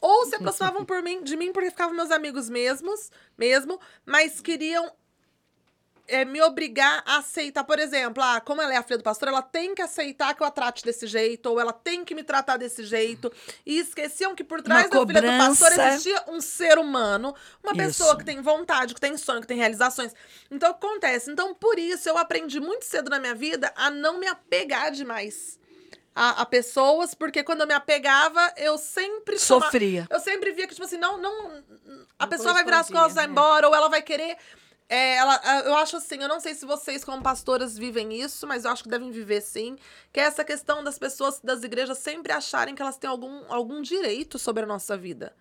[0.00, 4.90] Ou se aproximavam por mim, de mim porque ficavam meus amigos mesmos, mesmo, mas queriam
[6.10, 9.28] é, me obrigar a aceitar, por exemplo, ah, como ela é a filha do pastor,
[9.28, 12.22] ela tem que aceitar que eu a trate desse jeito, ou ela tem que me
[12.22, 13.32] tratar desse jeito.
[13.64, 18.10] E esqueciam que por trás da filha do pastor existia um ser humano, uma pessoa
[18.10, 18.18] Isso.
[18.18, 20.12] que tem vontade, que tem sonho, que tem realizações.
[20.50, 21.30] Então, o que acontece?
[21.30, 25.58] Então, por isso, eu aprendi muito cedo na minha vida a não me apegar demais
[26.14, 30.06] a, a pessoas, porque quando eu me apegava, eu sempre toma- Sofria.
[30.10, 31.62] eu sempre via que, tipo assim, não, não.
[32.18, 33.30] A Não pessoa vai virar as costas, vai né?
[33.32, 34.36] embora, ou ela vai querer.
[34.90, 38.64] É, ela, eu acho assim, eu não sei se vocês, como pastoras, vivem isso, mas
[38.64, 39.76] eu acho que devem viver sim.
[40.12, 43.80] Que é essa questão das pessoas das igrejas sempre acharem que elas têm algum, algum
[43.80, 45.32] direito sobre a nossa vida.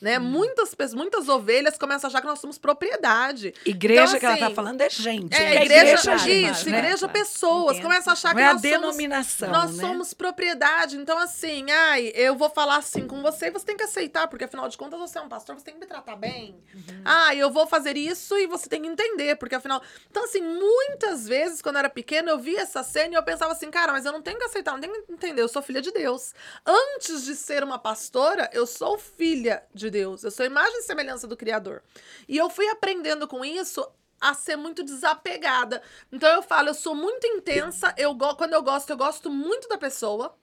[0.00, 0.18] Né?
[0.18, 0.22] Hum.
[0.22, 3.52] Muitas, pessoas- muitas ovelhas começam a achar que nós somos propriedade.
[3.66, 5.34] Igreja Então, que ela tá assim, falando é gente.
[5.34, 6.78] É, a igreja, igreja é isso, né?
[6.78, 7.76] igreja pessoas.
[7.76, 7.82] Entendo.
[7.82, 9.82] Começam a achar que é a nós somos denominação, nós né?
[9.82, 10.96] somos propriedade.
[10.96, 14.44] Então, assim, ai, eu vou falar assim com você e você tem que aceitar, porque
[14.44, 16.56] afinal de contas você é um pastor, você tem que me tratar bem.
[17.04, 19.82] Ah, eu vou fazer isso e você tem que entender, porque afinal.
[20.10, 23.52] Então, assim, muitas vezes, quando eu era pequena, eu via essa cena e eu pensava
[23.52, 25.82] assim, cara, mas eu não tenho que aceitar, não tenho que entender, eu sou filha
[25.82, 26.34] de Deus.
[26.64, 30.22] Antes de ser uma pastora, eu sou filha de Deus.
[30.24, 31.82] Eu sou imagem e semelhança do Criador.
[32.28, 33.86] E eu fui aprendendo com isso
[34.20, 35.82] a ser muito desapegada.
[36.12, 39.78] Então eu falo, eu sou muito intensa, eu quando eu gosto, eu gosto muito da
[39.78, 40.36] pessoa.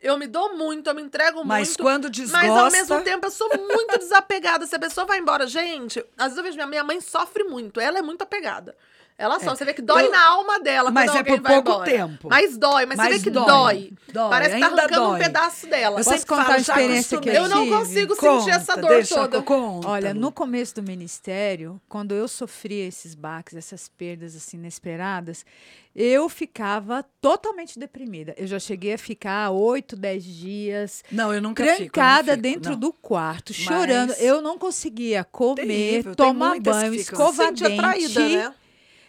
[0.00, 1.82] Eu me dou muito, eu me entrego Mas muito.
[1.82, 2.46] quando desgosta...
[2.46, 4.66] Mas ao mesmo tempo eu sou muito desapegada.
[4.66, 7.78] Se a pessoa vai embora, gente, às vezes eu vejo minha, minha mãe sofre muito,
[7.78, 8.74] ela é muito apegada.
[9.20, 11.62] Ela sofre, você vê que dói Eu- na alma dela Mas quando é alguém por
[11.62, 12.28] pouco tempo.
[12.30, 13.46] Mas dói, mas, você Mas vê que dói.
[13.46, 13.92] dói.
[14.12, 15.18] Dói, Parece que tá arrancando um dói.
[15.20, 16.00] pedaço dela.
[16.00, 19.14] Eu Posso contar a experiência que eu Eu não consigo Conta, sentir essa dor deixa
[19.14, 19.42] toda.
[19.42, 19.86] conto.
[19.86, 25.44] Olha, no começo do ministério, quando eu sofria esses baques, essas perdas assim inesperadas,
[25.94, 28.32] eu ficava totalmente deprimida.
[28.38, 31.74] Eu já cheguei a ficar oito, dez dias Não, eu nunca fico.
[31.76, 32.78] eu não trancada fico, dentro não.
[32.78, 34.10] do quarto, chorando.
[34.10, 37.76] Mas- Eu não conseguia comer, Terrível, tomar banho, escovar dente.
[37.76, 38.54] traída, né?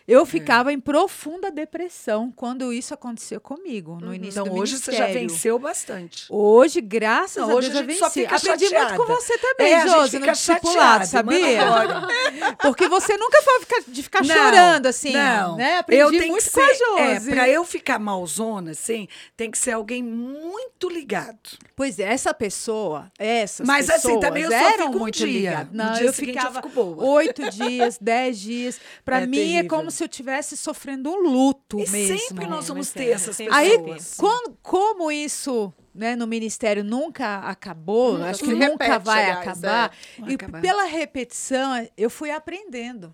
[0.08, 4.92] Eu ficava em profunda depressão quando isso aconteceu comigo, no início Então do hoje você
[4.92, 5.30] já ministério.
[5.30, 6.26] venceu bastante.
[6.30, 8.22] Hoje, graças Não, a hoje Deus, a já gente só venci.
[8.22, 8.94] fica Aprendi chateada.
[8.96, 11.60] muito com você também, É, a gente Josi, no discipulado, sabia?
[12.62, 15.56] Porque você nunca foi ficar- de ficar Não, chorando, assim, não.
[15.56, 15.78] né?
[15.80, 17.32] Aprendi eu tenho muito que com a ser, Josi.
[17.32, 21.38] É, pra eu ficar malzona, assim, tem que ser alguém muito ligado.
[21.76, 25.16] Pois é, essa pessoa, essas Mas, assim, pessoas também eu só eram fico um muito
[25.18, 25.28] dia.
[25.28, 25.74] ligadas.
[25.74, 27.04] Não, eu ficava fico boa.
[27.14, 28.80] oito dias, dez dias.
[29.06, 29.68] Pra É mim é terrível.
[29.92, 32.18] Como se eu estivesse sofrendo um luto E mesmo.
[32.18, 34.16] sempre nós vamos ter é, essas sempre Aí, pessoas.
[34.18, 39.48] quando- como isso né, no ministério nunca acabou, Nunca, acho que nunca repete, vai aliás,
[39.48, 40.62] acabar, Vai e acabar.
[40.62, 43.14] pela repetição eu fui aprendendo.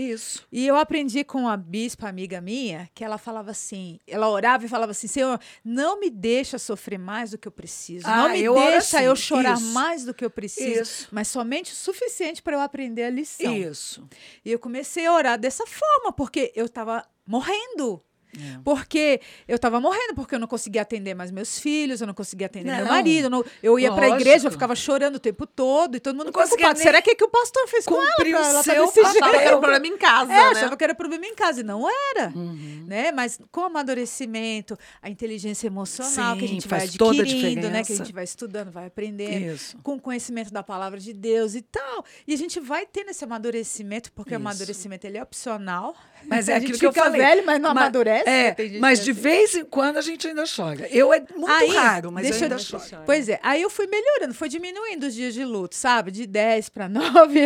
[0.00, 0.46] Isso.
[0.52, 4.68] E eu aprendi com a bispa amiga minha, que ela falava assim, ela orava e
[4.68, 8.40] falava assim, Senhor, não me deixa sofrer mais do que eu preciso, não Ah, me
[8.40, 9.72] eu deixa assim, eu chorar isso.
[9.72, 11.08] mais do que eu preciso, Isso.
[11.10, 13.52] mas somente o suficiente para eu aprender a lição.
[13.56, 14.08] Isso.
[14.44, 18.00] E eu comecei a orar dessa forma, porque eu estava morrendo.
[18.36, 18.58] É.
[18.64, 22.46] Porque eu estava morrendo, porque eu não conseguia atender mais meus filhos, eu não conseguia
[22.46, 23.24] atender meu Não, marido.
[23.24, 24.28] eu não- eu ia para a lógico.
[24.28, 26.78] igreja, eu ficava chorando o tempo todo, e todo mundo Não conseguia preocupado.
[26.82, 28.06] Será que, é que o pastor fez com ela?
[28.16, 29.30] Cumprir pra o ela tá seu papel.
[29.32, 30.42] Que era um problema em casa, É, né?
[30.50, 32.28] achava que era problema em casa, e não era.
[32.34, 32.84] Uhum.
[32.86, 33.12] Né?
[33.12, 37.22] Mas com o amadurecimento, a inteligência emocional que a Sim, gente vai faz toda a
[37.22, 37.84] adquirindo, né?
[37.84, 39.76] Que a gente vai estudando, vai aprendendo Isso.
[39.82, 42.04] com o conhecimento da palavra de Deus e tal.
[42.26, 44.38] E a gente vai tendo esse amadurecimento, porque Isso.
[44.38, 45.94] o amadurecimento ele é opcional,
[46.26, 47.20] Mas é a aquilo gente que eu fica falei.
[47.20, 48.28] velho, mas não Ma- amadurece.
[48.28, 49.20] É, mas que de assim.
[49.20, 50.86] vez em quando a gente ainda chora.
[50.90, 53.02] Eu é muito Aí, raro, mas deixa eu eu- ainda choro.
[53.06, 56.10] Pois é, aí eu fui melhorando, foi diminuindo os dias de luto, sabe?
[56.10, 57.40] De 10 para 9.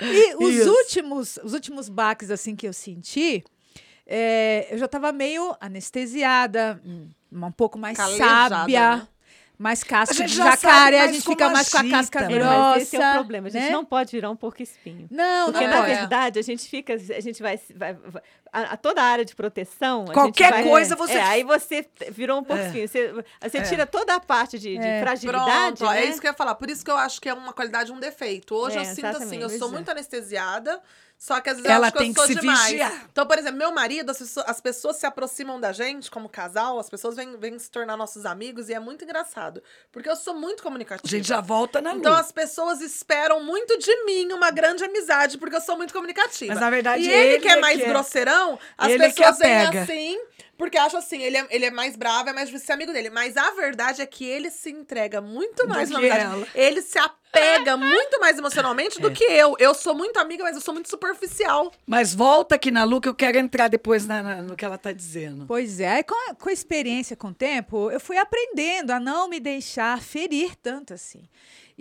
[0.00, 0.70] e os Isso.
[0.70, 3.44] últimos, os últimos baques assim que eu senti,
[4.06, 8.96] é, eu já estava meio anestesiada, hum, um pouco mais Calejada, sábia.
[8.96, 9.08] né?
[9.62, 12.20] Mais casca A gente de jacaré, sabe a mais gente fica mais com a casca.
[12.20, 12.48] É, grossa.
[12.70, 13.48] mas esse é o problema.
[13.48, 13.70] A gente né?
[13.70, 15.06] não pode virar um porco espinho.
[15.10, 15.94] Não, Porque, não na pode.
[15.94, 19.34] verdade, a gente fica, a gente vai, vai- vai- a, a toda a área de
[19.36, 20.06] proteção.
[20.08, 22.66] a Qualquer gente vai- coisa você- É, aí você virou um pouco É.
[22.68, 22.88] espinho.
[22.88, 23.62] Você, você É.
[23.62, 25.02] tira toda a parte de, de É.
[25.02, 25.76] fragilidade.
[25.76, 26.04] Pronto, né?
[26.04, 26.54] é isso que eu ia falar.
[26.54, 28.54] Por isso que eu acho que é uma qualidade e um defeito.
[28.54, 29.72] Hoje É, eu sinto assim, eu sou é.
[29.72, 30.80] muito anestesiada,
[31.22, 32.70] só que às vezes Ela eu acho que tem eu que sou se demais.
[32.70, 33.04] vigiar.
[33.12, 36.78] Então, por exemplo, meu marido, as pessoas, as pessoas se aproximam da gente como casal,
[36.78, 39.62] as pessoas vêm, vêm se tornar nossos amigos e é muito engraçado.
[39.92, 41.06] Porque eu sou muito A comunicativa.
[41.06, 41.98] gente já volta na lua.
[42.00, 46.54] Então as pessoas esperam muito de mim uma grande amizade, porque eu sou muito comunicativa.
[46.54, 49.10] Mas na verdade e ele, ele que é é mais que é- grosseirão, as ele
[49.10, 49.82] que pessoas apega.
[49.82, 50.18] assim,
[50.60, 53.08] porque acham assim, ele é, ele é mais bravo, é mais difícil ser amigo dele.
[53.10, 56.34] Mas a verdade é que ele se entrega muito Do mais na que amizade.
[56.34, 56.46] ela.
[56.54, 59.00] Ele se apega muito mais emocionalmente É.
[59.00, 59.56] do que eu.
[59.58, 61.72] Eu sou muito amiga, mas eu sou muito superficial.
[61.86, 64.76] Mas volta aqui na Lu que eu quero entrar depois na- na- no que ela
[64.78, 65.46] tá dizendo.
[65.46, 69.28] Pois é, com a, com a experiência, com o tempo, eu fui aprendendo a não
[69.28, 71.22] me deixar ferir tanto assim.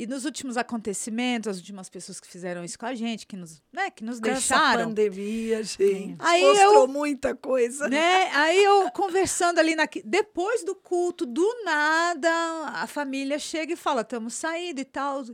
[0.02, 3.62] E nos últimos acontecimentos, as últimas pessoas que fizeram isso com a gente, que nos,
[3.70, 6.16] né, que nos Com essa deixaram, pandemia, gente.
[6.20, 7.90] Aí mostrou eu- muita coisa.
[7.90, 8.30] né?
[8.34, 12.30] Aí eu conversando ali naqui- depois do culto, do nada,
[12.76, 15.26] a família chega e fala: "Estamos saindo e tal".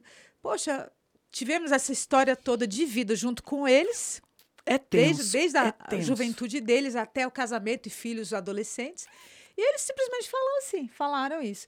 [0.42, 0.92] Poxa,
[1.32, 4.20] tivemos essa história toda de vida junto com eles.
[4.66, 5.18] É tenso.
[5.32, 9.06] desde, desde a é juventude deles até o casamento e filhos adolescentes.
[9.56, 11.68] E eles simplesmente falaram assim, falaram isso.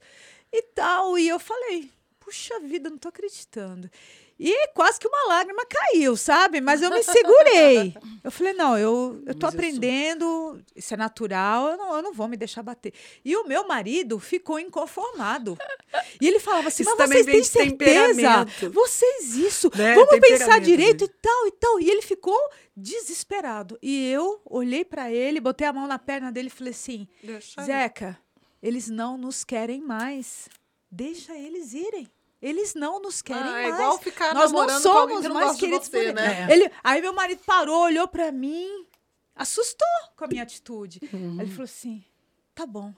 [0.52, 1.92] E tal, e eu falei,
[2.28, 3.90] puxa vida, não tô acreditando.
[4.38, 6.60] E quase que uma lágrima caiu, sabe?
[6.60, 7.94] Mas eu me segurei.
[8.22, 12.02] Eu falei, não, eu, eu tô Mas sou- aprendendo, isso é natural, eu não, eu
[12.02, 12.92] não vou me deixar bater.
[13.24, 15.56] E o meu marido ficou inconformado.
[16.20, 17.42] E ele falava assim, Isso mas vocês têm
[17.78, 18.44] certeza?
[18.70, 19.94] Vocês isso, Né?
[19.94, 21.14] vamos pensar Temperamento direito mesmo.
[21.16, 21.80] e tal e tal.
[21.80, 22.38] E ele ficou
[22.76, 23.78] desesperado.
[23.80, 27.62] E eu olhei pra ele, botei a mão na perna dele e falei assim: Deixa.
[27.62, 28.18] Zeca,
[28.62, 30.48] eles não nos querem mais.
[30.90, 32.06] Deixa eles irem.
[32.40, 33.74] Eles não nos querem Ah, é mais.
[33.74, 36.46] igual ficar Nós não somos que não mais queridos você, por né?
[36.48, 36.52] É.
[36.52, 36.70] ele.
[36.84, 38.86] Aí meu marido parou, olhou pra mim,
[39.34, 39.86] assustou
[40.16, 41.00] com a minha atitude.
[41.12, 41.32] Uhum.
[41.38, 42.04] Aí ele falou assim:
[42.54, 42.94] tá bom,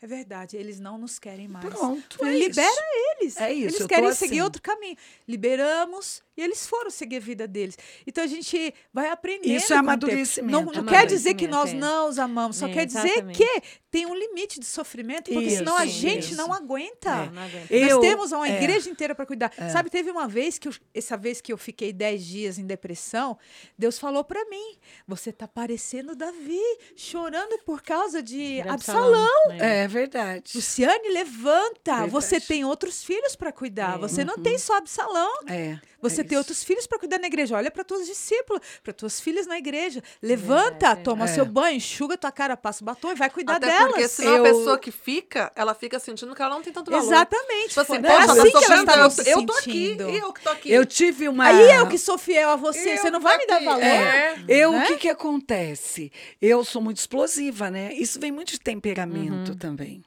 [0.00, 1.64] é verdade, eles não nos querem mais.
[1.64, 2.82] Pronto, Falei, é libera isso.
[3.20, 3.36] eles.
[3.38, 4.26] É isso, Eles querem assim.
[4.28, 4.96] seguir outro caminho.
[5.26, 7.76] Liberamos e eles foram seguir a vida deles.
[8.06, 9.52] Então a gente vai aprendendo.
[9.54, 10.52] Isso é amadurecimento.
[10.52, 11.74] Não, não quer dizer que nós é.
[11.74, 13.38] não os amamos, só É, quer dizer exatamente.
[13.38, 16.36] que tem um limite de sofrimento, porque Isso, senão a gente isso.
[16.36, 17.10] não aguenta.
[17.10, 17.70] É, não aguento.
[17.70, 18.56] Eu- Nós temos uma é.
[18.62, 19.52] igreja inteira para cuidar.
[19.70, 23.36] Sabe, teve uma vez que eu- essa vez que eu fiquei 10 dias em depressão,
[23.78, 24.76] Deus falou para mim:
[25.06, 26.60] "Você tá parecendo Davi,
[26.96, 29.28] chorando por causa de De Absalão.
[29.60, 30.52] É verdade.
[30.54, 31.92] Luciane, levanta.
[31.92, 32.10] Verdade.
[32.10, 33.96] Você tem outros filhos para cuidar.
[33.96, 33.98] É.
[33.98, 35.32] Você não tem só Absalão.
[35.46, 35.78] É.
[36.02, 36.38] Você é tem isso.
[36.40, 37.56] outros filhos para cuidar na igreja.
[37.56, 40.02] Olha para tuas discípulas, para tuas filhas na igreja.
[40.20, 41.28] Levanta, Verdade, toma é.
[41.28, 43.86] seu banho, enxuga tua cara, passa o batom e vai cuidar Até delas.
[43.88, 46.90] porque senão Eu- a pessoa que fica, ela fica sentindo que ela não tem tanto
[46.90, 47.06] valor.
[47.06, 47.68] Exatamente.
[47.68, 48.94] Tipo assim, poxa, é ela assim que estavam
[49.24, 50.10] eu, eu tô aqui, sentindo.
[50.10, 50.72] e eu que tô aqui.
[50.72, 51.46] Eu tive uma.
[51.46, 53.64] Aí eu que sou fiel a você, Eu você não vai tô me dar aqui.
[53.64, 53.82] valor.
[53.82, 54.36] É.
[54.48, 54.84] Eu, né?
[54.84, 56.10] o que que acontece?
[56.40, 57.92] Eu sou muito explosiva, né?
[57.94, 60.02] Isso vem muito de temperamento também.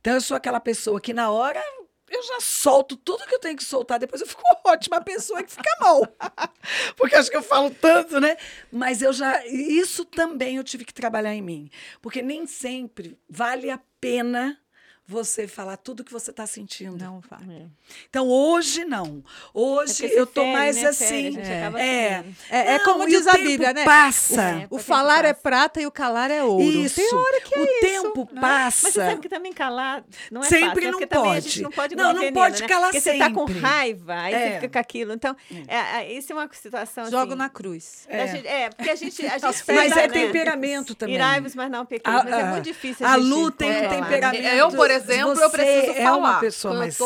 [0.00, 1.62] Então, eu sou aquela pessoa que na hora
[2.08, 5.52] eu já solto tudo que eu tenho que soltar, depois eu fico ótima pessoa que
[5.52, 6.02] fica mal.
[6.96, 8.36] Porque acho que eu falo tanto, né?
[8.70, 9.44] Mas eu já.
[9.46, 11.70] Isso também eu tive que trabalhar em mim.
[12.00, 14.58] Porque nem sempre vale a pena
[15.06, 16.96] você falar tudo que você está sentindo.
[17.02, 17.38] Não vai.
[17.56, 17.62] É.
[18.10, 19.22] Então, hoje não.
[19.54, 20.92] Hoje É porque eu tô fere, mais né?
[20.92, 21.26] Fere, assim.
[21.26, 22.24] a gente acaba É.
[22.50, 23.84] É, é Não, como diz o a Bíblia, né?
[23.84, 24.42] Passa.
[24.42, 25.42] É, O tempo falar é passa.
[25.42, 26.62] prata e o calar é ouro.
[26.62, 26.96] Isso.
[26.96, 28.40] Tem hora que é o isso, tempo né?
[28.40, 28.80] passa.
[28.86, 30.90] Mas você sabe que também calar não é Sempre fácil, né?
[30.90, 31.40] não Porque pode.
[31.48, 32.68] gente não pode Não, não veneno, pode né?
[32.68, 33.60] calar Porque você tá com sempre.
[33.62, 34.38] raiva, aí É.
[34.48, 35.12] você fica com aquilo.
[35.12, 35.36] Então,
[35.68, 38.06] é, é, isso é uma situação Jogo assim, na cruz.
[38.10, 40.08] gente- É, porque a gente, a gente Mas é né?
[40.08, 41.14] temperamento também.
[41.14, 42.14] Irai-vos, mas não pequeis.
[42.24, 44.44] Mas é muito difícil a a gente Lu tem um temperamento.
[44.46, 46.16] Eu, por exemplo, eu Você preciso é falar.
[46.16, 47.02] uma pessoa Eu mais se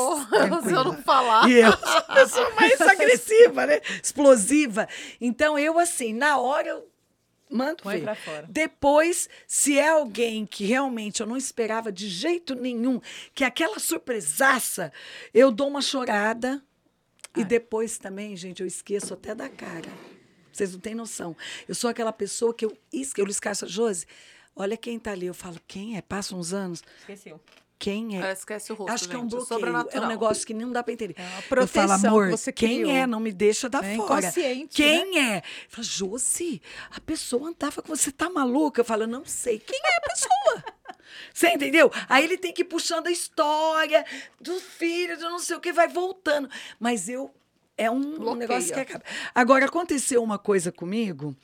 [0.72, 1.49] eu não falar.
[1.49, 3.80] E eu sou a pessoa mais agressiva, né?
[4.03, 4.88] Explosiva.
[5.20, 6.88] Então, eu, assim, na hora eu
[7.51, 8.47] mando Põe pra fora.
[8.49, 13.01] Depois, se é alguém que realmente eu não esperava de jeito nenhum,
[13.34, 14.93] que aquela surpresaça,
[15.34, 16.62] eu dou uma chorada.
[17.36, 19.88] E depois também, gente, eu esqueço até da cara.
[20.53, 21.36] Vocês não têm noção.
[21.68, 23.26] Eu sou aquela pessoa que eu esqueço.
[23.26, 24.07] Eu esqueço a Josi.
[24.55, 25.26] Olha quem tá ali.
[25.26, 26.03] Eu falo, quem é?
[26.03, 26.82] Passa uns anos.
[27.01, 27.41] Esqueceu.
[27.81, 28.33] Quem é.
[28.33, 29.76] Esquece o rosto, Acho que é um gente, bloqueio.
[29.91, 31.14] É um negócio que não dá pra entender.
[31.18, 32.93] É uma Eu proteção falo, amor, você quem criou.
[32.93, 33.07] é?
[33.07, 34.20] Não me deixa dar É fora.
[34.20, 34.89] inconsciente, né?
[34.89, 35.43] Quem é?
[35.68, 36.61] Fala, Josi,
[36.95, 38.83] a pessoa andava com você, tá maluca?
[38.83, 39.59] Eu falo, eu não sei.
[39.59, 40.64] Quem é a pessoa?
[41.35, 41.91] Você entendeu?
[42.09, 44.05] Aí ele tem que ir puxando a história
[44.41, 46.49] do filho, do não sei o que, vai voltando.
[46.78, 47.35] Mas eu.
[47.76, 48.35] É um Bloqueia.
[48.37, 49.03] negócio que acaba.
[49.35, 51.35] Agora, aconteceu uma coisa comigo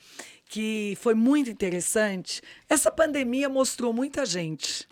[0.45, 2.41] que foi muito interessante.
[2.69, 4.87] Essa pandemia mostrou muita gente.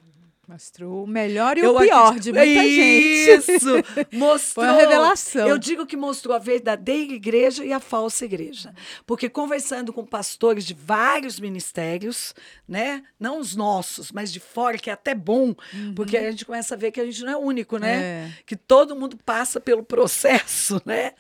[0.48, 3.52] Mostrou o melhor e Eu o pior acredito- de muita gente.
[3.52, 3.70] Isso!
[4.12, 4.66] Mostrou.
[4.66, 5.48] Foi uma revelação.
[5.48, 8.74] Eu digo que mostrou a verdadeira igreja e a falsa igreja.
[9.08, 12.34] Porque conversando com pastores de vários ministérios,
[12.68, 13.04] né?
[13.20, 15.56] Não os nossos, mas de fora, que é até bom,
[15.96, 17.96] porque a gente começa a ver que a gente não é único, né?
[17.96, 18.32] É.
[18.46, 21.14] Que todo mundo passa pelo processo, né?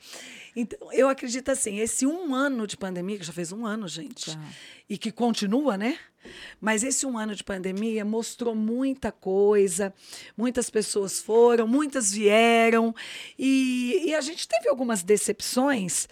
[0.55, 4.31] Então, eu acredito assim, esse um ano de pandemia, que já fez um ano, gente,
[4.31, 4.39] Já.
[4.89, 5.97] e que continua, né?
[6.59, 9.93] Mas esse um ano de pandemia mostrou muita coisa,
[10.35, 12.95] muitas pessoas foram, muitas vieram,
[13.37, 16.07] e, e a gente teve algumas decepções.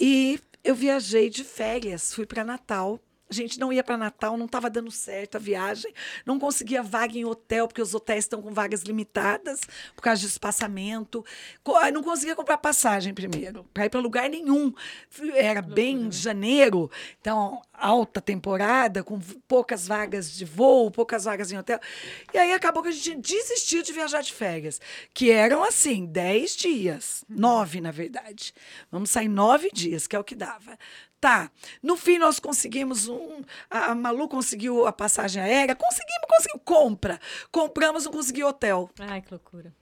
[0.00, 3.00] E eu viajei de férias, fui para Natal.
[3.28, 5.92] A gente não ia para Natal, não estava dando certo a viagem,
[6.26, 9.60] não conseguia vaga em hotel, porque os hotéis estão com vagas limitadas
[9.96, 11.24] por causa de espaçamento.
[11.80, 14.72] Ah, Não conseguia comprar passagem primeiro, para ir para lugar nenhum.
[15.34, 19.18] Era bem em janeiro, então alta temporada, com
[19.48, 21.80] poucas vagas de voo, poucas vagas em hotel.
[22.32, 24.80] E aí acabou que a gente desistiu de viajar de férias,
[25.14, 28.52] que eram assim, 10 dias, nove na verdade.
[28.90, 30.78] Vamos sair nove dias, que é o que dava.
[31.24, 31.50] Tá.
[31.82, 33.40] No fim, nós conseguimos um.
[33.70, 35.74] A, Malu conseguiu a passagem aérea.
[35.74, 36.60] Conseguimos, conseguiu.
[36.62, 37.18] Compra.
[37.50, 38.90] Compramos, não conseguiu hotel.
[39.00, 39.72] Ai, que loucura.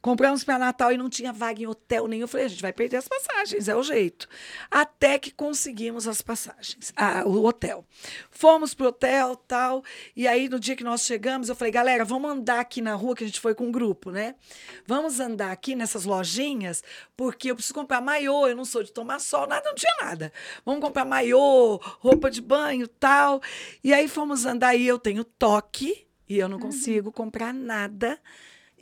[0.00, 2.22] Compramos para Natal e não tinha vaga em hotel nenhum.
[2.22, 4.28] Eu falei, a gente vai perder as passagens, é o jeito.
[4.70, 7.84] Até que conseguimos as passagens, ah, o hotel.
[8.30, 9.84] Fomos pro hotel, tal,
[10.16, 13.14] e aí no dia que nós chegamos, eu falei, galera, vamos andar aqui na rua,
[13.14, 14.34] que a gente foi com um grupo, né?
[14.86, 16.82] Vamos andar aqui nessas lojinhas,
[17.16, 20.32] porque eu preciso comprar maiô, eu não sou de tomar sol, nada, não tinha nada.
[20.64, 23.40] Vamos comprar maiô, roupa de banho, tal.
[23.82, 28.18] E aí fomos andar e eu tenho toque, e eu não consigo comprar nada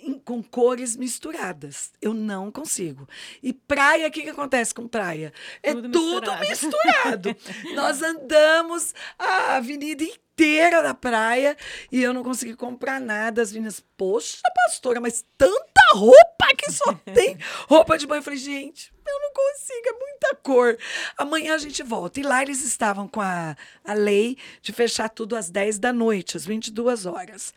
[0.03, 1.93] em- com cores misturadas.
[2.01, 3.09] Eu não consigo.
[3.43, 5.33] E praia, o que, que acontece com praia?
[5.63, 7.29] É Tudo tudo misturado.
[7.31, 7.37] misturado.
[7.75, 11.57] Nós andamos a avenida inteira da praia
[11.93, 13.43] e eu não consegui comprar nada.
[13.43, 17.37] As meninas, poxa, pastora, mas tanta roupa que só tem
[17.69, 18.21] roupa de banho.
[18.21, 20.79] Eu falei, gente, eu não consigo, é muita cor.
[21.19, 22.21] Amanhã a gente volta.
[22.21, 26.37] E lá eles estavam com a, a lei de fechar tudo às 10 da noite,
[26.37, 27.53] às 22 horas.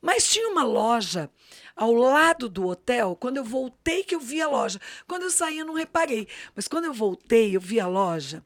[0.00, 1.30] Mas tinha uma loja
[1.76, 3.16] ao lado do hotel.
[3.16, 4.80] Quando eu voltei, que eu vi a loja.
[5.06, 6.28] Quando eu saí, eu não reparei.
[6.54, 8.44] Mas quando eu voltei, eu vi a loja.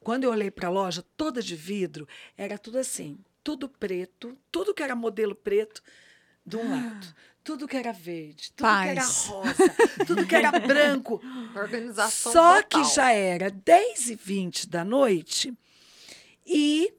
[0.00, 2.06] Quando eu olhei para a loja, toda de vidro,
[2.36, 5.82] era tudo assim: tudo preto, tudo que era modelo preto
[6.44, 7.06] de um lado.
[7.44, 9.26] Tudo que era verde, tudo que era Paz.
[9.26, 9.54] rosa,
[10.06, 11.18] tudo que era branco.
[11.56, 12.94] Organização Só que total.
[12.94, 15.54] já era 10 e 20 da noite
[16.46, 16.92] e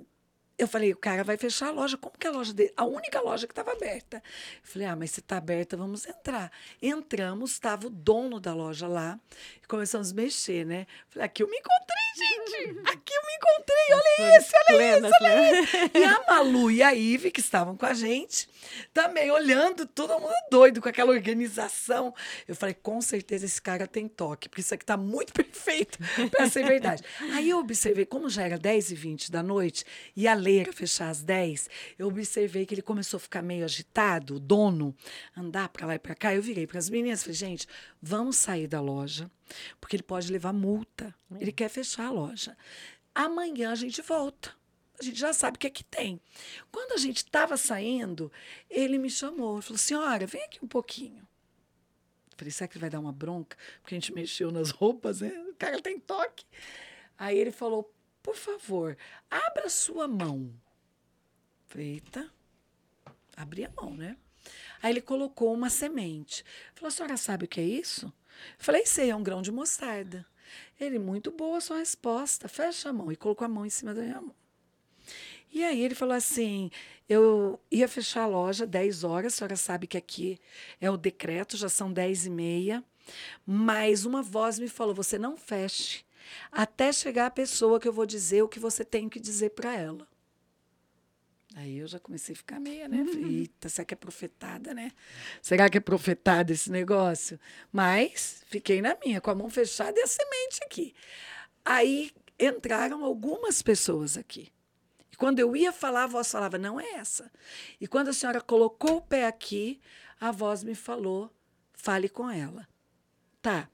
[0.60, 1.98] eu falei, o cara vai fechar a loja.
[1.98, 2.74] Como que é a loja dele?
[2.76, 4.18] A única loja que estava aberta.
[4.18, 6.52] Eu falei, ah, mas se está aberta, vamos entrar.
[6.82, 9.18] Entramos, estava o dono da loja lá
[9.64, 10.86] e começamos a mexer, né?
[11.08, 12.80] Falei, aqui eu me encontrei, gente!
[12.90, 15.92] Aqui eu me encontrei, olha isso, olha Plenas, né?
[15.94, 18.50] e a Malu e a Ive, que estavam com a gente,
[18.94, 22.14] também olhando, todo mundo doido com aquela organização.
[22.48, 25.98] Eu falei, com certeza esse cara tem toque, porque isso aqui está muito perfeito
[26.32, 27.04] para ser verdade.
[27.34, 29.86] Aí eu observei, como já era 10 e 20 da noite,
[30.16, 33.66] e a lei era fechar às 10, eu observei que ele começou a ficar meio
[33.66, 34.96] agitado, o dono,
[35.36, 36.34] andar para lá e para cá.
[36.34, 37.68] Eu virei para as meninas e falei, gente,
[38.02, 39.30] vamos sair da loja,
[39.80, 41.14] porque ele pode levar multa.
[41.40, 42.58] Ele quer fechar a loja.
[43.14, 44.59] Amanhã a gente volta.
[45.00, 46.20] A gente já sabe o que é que tem.
[46.72, 48.30] Quando a gente estava saindo,
[48.70, 49.62] ele me chamou.
[49.62, 51.26] Falou: Senhora, vem aqui um pouquinho.
[52.32, 53.58] Eu Falei: será que ele vai dar uma bronca?
[53.82, 55.30] Porque a gente mexeu nas roupas, né?
[55.50, 56.46] O cara tem toque.
[57.18, 58.98] Aí ele falou: Por favor,
[59.32, 60.54] abra sua mão.
[61.68, 62.30] Falei: Eita.
[63.38, 64.18] Abri a mão, né?
[64.82, 66.44] Aí ele colocou uma semente.
[66.76, 68.08] Falou: A senhora sabe o que é isso?
[68.08, 68.14] Eu
[68.66, 70.28] Falei: Sei, é um grão de mostarda.
[70.78, 72.50] Ele, muito boa a sua resposta.
[72.50, 73.10] Fecha a mão.
[73.10, 74.39] E colocou a mão em cima da minha mão.
[75.52, 76.70] E aí ele falou assim:
[77.08, 80.40] eu ia fechar a loja 10 horas, a senhora sabe que aqui
[80.80, 82.84] é o decreto, já são 10 e meia.
[83.46, 86.06] Mas uma voz me falou: você não feche
[86.52, 89.76] até chegar a pessoa que eu vou dizer o que você tem que dizer para
[89.76, 90.08] ela.
[91.56, 93.04] Aí eu já comecei a ficar meia, né?
[93.06, 94.92] Falei, Eita, será que é profetada, né?
[95.42, 97.40] Será que é profetada esse negócio?
[97.72, 100.94] Mas fiquei na minha, com a mão fechada e a semente aqui.
[101.66, 104.52] Aí entraram algumas pessoas aqui.
[105.20, 107.30] Quando eu ia falar, a voz falava, não é essa.
[107.80, 109.82] E quando a senhora colocou o pé aqui,
[110.18, 111.30] a voz me falou,
[111.74, 112.66] fale com ela.
[113.42, 113.70] Tá.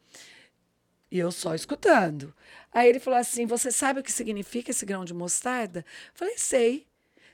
[1.12, 2.36] E eu só escutando.
[2.72, 5.86] Aí ele falou assim: Você sabe o que significa esse grão de mostarda?
[6.16, 6.88] Falei: Sei.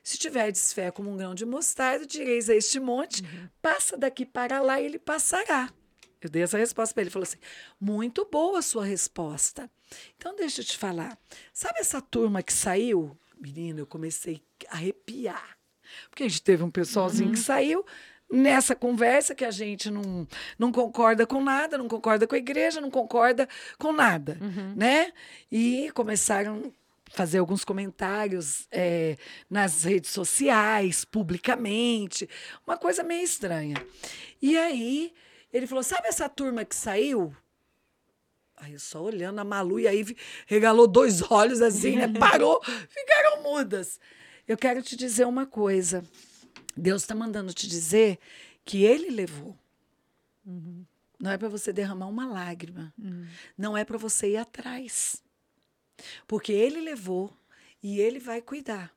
[0.04, 3.24] Se tiverdes fé como um grão de mostarda, direis a este monte:
[3.62, 5.72] Passa daqui para lá e ele passará.
[6.22, 7.08] Eu dei essa resposta para ele.
[7.08, 7.40] Ele falou assim:
[7.80, 9.72] Muito boa a sua resposta.
[10.18, 11.18] Então, deixa eu te falar.
[11.54, 13.18] Sabe essa turma que saiu?
[13.42, 15.58] Menina, eu comecei a arrepiar.
[16.10, 17.84] Porque a gente teve um pessoalzinho que saiu
[18.32, 20.26] nessa conversa que a gente não,
[20.58, 24.38] não concorda com nada, não concorda com a igreja, não concorda com nada,
[24.76, 25.12] né?
[25.52, 26.72] E começaram
[27.08, 29.18] a fazer alguns comentários é,
[29.50, 32.30] nas redes sociais, publicamente,
[32.66, 33.76] uma coisa meio estranha.
[34.42, 35.14] E aí
[35.52, 37.36] ele falou: sabe essa turma que saiu?
[38.62, 40.06] Aí eu só olhando a Malu, e aí
[40.46, 42.08] regalou dois olhos assim, né?
[42.20, 44.00] Parou, ficaram mudas.
[44.48, 46.04] Eu quero te dizer uma coisa.
[46.78, 48.20] Deus está mandando te dizer
[48.64, 49.58] que Ele levou.
[51.20, 52.94] Não é para você derramar uma lágrima.
[53.58, 55.24] Não é para você ir atrás.
[56.28, 57.36] Porque Ele levou
[57.82, 58.94] e Ele vai cuidar.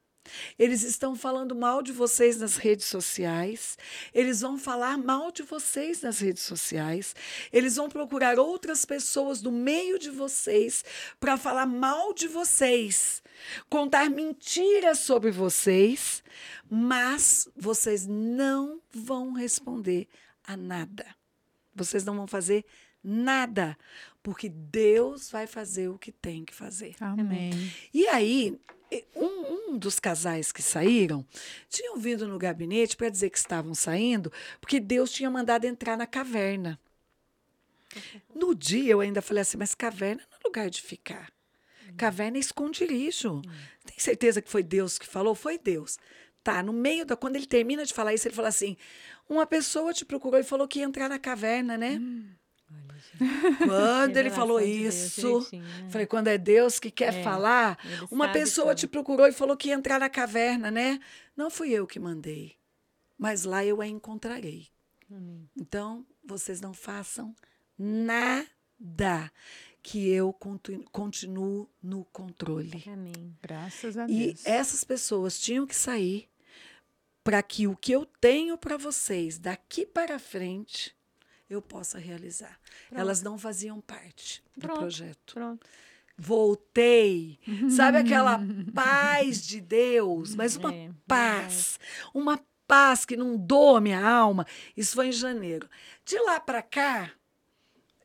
[0.59, 3.77] Eles estão falando mal de vocês nas redes sociais.
[4.13, 7.15] Eles vão falar mal de vocês nas redes sociais.
[7.53, 10.85] Eles vão procurar outras pessoas do meio de vocês
[11.21, 13.23] para falar mal de vocês,
[13.69, 16.23] contar mentiras sobre vocês,
[16.71, 20.09] mas vocês não vão responder
[20.43, 21.07] a nada.
[21.75, 22.65] Vocês não vão fazer
[23.03, 23.77] nada,
[24.25, 26.97] porque Deus vai fazer o que tem que fazer.
[26.99, 27.53] Amém.
[27.93, 28.59] E aí,
[29.15, 31.27] um, um dos casais que saíram
[31.69, 36.07] tinham vindo no gabinete para dizer que estavam saindo, porque Deus tinha mandado entrar na
[36.07, 36.81] caverna.
[38.35, 41.31] No dia eu ainda falei assim, mas caverna não é lugar de ficar.
[41.95, 43.43] Caverna é esconderijo.
[43.85, 45.35] Tem certeza que foi Deus que falou?
[45.35, 45.99] Foi Deus.
[46.43, 47.15] Tá, no meio da.
[47.15, 48.77] Quando ele termina de falar isso, ele fala assim:
[49.29, 52.01] uma pessoa te procurou e falou que ia entrar na caverna, né?
[53.65, 55.89] Quando ele falou de Deus, isso, direitinho, né?
[55.91, 57.79] falei, quando é Deus que quer É, falar,
[58.11, 58.79] uma pessoa tudo.
[58.79, 60.99] te procurou e falou que ia entrar na caverna, né?
[61.37, 62.57] Não fui eu que mandei,
[63.19, 64.69] mas lá eu a encontrarei.
[65.57, 67.35] Então, vocês não façam
[67.79, 69.31] nada
[69.83, 70.33] que eu
[70.91, 72.83] continuo no controle.
[72.87, 73.37] Amém.
[73.43, 74.47] Graças a E Deus.
[74.47, 76.29] essas pessoas tinham que sair
[77.23, 80.95] para que o que eu tenho para vocês daqui para frente
[81.49, 82.59] eu possa realizar.
[82.93, 84.79] Elas não faziam parte do Pronto.
[84.81, 85.35] projeto.
[85.35, 85.67] Pronto.
[86.17, 87.39] Voltei.
[87.71, 88.41] Sabe aquela
[88.75, 91.79] paz de Deus, mas uma É, paz,
[92.15, 94.47] uma paz que não doa minha alma.
[94.77, 95.69] Isso foi em janeiro.
[96.05, 97.11] De lá para cá,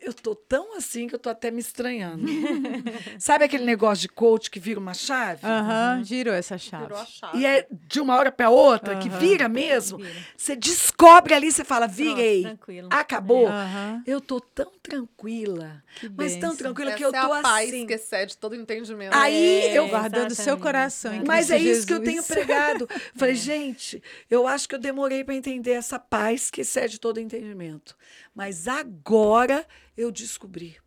[0.01, 2.25] eu tô tão assim que eu tô até me estranhando.
[3.19, 5.45] Sabe aquele negócio de coach que vira uma chave?
[5.45, 6.83] Aham, girou essa chave.
[6.85, 7.37] Virou a chave.
[7.37, 9.19] E é de uma hora para outra que Aham.
[9.19, 9.97] vira mesmo.
[9.97, 10.25] Vira.
[10.37, 12.43] Você descobre ali, você fala, virei.
[12.43, 12.89] tranquilo.
[12.91, 13.47] Acabou.
[13.47, 14.03] Aham.
[14.07, 15.83] Eu tô tão tranquila.
[15.99, 17.85] Que Mas tão tranquila Essa que eu é tô a paz assim.
[17.85, 19.13] que excede todo entendimento.
[19.13, 22.27] Aí É, eu Guardando o seu coração em Mas é isso que eu tenho Jesus.
[22.27, 22.87] pregado.
[23.15, 27.97] Falei, gente, eu acho que eu demorei para entender essa paz que excede todo entendimento.
[28.33, 29.65] Mas agora
[29.97, 30.77] eu descobri.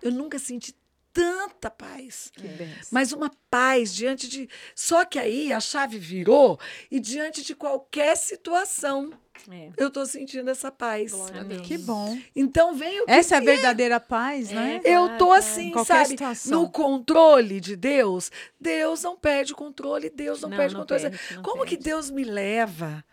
[0.00, 0.74] Eu nunca senti
[1.12, 2.30] tanta paz.
[2.34, 2.46] Que.
[2.90, 4.48] Mas uma paz diante de.
[4.74, 6.58] Só que aí a chave virou
[6.90, 9.10] e diante de qualquer situação
[9.50, 9.70] É.
[9.76, 11.12] eu estou sentindo essa paz.
[11.12, 11.56] Glória a Amém.
[11.58, 11.68] Deus.
[11.68, 12.18] Que bom.
[12.34, 13.54] Então vem o que Essa é a vier.
[13.56, 14.80] verdadeira paz, né?
[14.84, 14.96] É.
[14.96, 16.08] Eu tô Claro, assim, sabe?
[16.08, 16.62] situação.
[16.62, 18.30] No controle de Deus,
[18.60, 21.02] Deus não perde o controle, Deus não, Não, perde o controle.
[21.10, 21.84] perde, não Como que perde.
[21.84, 23.04] Deus me leva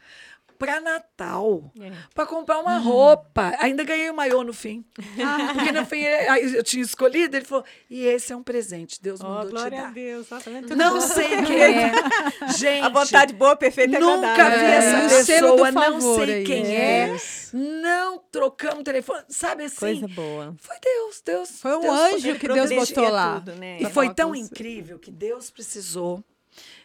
[0.59, 1.71] para Natal?
[1.81, 1.91] É.
[2.13, 2.63] Para comprar Uhum.
[2.63, 3.55] uma roupa.
[3.59, 4.85] Ainda ganhei o maiô no fim.
[5.55, 9.21] Porque no fim eh, eu tinha escolhido, ele falou: e esse é um presente, Deus
[9.21, 9.93] mandou te glória a dar.
[9.93, 10.27] Deus.
[10.31, 11.91] ó, tá Não sei quem é.
[12.57, 17.09] Gente, A vontade boa, perfeita e nunca vi É, essa pessoa, não sei quem né?
[17.09, 17.17] é.
[17.53, 19.23] Não trocamos telefone.
[19.29, 19.77] Sabe assim?
[19.77, 20.55] Coisa boa.
[20.59, 21.49] Foi Deus, Deus.
[21.61, 23.35] Foi um Deus anjo que Deus botou lá.
[23.39, 23.77] tudo, né?
[23.81, 26.23] E foi tão incrível que Deus precisou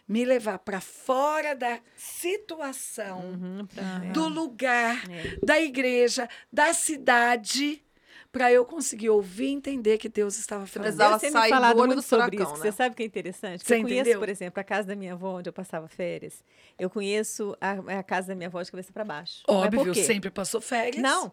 [0.06, 5.38] me levar para fora da situação, Uhum, pra- do lugar, É.
[5.44, 7.82] da igreja, da cidade,
[8.30, 10.88] para eu conseguir ouvir e entender que Deus estava falando.
[11.26, 12.64] me sair do falado olho muito do sobre furacão, isso.
[12.64, 12.70] né?
[12.70, 13.64] Você sabe o que é interessante?
[13.64, 14.18] Você eu conheço, entendeu?
[14.20, 16.42] por exemplo, a casa da minha avó, onde eu passava férias.
[16.78, 19.42] Eu conheço a, a casa da minha avó de cabeça para baixo.
[19.48, 21.00] Mas Óbvio, sempre passou férias.
[21.00, 21.32] Não.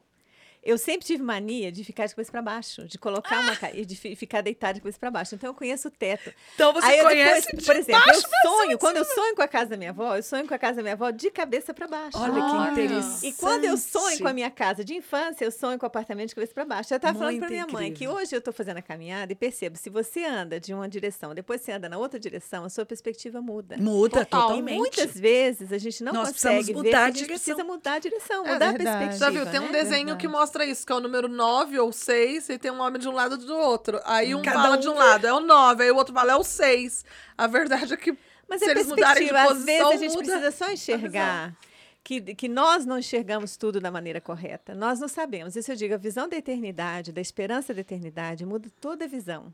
[0.63, 3.41] Eu sempre tive mania de ficar de cabeça para baixo, de colocar Ah!
[3.41, 5.35] uma ca- e de fi- ficar deitada de cabeça para baixo.
[5.35, 6.31] Então eu conheço o teto.
[6.55, 9.41] Então você Aí conhece depois, de por exemplo, baixo eu sonho, quando eu sonho com
[9.41, 11.73] a casa da minha avó, eu sonho com a casa da minha avó de cabeça
[11.73, 12.17] para baixo.
[12.17, 13.27] Olha que interessante.
[13.27, 16.29] E quando eu sonho com a minha casa de infância, eu sonho com o apartamento
[16.29, 16.93] de cabeça para baixo.
[16.93, 18.15] Eu estava falando para minha mãe que incrível.
[18.15, 21.61] hoje eu estou fazendo a caminhada e percebo, se você anda de uma direção, depois
[21.61, 23.77] você anda na outra direção, a sua perspectiva muda.
[23.77, 24.41] Muda Total.
[24.41, 24.75] totalmente.
[24.75, 27.55] E muitas vezes a gente não Nós consegue precisamos ver a a gente direção.
[27.55, 29.17] precisa mudar a direção, É mudar a perspectiva.
[29.17, 29.45] Já viu?
[29.45, 29.71] Tem um né?
[29.71, 30.27] desenho que Verdade.
[30.51, 33.13] Mostra isso, que é o número 9 ou 6, e tem um homem de um
[33.13, 34.01] lado e do outro.
[34.03, 36.33] Aí um Cada fala um de um lado, é o 9, aí o outro fala,
[36.33, 37.05] é o 6.
[37.37, 38.17] A verdade é que
[38.49, 39.47] Mas se é eles mudarem de perspectiva.
[39.47, 41.55] posição, Às vezes a gente muda precisa só enxergar
[42.03, 44.75] que, que nós não enxergamos tudo da maneira correta.
[44.75, 45.55] Nós não sabemos.
[45.55, 49.53] Isso eu digo, a visão da eternidade, da esperança da eternidade, muda toda a visão.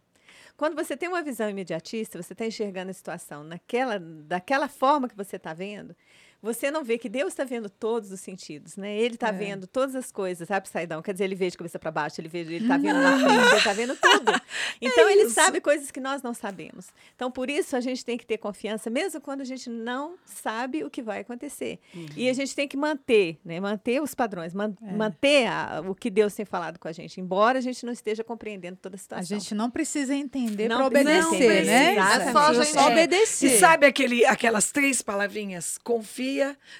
[0.55, 5.15] Quando você tem uma visão imediatista, você está enxergando a situação naquela, daquela forma que
[5.15, 5.95] você está vendo,
[6.41, 8.95] você não vê que Deus está vendo todos os sentidos, né?
[8.97, 9.31] Ele está É.
[9.31, 11.01] vendo todas as coisas, sabe, Saidão?
[11.01, 13.47] Quer dizer, ele vê de cabeça para baixo, ele vê, ele está vendo na frente,
[13.47, 14.31] ele está vendo tudo.
[14.79, 15.33] Então ele isso.
[15.33, 16.87] sabe coisas que nós não sabemos.
[17.15, 20.83] Então por isso a gente tem que ter confiança, mesmo quando a gente não sabe
[20.83, 21.79] o que vai acontecer.
[22.15, 23.59] E a gente tem que manter, né?
[23.59, 27.57] Manter os padrões, man- manter a- o que Deus tem falado com a gente, embora
[27.57, 29.39] a gente não esteja compreendendo toda a A situação.
[29.39, 31.91] gente não precisa entender Não para precisa obedecer, entender, né?
[31.93, 32.27] exatamente.
[32.27, 32.91] É só a Precisa gente- só É.
[32.91, 33.45] obedecer.
[33.47, 35.77] E sabe aquele, aquelas três palavrinhas?
[35.83, 36.26] Confia.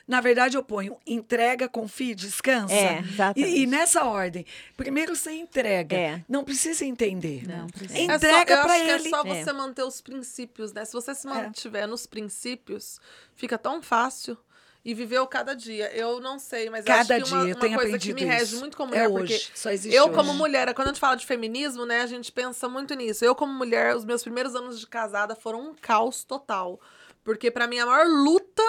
[0.08, 2.74] Na verdade, eu ponho entrega, confia, descansa.
[2.74, 3.50] É, exatamente.
[3.58, 4.46] E, e nessa ordem.
[4.76, 5.96] Primeiro você entrega.
[5.96, 6.24] É.
[6.28, 7.48] Não precisa entender.
[7.48, 8.00] Não precisa.
[8.00, 9.08] É Entrega acho que ele.
[9.08, 9.44] é só É.
[9.44, 10.86] você manter os princípios, né?
[10.86, 13.00] Se você se mantiver nos princípios,
[13.36, 14.38] fica tão fácil.
[14.86, 15.92] E viver o cada dia.
[15.94, 18.16] Eu não sei, mas Cada acho que uma, dia eu uma tenho coisa que aprendido
[18.16, 18.60] me rege isso.
[18.60, 19.40] muito como É mulher, hoje.
[19.40, 20.14] porque Só existe eu, hoje.
[20.14, 23.26] como mulher, quando a gente fala de feminismo, né, a gente pensa muito nisso.
[23.26, 26.80] Eu, como mulher, os meus primeiros anos de casada foram um caos total.
[27.22, 28.64] Porque, pra mim, a maior luta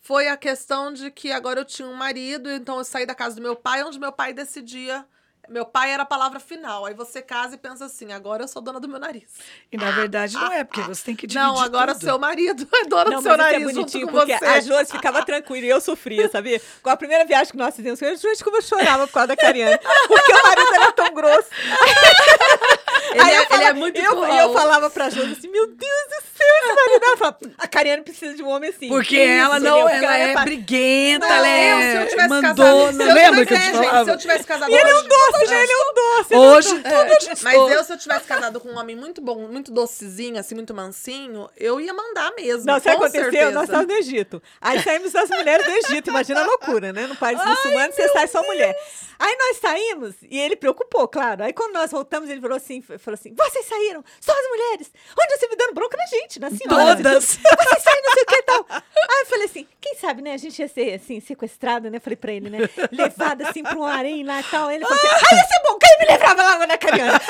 [0.00, 3.36] foi a questão de que agora eu tinha um marido, então eu saí da casa
[3.36, 5.04] do meu pai, onde meu pai decidia.
[5.48, 6.84] Meu pai era a palavra final.
[6.84, 9.30] Aí você casa e pensa assim: agora eu sou dona do meu nariz.
[9.72, 12.04] E na verdade não é, porque você tem que dividir Não, agora tudo.
[12.04, 14.44] seu marido é dona Não, do seu isso nariz é junto bonitinho, com porque você.
[14.44, 16.60] a Josi ficava tranquila e eu sofria, sabia?
[16.82, 19.36] Com a primeira viagem que nós fizemos, eu gente, como eu chorava por causa da
[19.36, 19.78] Cariane.
[20.06, 21.48] Porque o marido era tão grosso.
[23.10, 25.66] Ele, Aí é, eu ele é muito eu, e eu falava pra Josi assim, meu
[25.66, 27.04] Deus do céu, esse marido.
[27.04, 28.88] Ela falava, a Cariane precisa de um homem assim.
[28.88, 29.80] Porque Que ela não?
[29.82, 32.54] Porque ela é pa- briguenta, Não, ela eu, se eu é tivesse mandona.
[32.54, 34.04] casado, se eu Lembra que eu tivesse, te é, gente, falava?
[34.04, 35.62] se eu tivesse casado E ele é um doce, né?
[35.62, 36.34] Ele é um doce.
[36.34, 40.38] Hoje, É, mas eu, se eu tivesse casado com um homem muito bom, muito docezinho,
[40.38, 42.64] assim, muito mansinho, eu ia mandar mesmo.
[42.66, 43.22] Não, sabe o que aconteceu?
[43.30, 43.50] certeza.
[43.52, 44.42] Nós estávamos no Egito.
[44.60, 46.10] Aí saímos as mulheres do Egito.
[46.10, 47.06] Imagina a loucura, né?
[47.06, 48.74] No país muçulmano, você sai só mulher.
[49.18, 51.42] Aí nós saímos e ele preocupou, claro.
[51.44, 54.90] Aí quando nós voltamos, ele falou assim: falou assim: vocês saíram, só as mulheres.
[55.18, 56.96] Onde você me dando bronca na gente, na senhora?
[56.96, 57.24] Todas.
[57.24, 58.66] Vocês saíram, não sei o que e tal.
[58.70, 60.32] Aí eu falei assim: quem sabe, né?
[60.34, 62.00] A gente ia ser assim, sequestrada, né?
[62.00, 62.58] Falei pra ele, né?
[62.92, 64.68] Levada assim pra um harém lá e tal.
[64.68, 67.20] Aí ele falou assim: ah, ia ser bom, quem me levava lá na Cariana?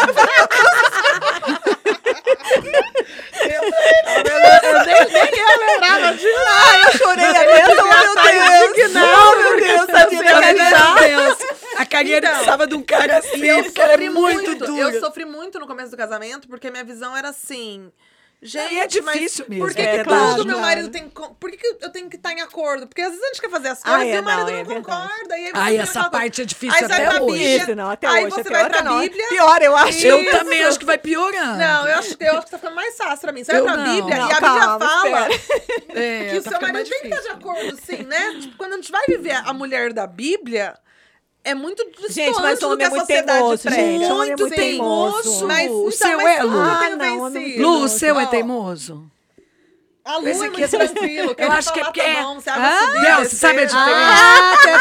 [3.40, 8.92] Eu, eu nem, nem eu lembrava de Ai, eu chorei a beça, meu Deus.
[8.92, 10.94] Não, meu Deus, tadinha da Cariana.
[10.94, 11.38] Meu Deus.
[11.98, 14.94] A Karine Então, precisava de um cara assim, eu porque é sofri muito dura.
[14.94, 17.90] Eu sofri muito no começo do casamento, porque minha visão era assim.
[18.40, 21.08] Gente, E é difícil mas mesmo, Por que, é que claro, tudo meu marido tem.
[21.10, 22.86] Por que, que eu tenho que estar em acordo?
[22.86, 24.60] Porque às vezes a gente quer fazer as coisas e é, o marido não, não,
[24.60, 25.36] é concorda.
[25.38, 27.58] E aí Ai, essa parte é difícil Aí você vai até pra hoje.
[27.58, 28.34] Bíblia, não, até aí hoje.
[28.36, 29.00] você é vai pior, pra não.
[29.00, 29.28] Bíblia.
[29.28, 30.06] Pior, eu acho.
[30.06, 30.30] Eu Isso.
[30.30, 31.58] também acho que vai piorando.
[31.58, 33.42] Não, eu acho, eu acho que tá ficando mais fácil pra mim.
[33.42, 33.94] Você Eu vai pra não.
[33.96, 35.28] Bíblia Não, e a calma, Bíblia fala
[35.88, 37.32] É, que o tá seu marido tem que estar de difícil.
[37.32, 38.38] acordo, sim, né?
[38.40, 40.78] Tipo, quando a gente vai viver a mulher da Bíblia,
[41.50, 43.76] é muito distante Gente, mas o do homem que é a muito sociedade teimoso, prega.
[43.82, 44.04] gente.
[44.04, 45.46] Homem é Muito muito teimoso.
[45.46, 46.60] Mas, o então, seu mas é, tudo Lu?
[46.60, 47.60] Ah, não, homem é.
[47.60, 49.10] Lu, o seu é teimoso?
[50.04, 51.34] A Lu Esse é aqui muito é- tranquilo.
[51.36, 53.36] Eu acho que é porque- Tá bom, você Ah, subir, Deus, descer.
[53.36, 53.92] sabe a diferença?
[53.92, 54.72] Ah, até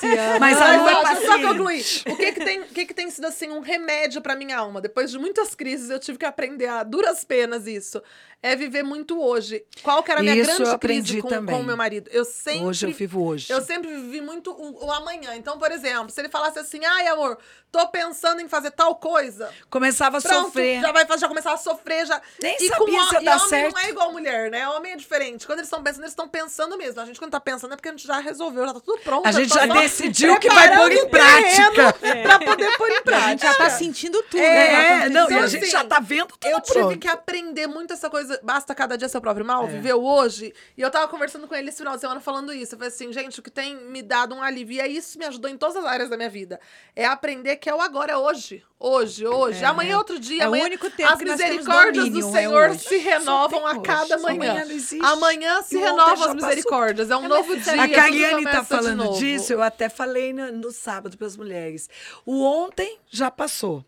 [0.00, 0.40] parece.
[0.40, 1.84] Mas a Lu é deixa eu só concluir.
[2.08, 4.80] O que que tem, o que que tem sido, assim, um remédio pra minha alma?
[4.80, 8.02] Depois de muitas crises, eu tive que aprender a duras penas isso.
[8.42, 9.64] É viver muito hoje.
[9.84, 12.10] Qual que era a minha Isso eu grande aprendi crise com, com o meu marido?
[12.12, 12.64] Eu sempre...
[12.64, 13.52] Hoje eu vivo hoje.
[13.52, 15.36] Eu sempre vivi muito o, o amanhã.
[15.36, 17.38] Então, por exemplo, se ele falasse assim, ai, amor,
[17.70, 19.48] tô pensando em fazer tal coisa.
[19.70, 20.80] Começava a Pronto, sofrer.
[20.80, 22.20] já vai já começar a sofrer, já.
[22.42, 23.74] Nem e sabia com se e dar homem certo.
[23.74, 24.68] não é igual mulher, né?
[24.70, 25.46] Homem é diferente.
[25.46, 27.00] Quando eles estão pensando, eles estão pensando mesmo.
[27.00, 29.24] A gente, quando tá pensando, é porque a gente já resolveu, já tá tudo pronto.
[29.24, 31.92] A gente já decidiu que vai pôr em prática.
[32.24, 33.30] Pra poder pôr em A prática.
[33.30, 34.54] gente já tá sentindo tudo, É,
[35.00, 35.06] né?
[35.06, 36.98] É, não, e Então, a gente assim, já tá vendo tudo Eu tive pronto.
[36.98, 38.31] que aprender muito essa coisa.
[38.42, 39.68] Basta cada dia seu próprio mal, É.
[39.68, 40.52] viver o hoje.
[40.76, 42.74] E eu tava conversando com ele esse final de semana falando isso.
[42.74, 45.24] Eu falei assim, gente, o que tem me dado um alívio, e é isso me
[45.26, 46.60] ajudou em todas as áreas da minha vida.
[46.94, 48.62] É aprender que é o agora, é hoje.
[48.84, 49.62] Hoje, hoje.
[49.62, 50.42] É, amanhã é outro dia.
[50.42, 50.64] É o amanhã...
[50.64, 52.78] único tempo As misericórdias domínio, do é Senhor hoje.
[52.80, 54.24] se renovam a cada hoje.
[54.24, 54.50] manhã.
[54.50, 55.04] Amanhã não existe.
[55.06, 56.34] Amanhã se renovam as passou.
[56.34, 57.08] misericórdias.
[57.10, 57.80] É um novo dia.
[57.80, 61.88] A Cariane tá falando disso, eu até falei no, no sábado para as mulheres.
[62.26, 63.84] O ontem já passou.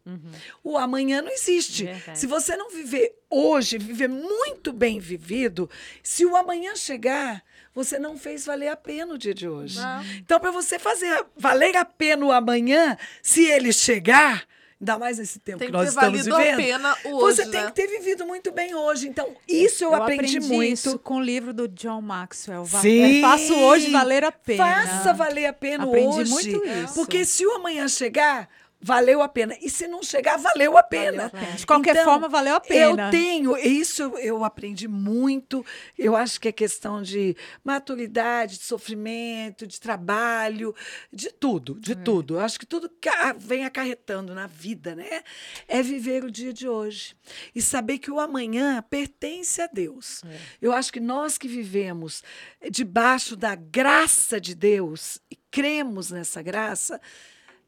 [0.62, 1.86] O amanhã não existe.
[1.86, 2.16] Verdade.
[2.18, 5.68] Se você não viver hoje, viver muito bem vivido,
[6.02, 7.42] se o amanhã chegar,
[7.74, 9.80] você não fez valer a pena o dia de hoje.
[9.80, 10.04] Não.
[10.16, 14.44] Então, para você fazer valer a pena o amanhã, se ele chegar,
[14.80, 17.16] ainda mais nesse tempo Tem que que nós ter estamos valido a vivendo, pena o
[17.16, 17.66] hoje, você tem né?
[17.66, 19.08] que ter vivido muito bem hoje.
[19.08, 20.72] Então, isso eu, aprendi, muito.
[20.72, 22.64] isso com o livro do John Maxwell.
[22.66, 23.18] Sim.
[23.18, 24.64] é, Faço hoje valer a pena.
[24.64, 26.30] Faça valer a pena Aprendi hoje.
[26.30, 26.94] muito isso.
[26.94, 28.48] Porque se o amanhã chegar,
[28.84, 29.56] valeu a pena.
[29.62, 31.26] E se não chegar, valeu a pena.
[31.26, 31.52] a pena.
[31.52, 33.06] De qualquer Então, forma, valeu a pena.
[33.06, 35.64] Eu tenho, isso eu, aprendi muito.
[35.98, 37.34] Eu acho que é questão de
[37.64, 40.74] maturidade, de sofrimento, de trabalho,
[41.10, 42.34] de tudo, de tudo.
[42.34, 43.08] Eu acho que tudo que
[43.38, 45.22] vem acarretando na vida, né?
[45.66, 47.16] É viver o dia de hoje.
[47.54, 50.20] E saber que o amanhã pertence a Deus.
[50.60, 52.22] Eu acho que nós que vivemos
[52.70, 57.00] debaixo da graça de Deus e cremos nessa graça,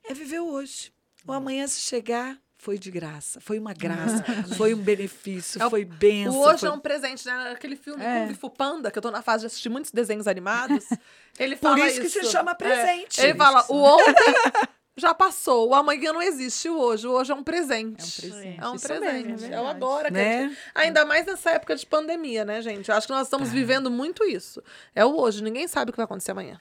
[0.04, 0.95] é viver hoje.
[1.26, 3.40] O amanhã, se chegar, foi de graça.
[3.40, 4.24] Foi uma graça,
[4.56, 6.34] foi um benefício, É foi bênção.
[6.34, 6.68] O hoje foi...
[6.68, 7.50] é um presente, né?
[7.52, 8.26] Aquele filme É.
[8.26, 10.84] Kung Fu Panda, que eu tô na fase de assistir muitos desenhos animados.
[11.38, 12.54] Ele Por fala isso que se chama É.
[12.54, 13.20] presente.
[13.20, 14.14] Ele fala, o ontem
[14.96, 17.06] já passou, o amanhã não existe, o hoje.
[17.06, 18.24] O hoje é um presente.
[18.24, 18.60] É um presente.
[18.62, 19.28] É um Isso presente.
[19.28, 20.10] mesmo, é é o agora.
[20.10, 20.48] Né?
[20.48, 22.88] gente- Ainda mais nessa época de pandemia, né, gente?
[22.88, 24.62] Eu acho que nós estamos vivendo muito isso.
[24.94, 25.42] É o hoje.
[25.42, 26.58] Ninguém sabe o que vai acontecer amanhã.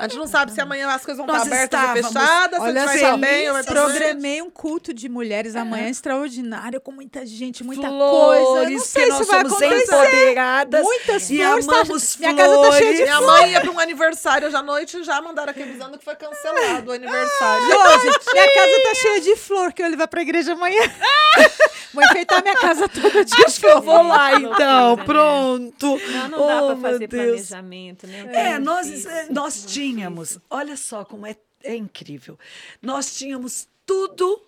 [0.00, 2.58] A gente não sabe se amanhã as coisas vão Nós estar abertas ou estávamos- fechadas,
[2.60, 6.90] se Olha vai só, bem ou vai programei um culto de mulheres amanhã extraordinário, com
[6.90, 8.70] muita gente, muita flores, coisa.
[8.70, 9.84] Não que sei nós se vai somos acontecer.
[9.84, 13.00] empoderadas Muitas e flores, tá- amamos minha casa tá cheia de flores.
[13.00, 16.04] Minha mãe ia para um aniversário hoje à noite e já mandaram aqui avisando que
[16.04, 17.66] foi cancelado o aniversário.
[17.66, 20.80] Josi, minha casa tá cheia de flor, que eu levar pra igreja amanhã.
[21.92, 24.96] Vou enfeitar minha casa toda de Acho que eu vou lá, então.
[24.98, 26.00] Pronto.
[26.12, 27.24] Não, não dá Oh, para meu fazer Deus.
[27.48, 28.28] planejamento, né?
[28.32, 28.86] É, Muito nós,
[29.28, 30.42] nós muito tínhamos, difícil.
[30.50, 32.38] olha só como é, é incrível.
[32.82, 34.42] Nós tínhamos tudo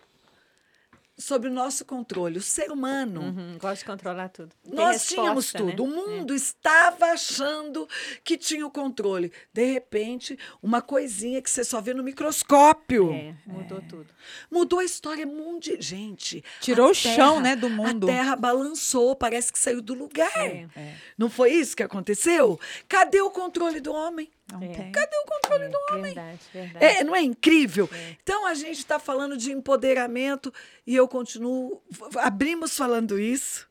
[1.23, 3.21] sob o nosso controle, o ser humano.
[3.21, 4.51] Uhum, gosto de controlar tudo.
[4.65, 5.71] Tem Nós tínhamos resposta, né?
[5.71, 5.85] tudo.
[5.85, 7.89] O mundo estava achando
[8.25, 9.33] que tinha o controle.
[9.53, 13.13] De repente, uma coisinha que você só vê no microscópio.
[13.13, 14.07] É, mudou tudo.
[14.51, 15.77] Mudou a história mundial.
[15.81, 16.43] Gente.
[16.61, 18.09] Tirou o chão, né, do mundo.
[18.09, 20.33] A terra balançou, parece que saiu do lugar.
[20.37, 20.97] É.
[21.17, 22.59] Não foi isso que aconteceu?
[22.89, 24.31] Cadê o controle do homem?
[24.61, 24.69] É.
[24.69, 24.93] tem.
[24.93, 26.03] Cadê o controle do É, homem?
[26.15, 26.85] verdade, verdade.
[26.85, 27.89] É, não é incrível?
[28.23, 30.53] Então a gente está falando de empoderamento
[30.87, 31.83] e eu continuo.
[32.19, 33.69] Abrimos falando isso,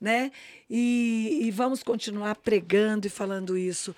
[0.00, 0.30] né?
[0.70, 3.94] E, e vamos continuar pregando e falando isso.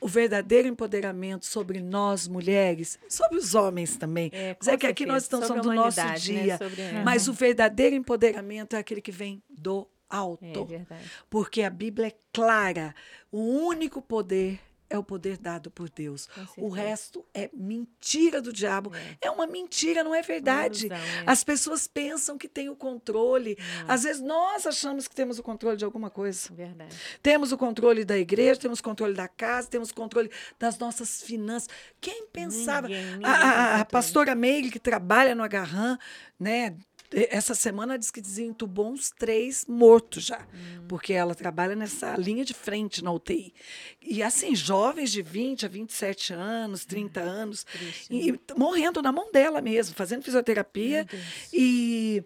[0.00, 4.30] O verdadeiro empoderamento sobre nós mulheres, sobre os homens também.
[4.32, 6.42] É, Mas é que aqui nós estamos Sobre falando do nosso humanidade, né?
[6.42, 6.56] dia.
[6.58, 10.64] Sobre Mas o verdadeiro empoderamento é aquele que vem do É alto.
[10.66, 11.02] verdade.
[11.28, 12.94] Porque a Bíblia é clara.
[13.32, 16.28] O único poder é o poder dado por Deus.
[16.56, 18.90] O resto é mentira do diabo.
[19.20, 20.86] É, uma mentira, não é verdade.
[20.86, 21.24] ilusão, é.
[21.26, 23.56] As pessoas pensam que tem o controle.
[23.86, 26.48] Às vezes nós achamos que temos o controle de alguma coisa.
[26.54, 26.96] Verdade.
[27.22, 31.22] Temos o controle da igreja, temos o controle da casa, temos o controle das nossas
[31.22, 31.68] finanças.
[32.00, 32.88] Quem pensava?
[32.88, 33.32] Ninguém, ninguém a,
[33.76, 35.98] a- a pastora Meire, que trabalha no Agarram,
[36.38, 36.76] né?
[37.10, 40.84] Essa semana diz que desentubou uns três mortos já, Hum.
[40.88, 43.54] porque ela trabalha nessa linha de frente na UTI.
[44.02, 49.10] E assim, jovens de 20 a 27 anos, 30 anos, Triste, e, t- morrendo na
[49.10, 51.06] mão dela mesmo, fazendo fisioterapia.
[51.52, 52.22] E,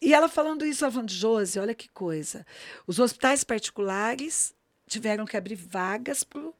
[0.00, 2.46] e ela falando isso, ela falando, Josi, olha que coisa.
[2.86, 4.54] Os hospitais particulares
[4.88, 6.54] tiveram que abrir vagas pro,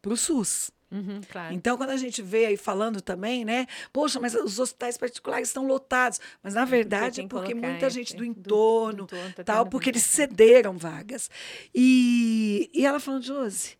[0.00, 0.70] pro SUS.
[0.90, 1.52] Uhum, claro.
[1.54, 3.66] Então, quando a gente vê aí falando também, né?
[3.92, 6.20] Poxa, mas os hospitais particulares estão lotados.
[6.42, 9.66] Mas, na verdade, é porque muita gente é, do do- entorno, do entorno tá tal,
[9.66, 11.28] porque eles cederam vagas.
[11.74, 13.76] E, e ela falando, Josi,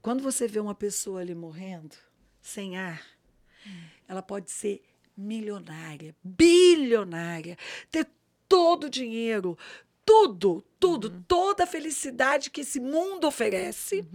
[0.00, 1.96] quando você vê uma pessoa ali morrendo,
[2.40, 3.02] sem ar,
[4.06, 4.80] ela pode ser
[5.16, 7.56] milionária, bilionária,
[7.90, 8.06] ter
[8.48, 9.58] todo o dinheiro,
[10.08, 14.06] tudo, tudo, toda a felicidade que esse mundo oferece,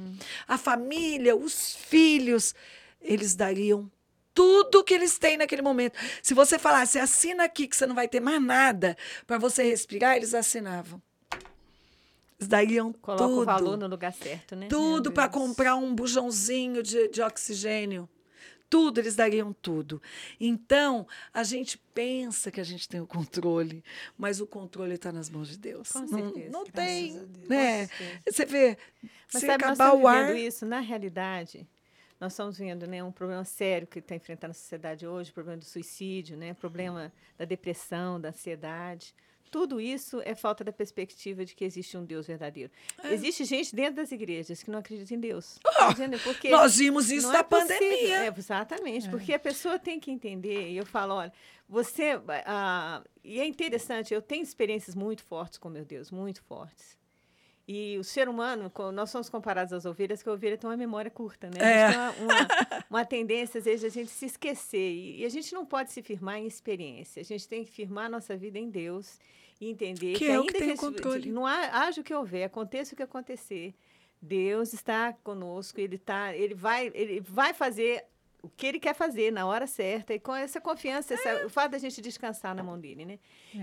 [0.47, 2.55] a família, os filhos,
[2.99, 3.91] eles dariam
[4.33, 5.95] tudo que eles têm naquele momento.
[6.23, 8.97] Se você falasse, assina aqui que você não vai ter mais nada
[9.27, 10.99] para você respirar, eles assinavam.
[12.39, 13.41] Eles dariam Coloca tudo.
[13.41, 14.67] o valor no lugar certo, né?
[14.67, 18.09] Tudo para comprar um bujãozinho de, de oxigênio.
[18.73, 20.01] Tudo, eles dariam tudo.
[20.39, 23.83] Então, a gente pensa que a gente tem o controle,
[24.17, 25.91] mas o controle está nas mãos de Deus.
[25.91, 27.13] Com não certeza, não tem,
[27.47, 27.87] né?
[28.27, 28.75] Você vê,
[29.31, 31.67] Mas se sabe, nós acabar estamos o ar, isso, na realidade,
[32.19, 35.59] nós estamos vendo né, um problema sério que está enfrentando a sociedade hoje, o problema
[35.59, 39.13] do suicídio, né, problema da depressão, da ansiedade.
[39.53, 42.71] Tudo isso é falta da perspectiva de que existe um Deus verdadeiro.
[43.03, 45.59] Existe gente dentro das igrejas que não acredita em Deus.
[45.77, 46.19] Ah, Entendeu?
[46.23, 48.25] Porque Nós vimos isso na é pandemia.
[48.25, 50.71] É, exatamente, porque a pessoa tem que entender.
[50.71, 51.31] E eu falo, olha,
[51.69, 52.19] você.
[52.47, 56.97] ah, e é interessante, eu tenho experiências muito fortes com meu Deus, muito fortes.
[57.65, 61.09] E o ser humano, nós somos comparados às ovelhas, que a ovelha tem uma memória
[61.09, 61.57] curta, né?
[61.59, 61.87] É.
[61.89, 62.47] Tem uma, uma,
[62.89, 64.77] uma tendência, às vezes, a gente se esquecer.
[64.91, 67.21] E, e a gente não pode se firmar em experiência.
[67.21, 69.17] A gente tem que firmar a nossa vida em Deus
[69.61, 71.31] e entender Que que, é ainda que tem gente- controle.
[71.31, 73.73] não há, haja o que houver, aconteça o que acontecer.
[74.21, 78.03] Deus está conosco, ele tá, ele vai, ele vai fazer
[78.43, 81.71] o que ele quer fazer na hora certa e com essa confiança, essa- o fato
[81.71, 83.17] da gente descansar na mão dele, né?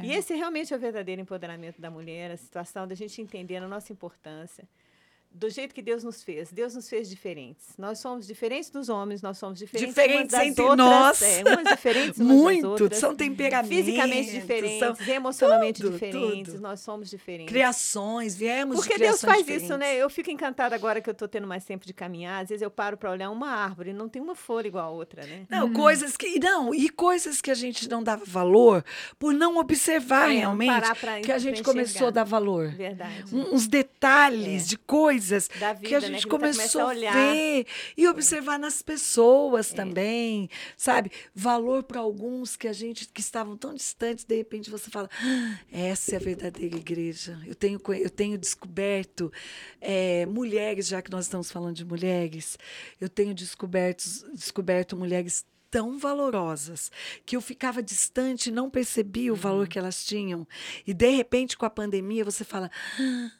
[0.06, 3.68] E esse realmente é o verdadeiro empoderamento da mulher, a situação da gente entender a
[3.68, 4.66] nossa importância.
[5.32, 6.50] Do jeito que Deus nos fez.
[6.50, 7.68] Deus nos fez diferentes.
[7.78, 11.22] Nós somos diferentes dos homens, nós somos diferentes, Diferentes umas das entre outras, nós.
[11.22, 12.98] É, umas diferentes umas das Muito, outras.
[12.98, 13.68] são temperamentos.
[13.76, 16.62] Fisicamente são diferentes, emocionalmente tudo, diferentes, tudo.
[16.62, 17.48] nós somos diferentes.
[17.52, 19.64] criações, viemos Porque de Deus faz diferentes.
[19.68, 19.94] isso, né?
[19.96, 22.42] Eu fico encantada agora que eu estou tendo mais tempo de caminhar.
[22.42, 25.24] Às vezes eu paro para olhar uma árvore, não tem uma folha igual a outra,
[25.24, 25.46] né?
[25.48, 26.40] Não, coisas que.
[26.40, 28.84] Não, e coisas que a gente não dava valor
[29.16, 32.68] por não observar É, não realmente parar pra- que a gente começou a dar valor.
[32.72, 33.24] Verdade.
[33.32, 35.19] Um- Uns detalhes de coisas
[35.58, 36.06] Da que vida, a né?
[36.08, 37.12] gente Que começa começou a a olhar.
[37.34, 37.66] ver
[37.96, 39.74] e observar nas pessoas É.
[39.76, 41.10] também, sabe?
[41.34, 45.58] Valor para alguns que a gente que estavam tão distantes, de repente você fala: "Ah,
[45.70, 47.38] essa é a verdadeira igreja.
[47.46, 49.32] Eu tenho eu tenho descoberto
[49.80, 52.58] eh, mulheres, já que nós estamos falando de mulheres,
[53.00, 56.90] eu tenho descoberto descoberto mulheres tão valorosas
[57.24, 60.46] que eu ficava distante e não percebia o valor que elas tinham.
[60.86, 63.30] E de repente com a pandemia você fala: "Ah,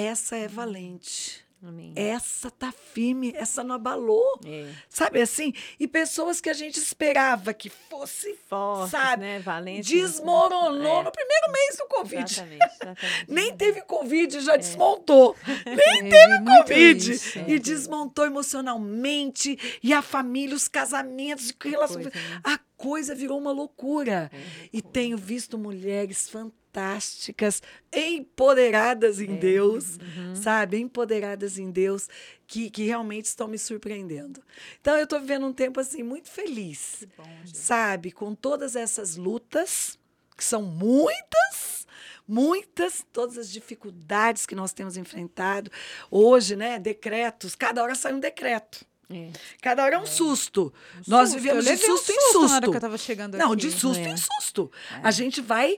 [0.00, 1.44] essa é valente.
[1.66, 1.92] Amém.
[1.96, 4.38] Essa tá firme, essa não abalou.
[4.44, 4.68] É.
[4.90, 5.52] Sabe assim?
[5.80, 9.22] E pessoas que a gente esperava que fosse, Fortes, sabe?
[9.24, 9.38] né?
[9.40, 9.88] Valentes.
[9.90, 11.02] Desmoronou É.
[11.04, 12.22] no primeiro mês do Covid.
[12.30, 13.24] Exatamente, exatamente.
[13.26, 14.58] Nem teve Covid, já É.
[14.58, 15.34] desmontou.
[15.66, 17.12] Nem Teve muito Covid.
[17.12, 17.38] isso.
[17.48, 19.58] E desmontou emocionalmente.
[19.82, 22.12] E a família, os casamentos, o relacionamento.
[22.12, 22.40] coisa, né?
[22.44, 24.30] A coisa virou uma loucura.
[24.32, 27.62] É, E tenho visto mulheres fantásticas,
[27.92, 29.98] empoderadas em Deus,
[30.34, 30.78] sabe?
[30.78, 32.08] Empoderadas em Deus,
[32.46, 34.42] que, que realmente estão me surpreendendo.
[34.80, 37.04] Então, eu estou vivendo um tempo assim muito feliz,
[37.52, 38.12] sabe?
[38.12, 39.98] Com todas essas lutas,
[40.36, 41.86] que são muitas,
[42.28, 45.70] muitas, todas as dificuldades que nós temos enfrentado.
[46.10, 46.78] Hoje, né?
[46.78, 48.84] Decretos, cada hora sai um decreto.
[49.08, 49.30] É.
[49.62, 50.72] Cada hora é um susto.
[51.06, 52.70] Nós Susto, vivemos de levei um susto em susto na hora susto.
[52.70, 53.62] que eu tava chegando Não, aqui.
[53.68, 54.08] de susto É.
[54.08, 54.70] em susto.
[55.02, 55.76] A gente vai.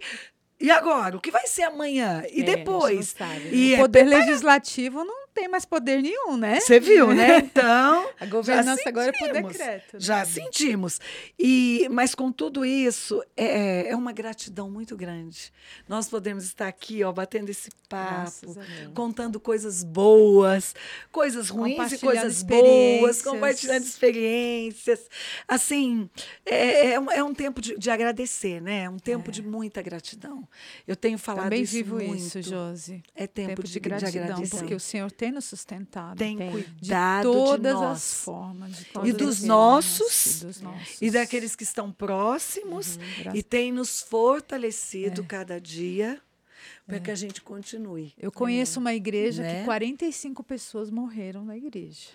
[0.61, 1.17] E agora?
[1.17, 2.25] O que vai ser amanhã?
[2.33, 3.15] E É, depois?
[3.21, 3.51] né?
[3.53, 6.59] E O é poder legislativo não tem mais poder nenhum, né?
[6.61, 7.39] Você viu, né?
[7.49, 8.09] Então.
[8.19, 9.95] A governança agora é por decreto.
[9.95, 10.01] né?
[10.01, 11.01] Já sentimos.
[11.39, 15.53] E, mas com tudo isso, é, é uma gratidão muito grande.
[15.89, 18.57] Nós podemos estar aqui, ó, batendo esse papo,
[18.95, 20.75] contando coisas boas,
[21.13, 25.01] coisas ruins e coisas boas, compartilhando experiências.
[25.47, 26.11] Assim,
[26.45, 28.85] é, é, um, é um tempo de, de agradecer, né?
[28.85, 30.47] É um tempo de muita gratidão.
[30.87, 32.17] Eu tenho falado Também isso vivo muito.
[32.17, 33.03] isso, Josi.
[33.15, 34.57] É tempo, Tempo de, de gratidão, agradecer.
[34.57, 36.17] porque o Senhor tem nos sustentado.
[36.19, 36.49] tem, Tem.
[36.57, 38.77] de cuidado todas de as formas.
[38.77, 41.03] De E todas dos as nossos, formas, e dos nossos.
[41.03, 46.21] e daqueles que estão próximos graças- e tem nos fortalecido cada dia
[46.87, 48.15] para que a gente continue.
[48.19, 49.59] Eu conheço uma igreja Né?
[49.61, 52.09] que 45 pessoas morreram na igreja.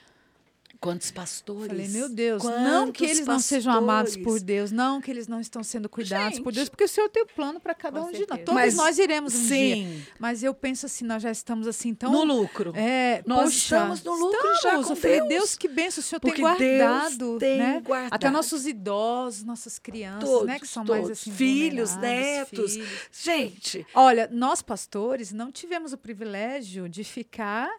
[0.84, 1.68] Quantos pastores?
[1.68, 4.44] Falei, meu Deus, não que eles não sejam amados por pastores?
[4.44, 6.56] Deus, não que eles não estão sendo cuidados por Gente.
[6.56, 8.28] Deus, porque o Senhor tem um plano para cada Com um de nós.
[8.28, 8.46] certeza.
[8.46, 9.76] Todos Mas- nós iremos um dia.
[9.76, 12.74] Sim, Mas eu penso assim, nós já estamos assim tão no lucro.
[12.76, 14.88] É, Nós poxa, estamos no lucro já estamos.
[14.88, 15.30] com Eu falei, Deus.
[15.30, 17.82] Deus, que benção, o Senhor Porque tem guardado, Deus tem né?
[17.82, 18.14] guardado.
[18.14, 20.60] Até nossos idosos, nossas crianças, Todos, né?
[20.60, 21.18] Que são mais todos.
[21.20, 22.74] assim, Filhos, netos.
[22.74, 22.90] filhos.
[23.12, 27.70] Gente, Olha, nós pastores não tivemos o privilégio de ficar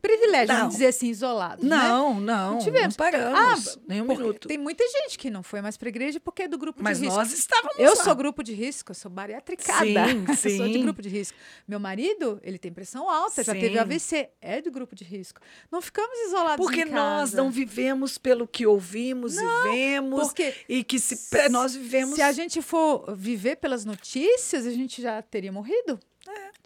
[0.00, 0.68] privilégio, Não.
[0.68, 1.76] dizer assim, isolados, né?
[1.76, 2.96] não, não, Não tivemos.
[2.96, 4.48] não paramos, nem um minuto.
[4.48, 7.04] Tem muita gente que não foi mais para igreja porque é do grupo Mas de
[7.04, 7.18] risco.
[7.18, 8.04] nós estávamos Eu lá.
[8.04, 9.84] sou grupo de risco, eu sou bariatricada.
[9.84, 10.82] Sim, eu sou de sim.
[10.82, 11.36] grupo de risco.
[11.68, 13.78] Meu marido, ele tem pressão alta, já teve Sim.
[13.78, 15.40] AVC, é do grupo de risco.
[15.70, 20.98] Não ficamos isolados Porque nós não vivemos pelo que ouvimos e vemos porque e que
[20.98, 21.18] se
[21.50, 25.98] nós vivemos Se a gente for viver pelas notícias, a gente já teria morrido.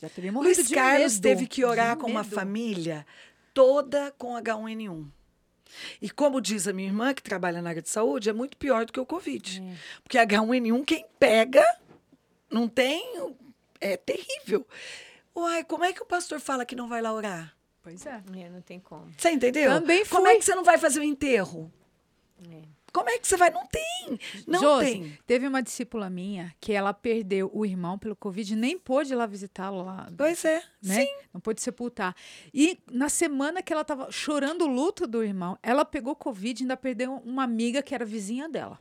[0.00, 2.34] Já teria morrido Luiz de Carlos medo, teve que orar de com uma medo.
[2.34, 3.06] família
[3.52, 5.06] toda com H1N1.
[6.00, 8.84] E como diz a minha irmã, que trabalha na área de saúde, é muito pior
[8.84, 9.62] do que o Covid.
[10.02, 11.64] Porque H1N1, quem pega,
[12.50, 13.32] não tem.
[13.80, 14.66] É terrível.
[15.34, 17.54] Uai, como é que o pastor fala que não vai lá orar?
[17.82, 18.22] Pois é.
[18.36, 19.12] É, não tem como.
[19.18, 19.70] Você entendeu?
[19.70, 20.34] Também Como fui.
[20.34, 21.70] é que você não vai fazer o enterro?
[22.50, 22.62] É.
[22.92, 23.50] Como é que você vai?
[23.50, 24.18] Não tem.
[24.46, 25.18] Não Josi, tem.
[25.26, 29.16] Teve uma discípula minha que ela perdeu o irmão pelo Covid e nem pôde ir
[29.16, 30.08] lá visitá-lo lá.
[30.16, 30.62] Pois é.
[30.80, 31.04] né?
[31.32, 32.14] Não pôde sepultar.
[32.52, 36.64] E na semana que ela estava chorando o luto do irmão, ela pegou Covid e
[36.64, 38.78] ainda perdeu uma amiga que era vizinha dela.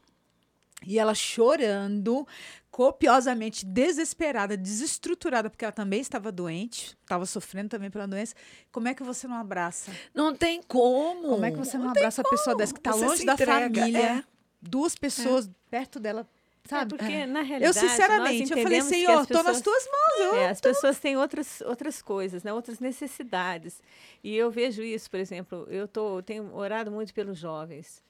[0.85, 2.27] E ela chorando,
[2.73, 8.33] copiosamente, desesperada, desestruturada, porque ela também estava doente, estava sofrendo também pela doença.
[8.71, 9.91] Como é que você não abraça?
[10.11, 11.29] Não tem como.
[11.29, 13.99] Como é que você não, abraça uma pessoa dessa que está longe da família?
[13.99, 14.23] é.
[14.59, 16.27] Duas pessoas perto dela,
[16.63, 16.95] sabe?
[16.95, 20.19] É porque, na Eu, realidade, sinceramente, nós eu falei, Senhor, tô nas tuas mãos.
[20.19, 22.51] Eu É, as pessoas têm outras, outras coisas, né?
[22.53, 23.83] outras necessidades.
[24.23, 28.01] E eu vejo isso, por exemplo, eu tô, tenho orado muito pelos jovens.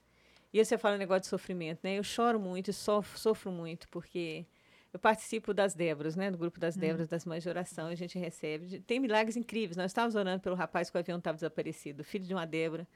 [0.54, 1.98] E você fala um negócio de sofrimento, né?
[1.98, 4.46] Eu choro muito e sofro, sofro muito, porque
[4.94, 6.30] eu participo das Débora, né?
[6.30, 8.80] Do grupo das Débora, das Mães de Oração, e a gente recebe.
[8.82, 9.76] Tem milagres incríveis.
[9.76, 12.88] Nós estávamos orando pelo rapaz que o avião estava desaparecido, filho de uma Débora.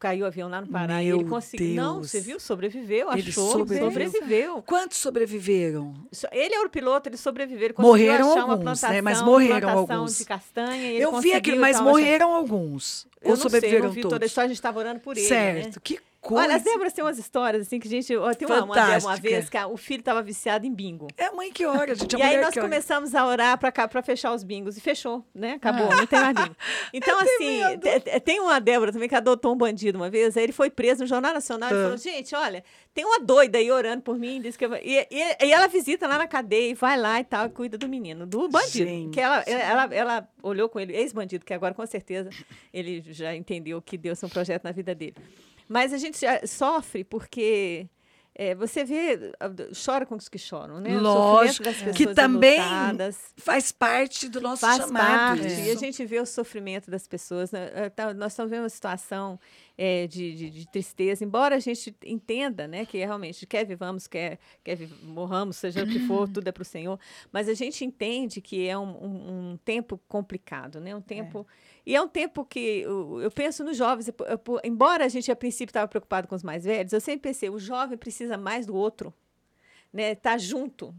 [0.00, 1.74] Caiu o avião lá no Pará e Meu ele conseguiu.
[1.74, 2.40] Não, você viu?
[2.40, 3.50] Sobreviveu, Ele achou.
[3.50, 3.90] sobreviveu.
[3.90, 4.62] sobreviveu.
[4.62, 5.92] Quantos sobreviveram?
[6.12, 7.64] So- Ele era o piloto, ele sobreviveu.
[7.66, 9.00] Ele conseguiu Morreram achar uma alguns, plantação, né?
[9.02, 10.16] Mas morreram alguns.
[10.16, 10.92] de castanha.
[10.92, 13.06] e Eu vi aquilo, e mas morreram alguns.
[13.20, 14.28] Eu Ou não sei, eu sobreviveram vi toda a todos?
[14.30, 15.26] história, a gente estava orando por ele.
[15.26, 15.74] certo.
[15.76, 15.80] Né?
[15.82, 16.44] Que coisa.
[16.44, 18.16] Olha, as Déboras têm umas histórias, assim, que a gente.
[18.16, 21.08] ó, Tem uma, uma, Débora uma vez que a- o filho estava viciado em bingo.
[21.18, 22.14] É a mãe que ora, gente.
[22.16, 24.76] A e aí nós começamos a orar para fechar os bingos.
[24.76, 25.54] E fechou, né?
[25.54, 26.56] Acabou, não tem mais bingo.
[26.94, 30.36] Então, assim, te- te- tem uma Débora também que adotou um bandido uma vez.
[30.36, 31.82] Aí ele foi preso no Jornal Nacional e Ah.
[31.82, 32.62] falou: gente, olha,
[32.94, 34.40] tem uma doida aí orando por mim.
[34.56, 34.74] Que eu...
[34.76, 37.76] e, e- e ela visita lá na cadeia e vai lá e tal, e cuida
[37.76, 38.88] do menino, do bandido.
[38.88, 39.10] Gente.
[39.14, 42.30] Que ela, ela, ela olhou com ele, ex-bandido, que agora com certeza
[42.72, 45.14] ele já entendeu que Deus tem um projeto na vida dele.
[45.72, 47.88] Mas a gente já sofre porque.
[48.34, 49.50] é, você vê, ah,
[49.84, 50.96] chora com os que choram, né?
[50.96, 53.18] O Lógico, que pessoas também enlutadas.
[53.36, 55.38] Faz parte do nosso Faz chamado.
[55.38, 55.46] parte.
[55.46, 55.60] isso.
[55.60, 57.50] E a gente vê o sofrimento das pessoas.
[57.52, 57.70] né?
[57.74, 59.38] Eh, tá- Nós estamos vendo uma situação
[59.76, 64.38] eh, de, de- de tristeza, embora a gente entenda né, que realmente quer vivamos, quer,
[64.64, 66.98] quer morramos, seja o que for, tudo é para o Senhor.
[67.32, 70.94] Mas a gente entende que é um, um- um tempo complicado, né?
[70.96, 71.46] um tempo.
[71.84, 75.30] E é um tempo que eu, eu penso nos jovens, eu- eu- embora a gente
[75.32, 78.66] a princípio estava preocupado com os mais velhos, eu sempre pensei, o jovem precisa mais
[78.66, 79.12] do outro.
[79.92, 80.94] Né, tá junto,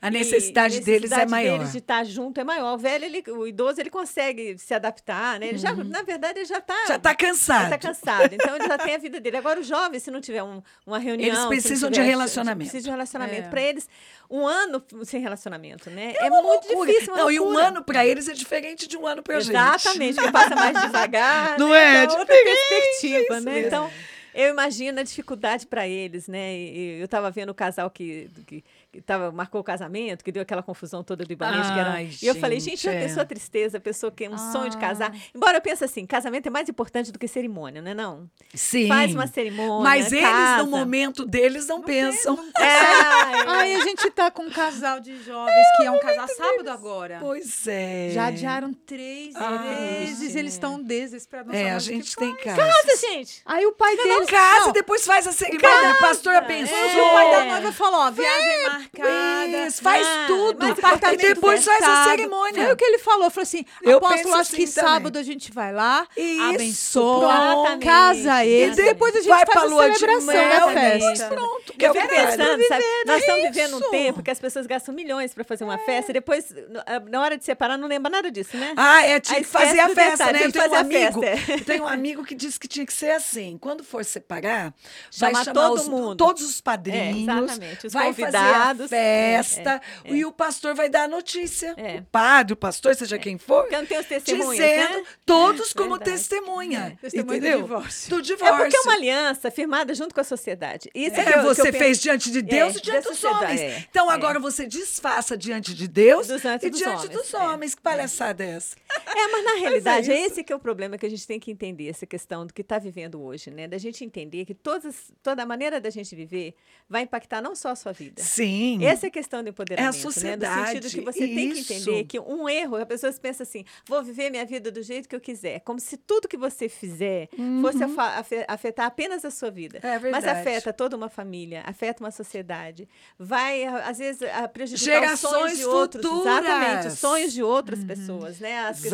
[0.00, 1.58] A e necessidade, deles é necessidade maior.
[1.58, 2.74] deles de estar junto é maior.
[2.74, 5.48] O velho, ele, o idoso, ele consegue se adaptar, né?
[5.48, 6.86] Ele já, na verdade, ele já está Uhum.
[6.88, 7.62] Já está cansado.
[7.64, 8.34] já tá cansado.
[8.34, 9.36] Então, ele já tem a vida dele.
[9.36, 11.28] Agora, o jovem, se não tiver um- uma reunião...
[11.28, 12.70] Eles precisam de tiver- relacionamento.
[12.70, 13.46] Precisam de relacionamento.
[13.46, 13.50] É.
[13.50, 13.88] Para eles,
[14.30, 16.14] um ano sem relacionamento, né?
[16.18, 16.92] É, uma muito loucura.
[16.92, 17.66] difícil, uma Não, e um loucura.
[17.68, 19.50] ano para eles é diferente de um ano para gente.
[19.50, 21.58] Exatamente, porque passa mais devagar.
[21.58, 22.00] Não né?
[22.00, 22.04] é?
[22.04, 23.52] Então, outra perspectiva, né?
[23.52, 23.66] mesmo.
[23.66, 23.90] Então,
[24.34, 26.56] eu imagino a dificuldade para eles, né?
[26.56, 30.42] E, eu estava vendo o casal que, que, que tava, marcou o casamento, que deu
[30.42, 31.66] aquela confusão toda do Ibanez.
[31.66, 33.02] que era- Ai, e eu falei, gente, gente, a é.
[33.06, 34.80] pessoa tristeza, a pessoa que tem um sonho de Ah.
[34.80, 35.16] casar.
[35.34, 37.94] Embora eu pense assim, casamento é mais importante do que cerimônia, né?
[37.94, 38.28] Não.
[38.54, 38.88] Sim.
[38.88, 39.82] Faz uma cerimônia.
[39.84, 40.62] Mas eles, casa.
[40.62, 42.38] no momento deles, não, pensam.
[42.56, 42.62] É,
[43.48, 47.18] Ai, a gente tá com um casal de jovens que é um casal sábado agora.
[47.20, 48.10] Pois é.
[48.12, 51.52] Já adiaram três Ai, vezes, eles estão desesperados.
[51.52, 52.56] não É, a gente tem casa.
[52.56, 53.42] Casa, gente.
[53.44, 53.96] Aí o pai
[54.26, 54.30] deles...
[54.40, 55.90] Casa, Não, depois faz a cerimônia.
[55.92, 56.76] O pastor abençoa.
[56.78, 59.66] Mas o pai da noiva falou, ó, viagem marcada.
[59.66, 60.66] Isso, faz Ah, tudo.
[60.66, 62.64] E apartamento depois faz a cerimônia.
[62.64, 63.30] Foi o que ele falou.
[63.30, 64.90] Falou assim, Eu apóstolo, acho que assim também.
[64.92, 67.84] sábado a gente vai lá, Isso, abençoa, pronto.
[67.84, 68.92] casa eles, Exatamente.
[68.94, 71.26] depois a gente Vai faz pra a lua de celebração mel, da festa.
[71.28, 71.72] Pronto.
[71.72, 72.84] que é Eu fico que pensando, sabe?
[73.06, 76.14] Nós estamos vivendo um tempo que as pessoas gastam milhões para fazer uma festa e
[76.14, 76.54] depois,
[76.86, 78.72] ah, na hora de separar, não lembra nada disso, né?
[78.76, 80.50] Ah, é, tinha que fazer a festa, né?
[80.50, 80.58] que
[80.96, 81.10] é.
[81.60, 83.58] eu tenho um amigo que disse que tinha que ser assim.
[83.60, 84.74] Quando for separar,
[85.10, 86.16] Chamar vai chamar todo os- mundo.
[86.16, 88.82] todos os padrinhos, É, os vai convidados.
[88.82, 91.74] fazer a festa É, é, e o pastor vai dar a notícia.
[91.76, 91.98] É.
[91.98, 95.04] O padre, o pastor, seja quem for, os testemunhos, dizendo né?
[95.24, 96.10] todos como Verdade.
[96.12, 96.98] testemunha.
[97.00, 97.62] Testemunha do entendeu?
[97.62, 98.10] divórcio.
[98.10, 98.56] Do É divórcio.
[98.58, 100.90] porque é uma aliança firmada junto com a sociedade.
[100.94, 103.08] Isso que É, eu- que eu você penso- fez diante de Deus É, e diante
[103.08, 103.60] dos homens.
[103.60, 104.14] é, Então é.
[104.14, 107.74] agora você desfaça diante de Deus Dos e dos diante homens, dos é, homens.
[107.74, 108.76] Que palhaçada é essa?
[109.06, 110.32] É, mas na realidade é, isso.
[110.32, 112.62] esse que é o problema que a gente tem que entender, essa questão do que
[112.62, 113.66] está vivendo hoje, né?
[113.68, 116.54] Da gente entender que todas, toda a maneira da gente viver
[116.88, 118.22] vai impactar não só a sua vida.
[118.22, 118.84] Sim.
[118.84, 120.00] Essa é a questão do empoderamento, né?
[120.00, 121.72] sociedade, No sentido que você tem que isso.
[121.72, 125.14] entender que um erro, a pessoa pensa assim, vou viver minha vida do jeito que
[125.16, 127.28] eu quiser, como se tudo que você fizer
[127.60, 129.80] fosse afa- afe- afetar apenas a sua vida.
[129.82, 129.88] Uhum.
[129.90, 130.28] É Mas verdade.
[130.40, 132.88] afeta toda uma família, afeta uma sociedade,
[133.18, 136.04] vai, a- às vezes, a prejudicar os sonhos Gerações de outros.
[136.06, 136.38] futuras.
[136.44, 138.58] Exatamente, os sonhos de outras pessoas, né?
[138.60, 138.88] As de-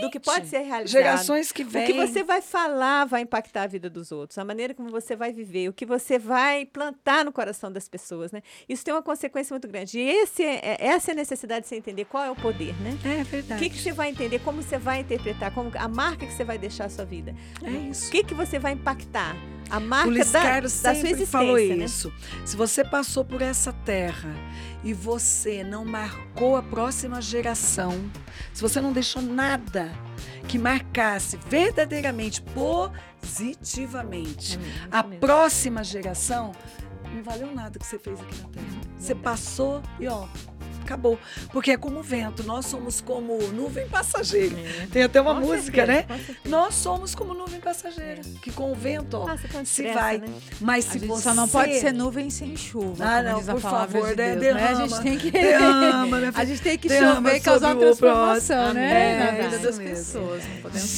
[0.00, 0.88] do que pode ser realizado.
[0.92, 1.86] Gerações que O vêm.
[1.86, 4.35] que você vai falar vai impactar a vida dos outros.
[4.42, 8.32] A maneira como você vai viver, o que você vai plantar no coração das pessoas,
[8.32, 8.42] né?
[8.68, 9.98] Isso tem uma consequência muito grande.
[9.98, 12.74] E esse é, é- essa é a necessidade de você entender qual é o poder,
[12.80, 12.96] né?
[13.04, 13.62] É O verdade.
[13.62, 16.58] que, que você vai entender, como você vai interpretar, como a marca que você vai
[16.58, 17.34] deixar a sua vida.
[17.62, 18.10] É O isso.
[18.10, 19.36] que, que você vai impactar?
[19.68, 21.84] A O marca Luiz da, Carlos da sua existência, falou né?
[21.84, 22.12] isso.
[22.44, 24.32] Se você passou por essa terra
[24.84, 27.92] e você não marcou a próxima geração,
[28.52, 29.90] se você não deixou nada
[30.46, 32.40] que marcasse verdadeiramente,
[33.26, 35.20] positivamente, Amém, a isso mesmo.
[35.20, 36.52] próxima geração,
[37.12, 38.66] não valeu nada que você fez aqui na terra.
[38.98, 40.26] Você passou e ó,
[40.86, 41.18] acabou.
[41.52, 44.56] Porque é como o vento, nós somos como nuvem passageira.
[44.58, 44.86] É.
[44.90, 46.36] Tem até uma Com música, certeza, né?
[46.46, 49.26] Nós somos como nuvem passageira, que com o vento, ó,
[49.64, 50.18] se vai.
[50.18, 50.28] né?
[50.60, 54.16] mas se você só não pode ser nuvem sem chuva, Ah, não, por favor, de
[54.16, 54.36] né?
[54.36, 54.62] Deus, né?
[54.62, 57.66] A Derrama, gente tem que derrama, minha a gente tem que Derrama chover e causar
[57.68, 58.06] uma próximo.
[58.08, 59.18] transformação, né?
[59.18, 59.94] Na vida das mesmo.
[59.94, 60.42] pessoas.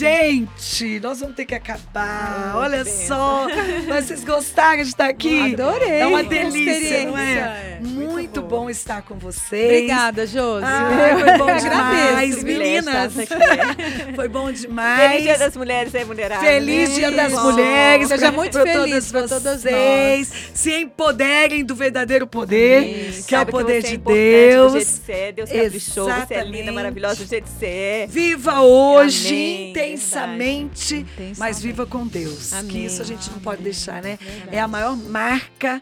[0.08, 2.52] Gente, nós vamos ter que acabar.
[2.54, 3.06] Oh, Olha benção.
[3.08, 3.46] só.
[3.88, 5.54] Mas vocês gostaram de estar aqui?
[5.54, 6.00] Adorei.
[6.00, 7.32] É uma delícia, não é?
[7.78, 7.80] experiência.
[7.80, 8.68] Muito, bom.
[8.68, 9.77] estar com vocês.
[9.78, 10.64] Obrigada, Josi.
[10.64, 13.18] Ai, foi bom demais, meninas.
[13.18, 14.14] Aqui.
[14.14, 15.22] Foi bom Feliz demais.
[15.22, 16.44] Dia das Mulheres aí, mulherada.
[16.44, 16.94] Feliz?
[16.94, 17.42] Dia das Isso.
[17.42, 18.08] Mulheres.
[18.08, 20.32] Seja muito pra feliz todas pra todas vocês.
[20.54, 23.26] Se empoderem do verdadeiro poder, Isso.
[23.26, 24.72] que é o poder você de é importante do jeito Deus.
[24.72, 25.32] que você é.
[25.32, 26.10] Deus caprichou.
[26.10, 28.06] Você é linda, maravilhosa do jeito que você é.
[28.08, 31.38] Viva hoje Amém, intensamente, Intensamente.
[31.38, 32.50] mas viva com Deus.
[32.50, 32.84] Que Amém.
[32.84, 34.18] isso a gente não pode deixar, né?
[34.20, 34.56] Verdade.
[34.56, 35.80] É a maior marca,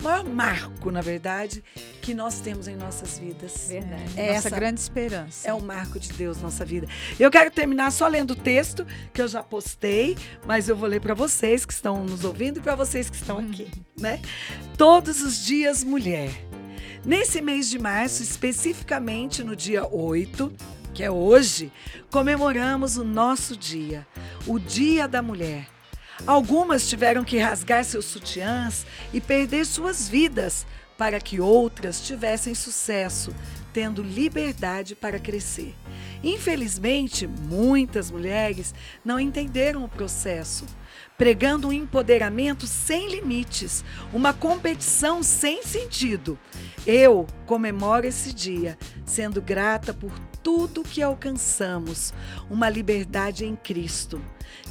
[0.00, 1.62] o maior marco, na verdade,
[2.00, 3.35] que nós temos em nossas vidas.
[3.68, 4.02] Verdade.
[4.16, 5.48] É Nossa essa- grande esperança.
[5.48, 6.86] É o marco de Deus na nossa vida.
[7.18, 11.00] Eu quero terminar só lendo o texto que eu já postei, mas eu vou ler
[11.00, 13.68] para vocês que estão nos ouvindo e para vocês que estão aqui,
[13.98, 14.20] né?
[14.76, 16.30] Todos os dias, mulher.
[17.04, 20.52] Nesse mês de março, especificamente no dia 8,
[20.92, 21.70] que é hoje,
[22.10, 24.06] comemoramos o nosso dia,
[24.46, 25.68] o Dia da Mulher.
[26.26, 33.34] Algumas tiveram que rasgar seus sutiãs e perder suas vidas para que outras tivessem sucesso,
[33.72, 35.74] tendo liberdade para crescer.
[36.24, 38.74] Infelizmente, muitas mulheres
[39.04, 40.64] não entenderam o processo,
[41.16, 46.38] pregando um empoderamento sem limites, uma competição sem sentido.
[46.86, 50.12] Eu comemoro esse dia, sendo grata por
[50.42, 52.14] tudo que alcançamos,
[52.48, 54.20] uma liberdade em Cristo,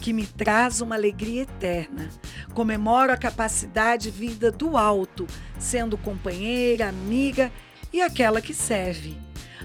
[0.02, 2.10] que me traz uma alegria eterna.
[2.54, 5.26] Comemoro a capacidade vinda do alto,
[5.60, 7.52] sendo companheira, amiga
[7.92, 9.18] e aquela que serve.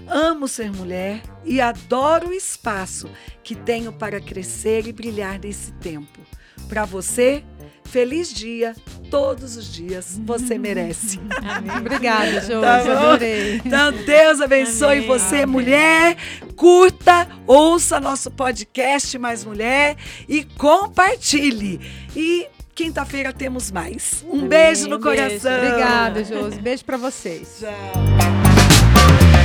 [0.07, 3.09] Amo ser mulher e adoro o espaço
[3.43, 6.19] que tenho para crescer e brilhar nesse tempo.
[6.67, 7.43] Para você,
[7.91, 8.73] feliz dia,
[9.09, 11.19] todos os dias você merece.
[11.43, 11.77] Amém.
[11.77, 12.61] Obrigada, Josi.
[12.61, 13.61] Tá adorei.
[13.65, 15.07] Então, Deus abençoe Amém.
[15.07, 15.45] você, Amém.
[15.47, 16.17] mulher.
[16.55, 19.97] Curta, ouça nosso podcast Mais Mulher
[20.29, 21.81] e compartilhe.
[22.15, 24.25] E quinta-feira temos mais.
[24.29, 25.17] Um beijo no Beijo.
[25.17, 25.57] coração.
[25.57, 26.61] Obrigada, Josi.
[26.61, 27.59] Beijo pra vocês.
[27.59, 29.40] Tchau.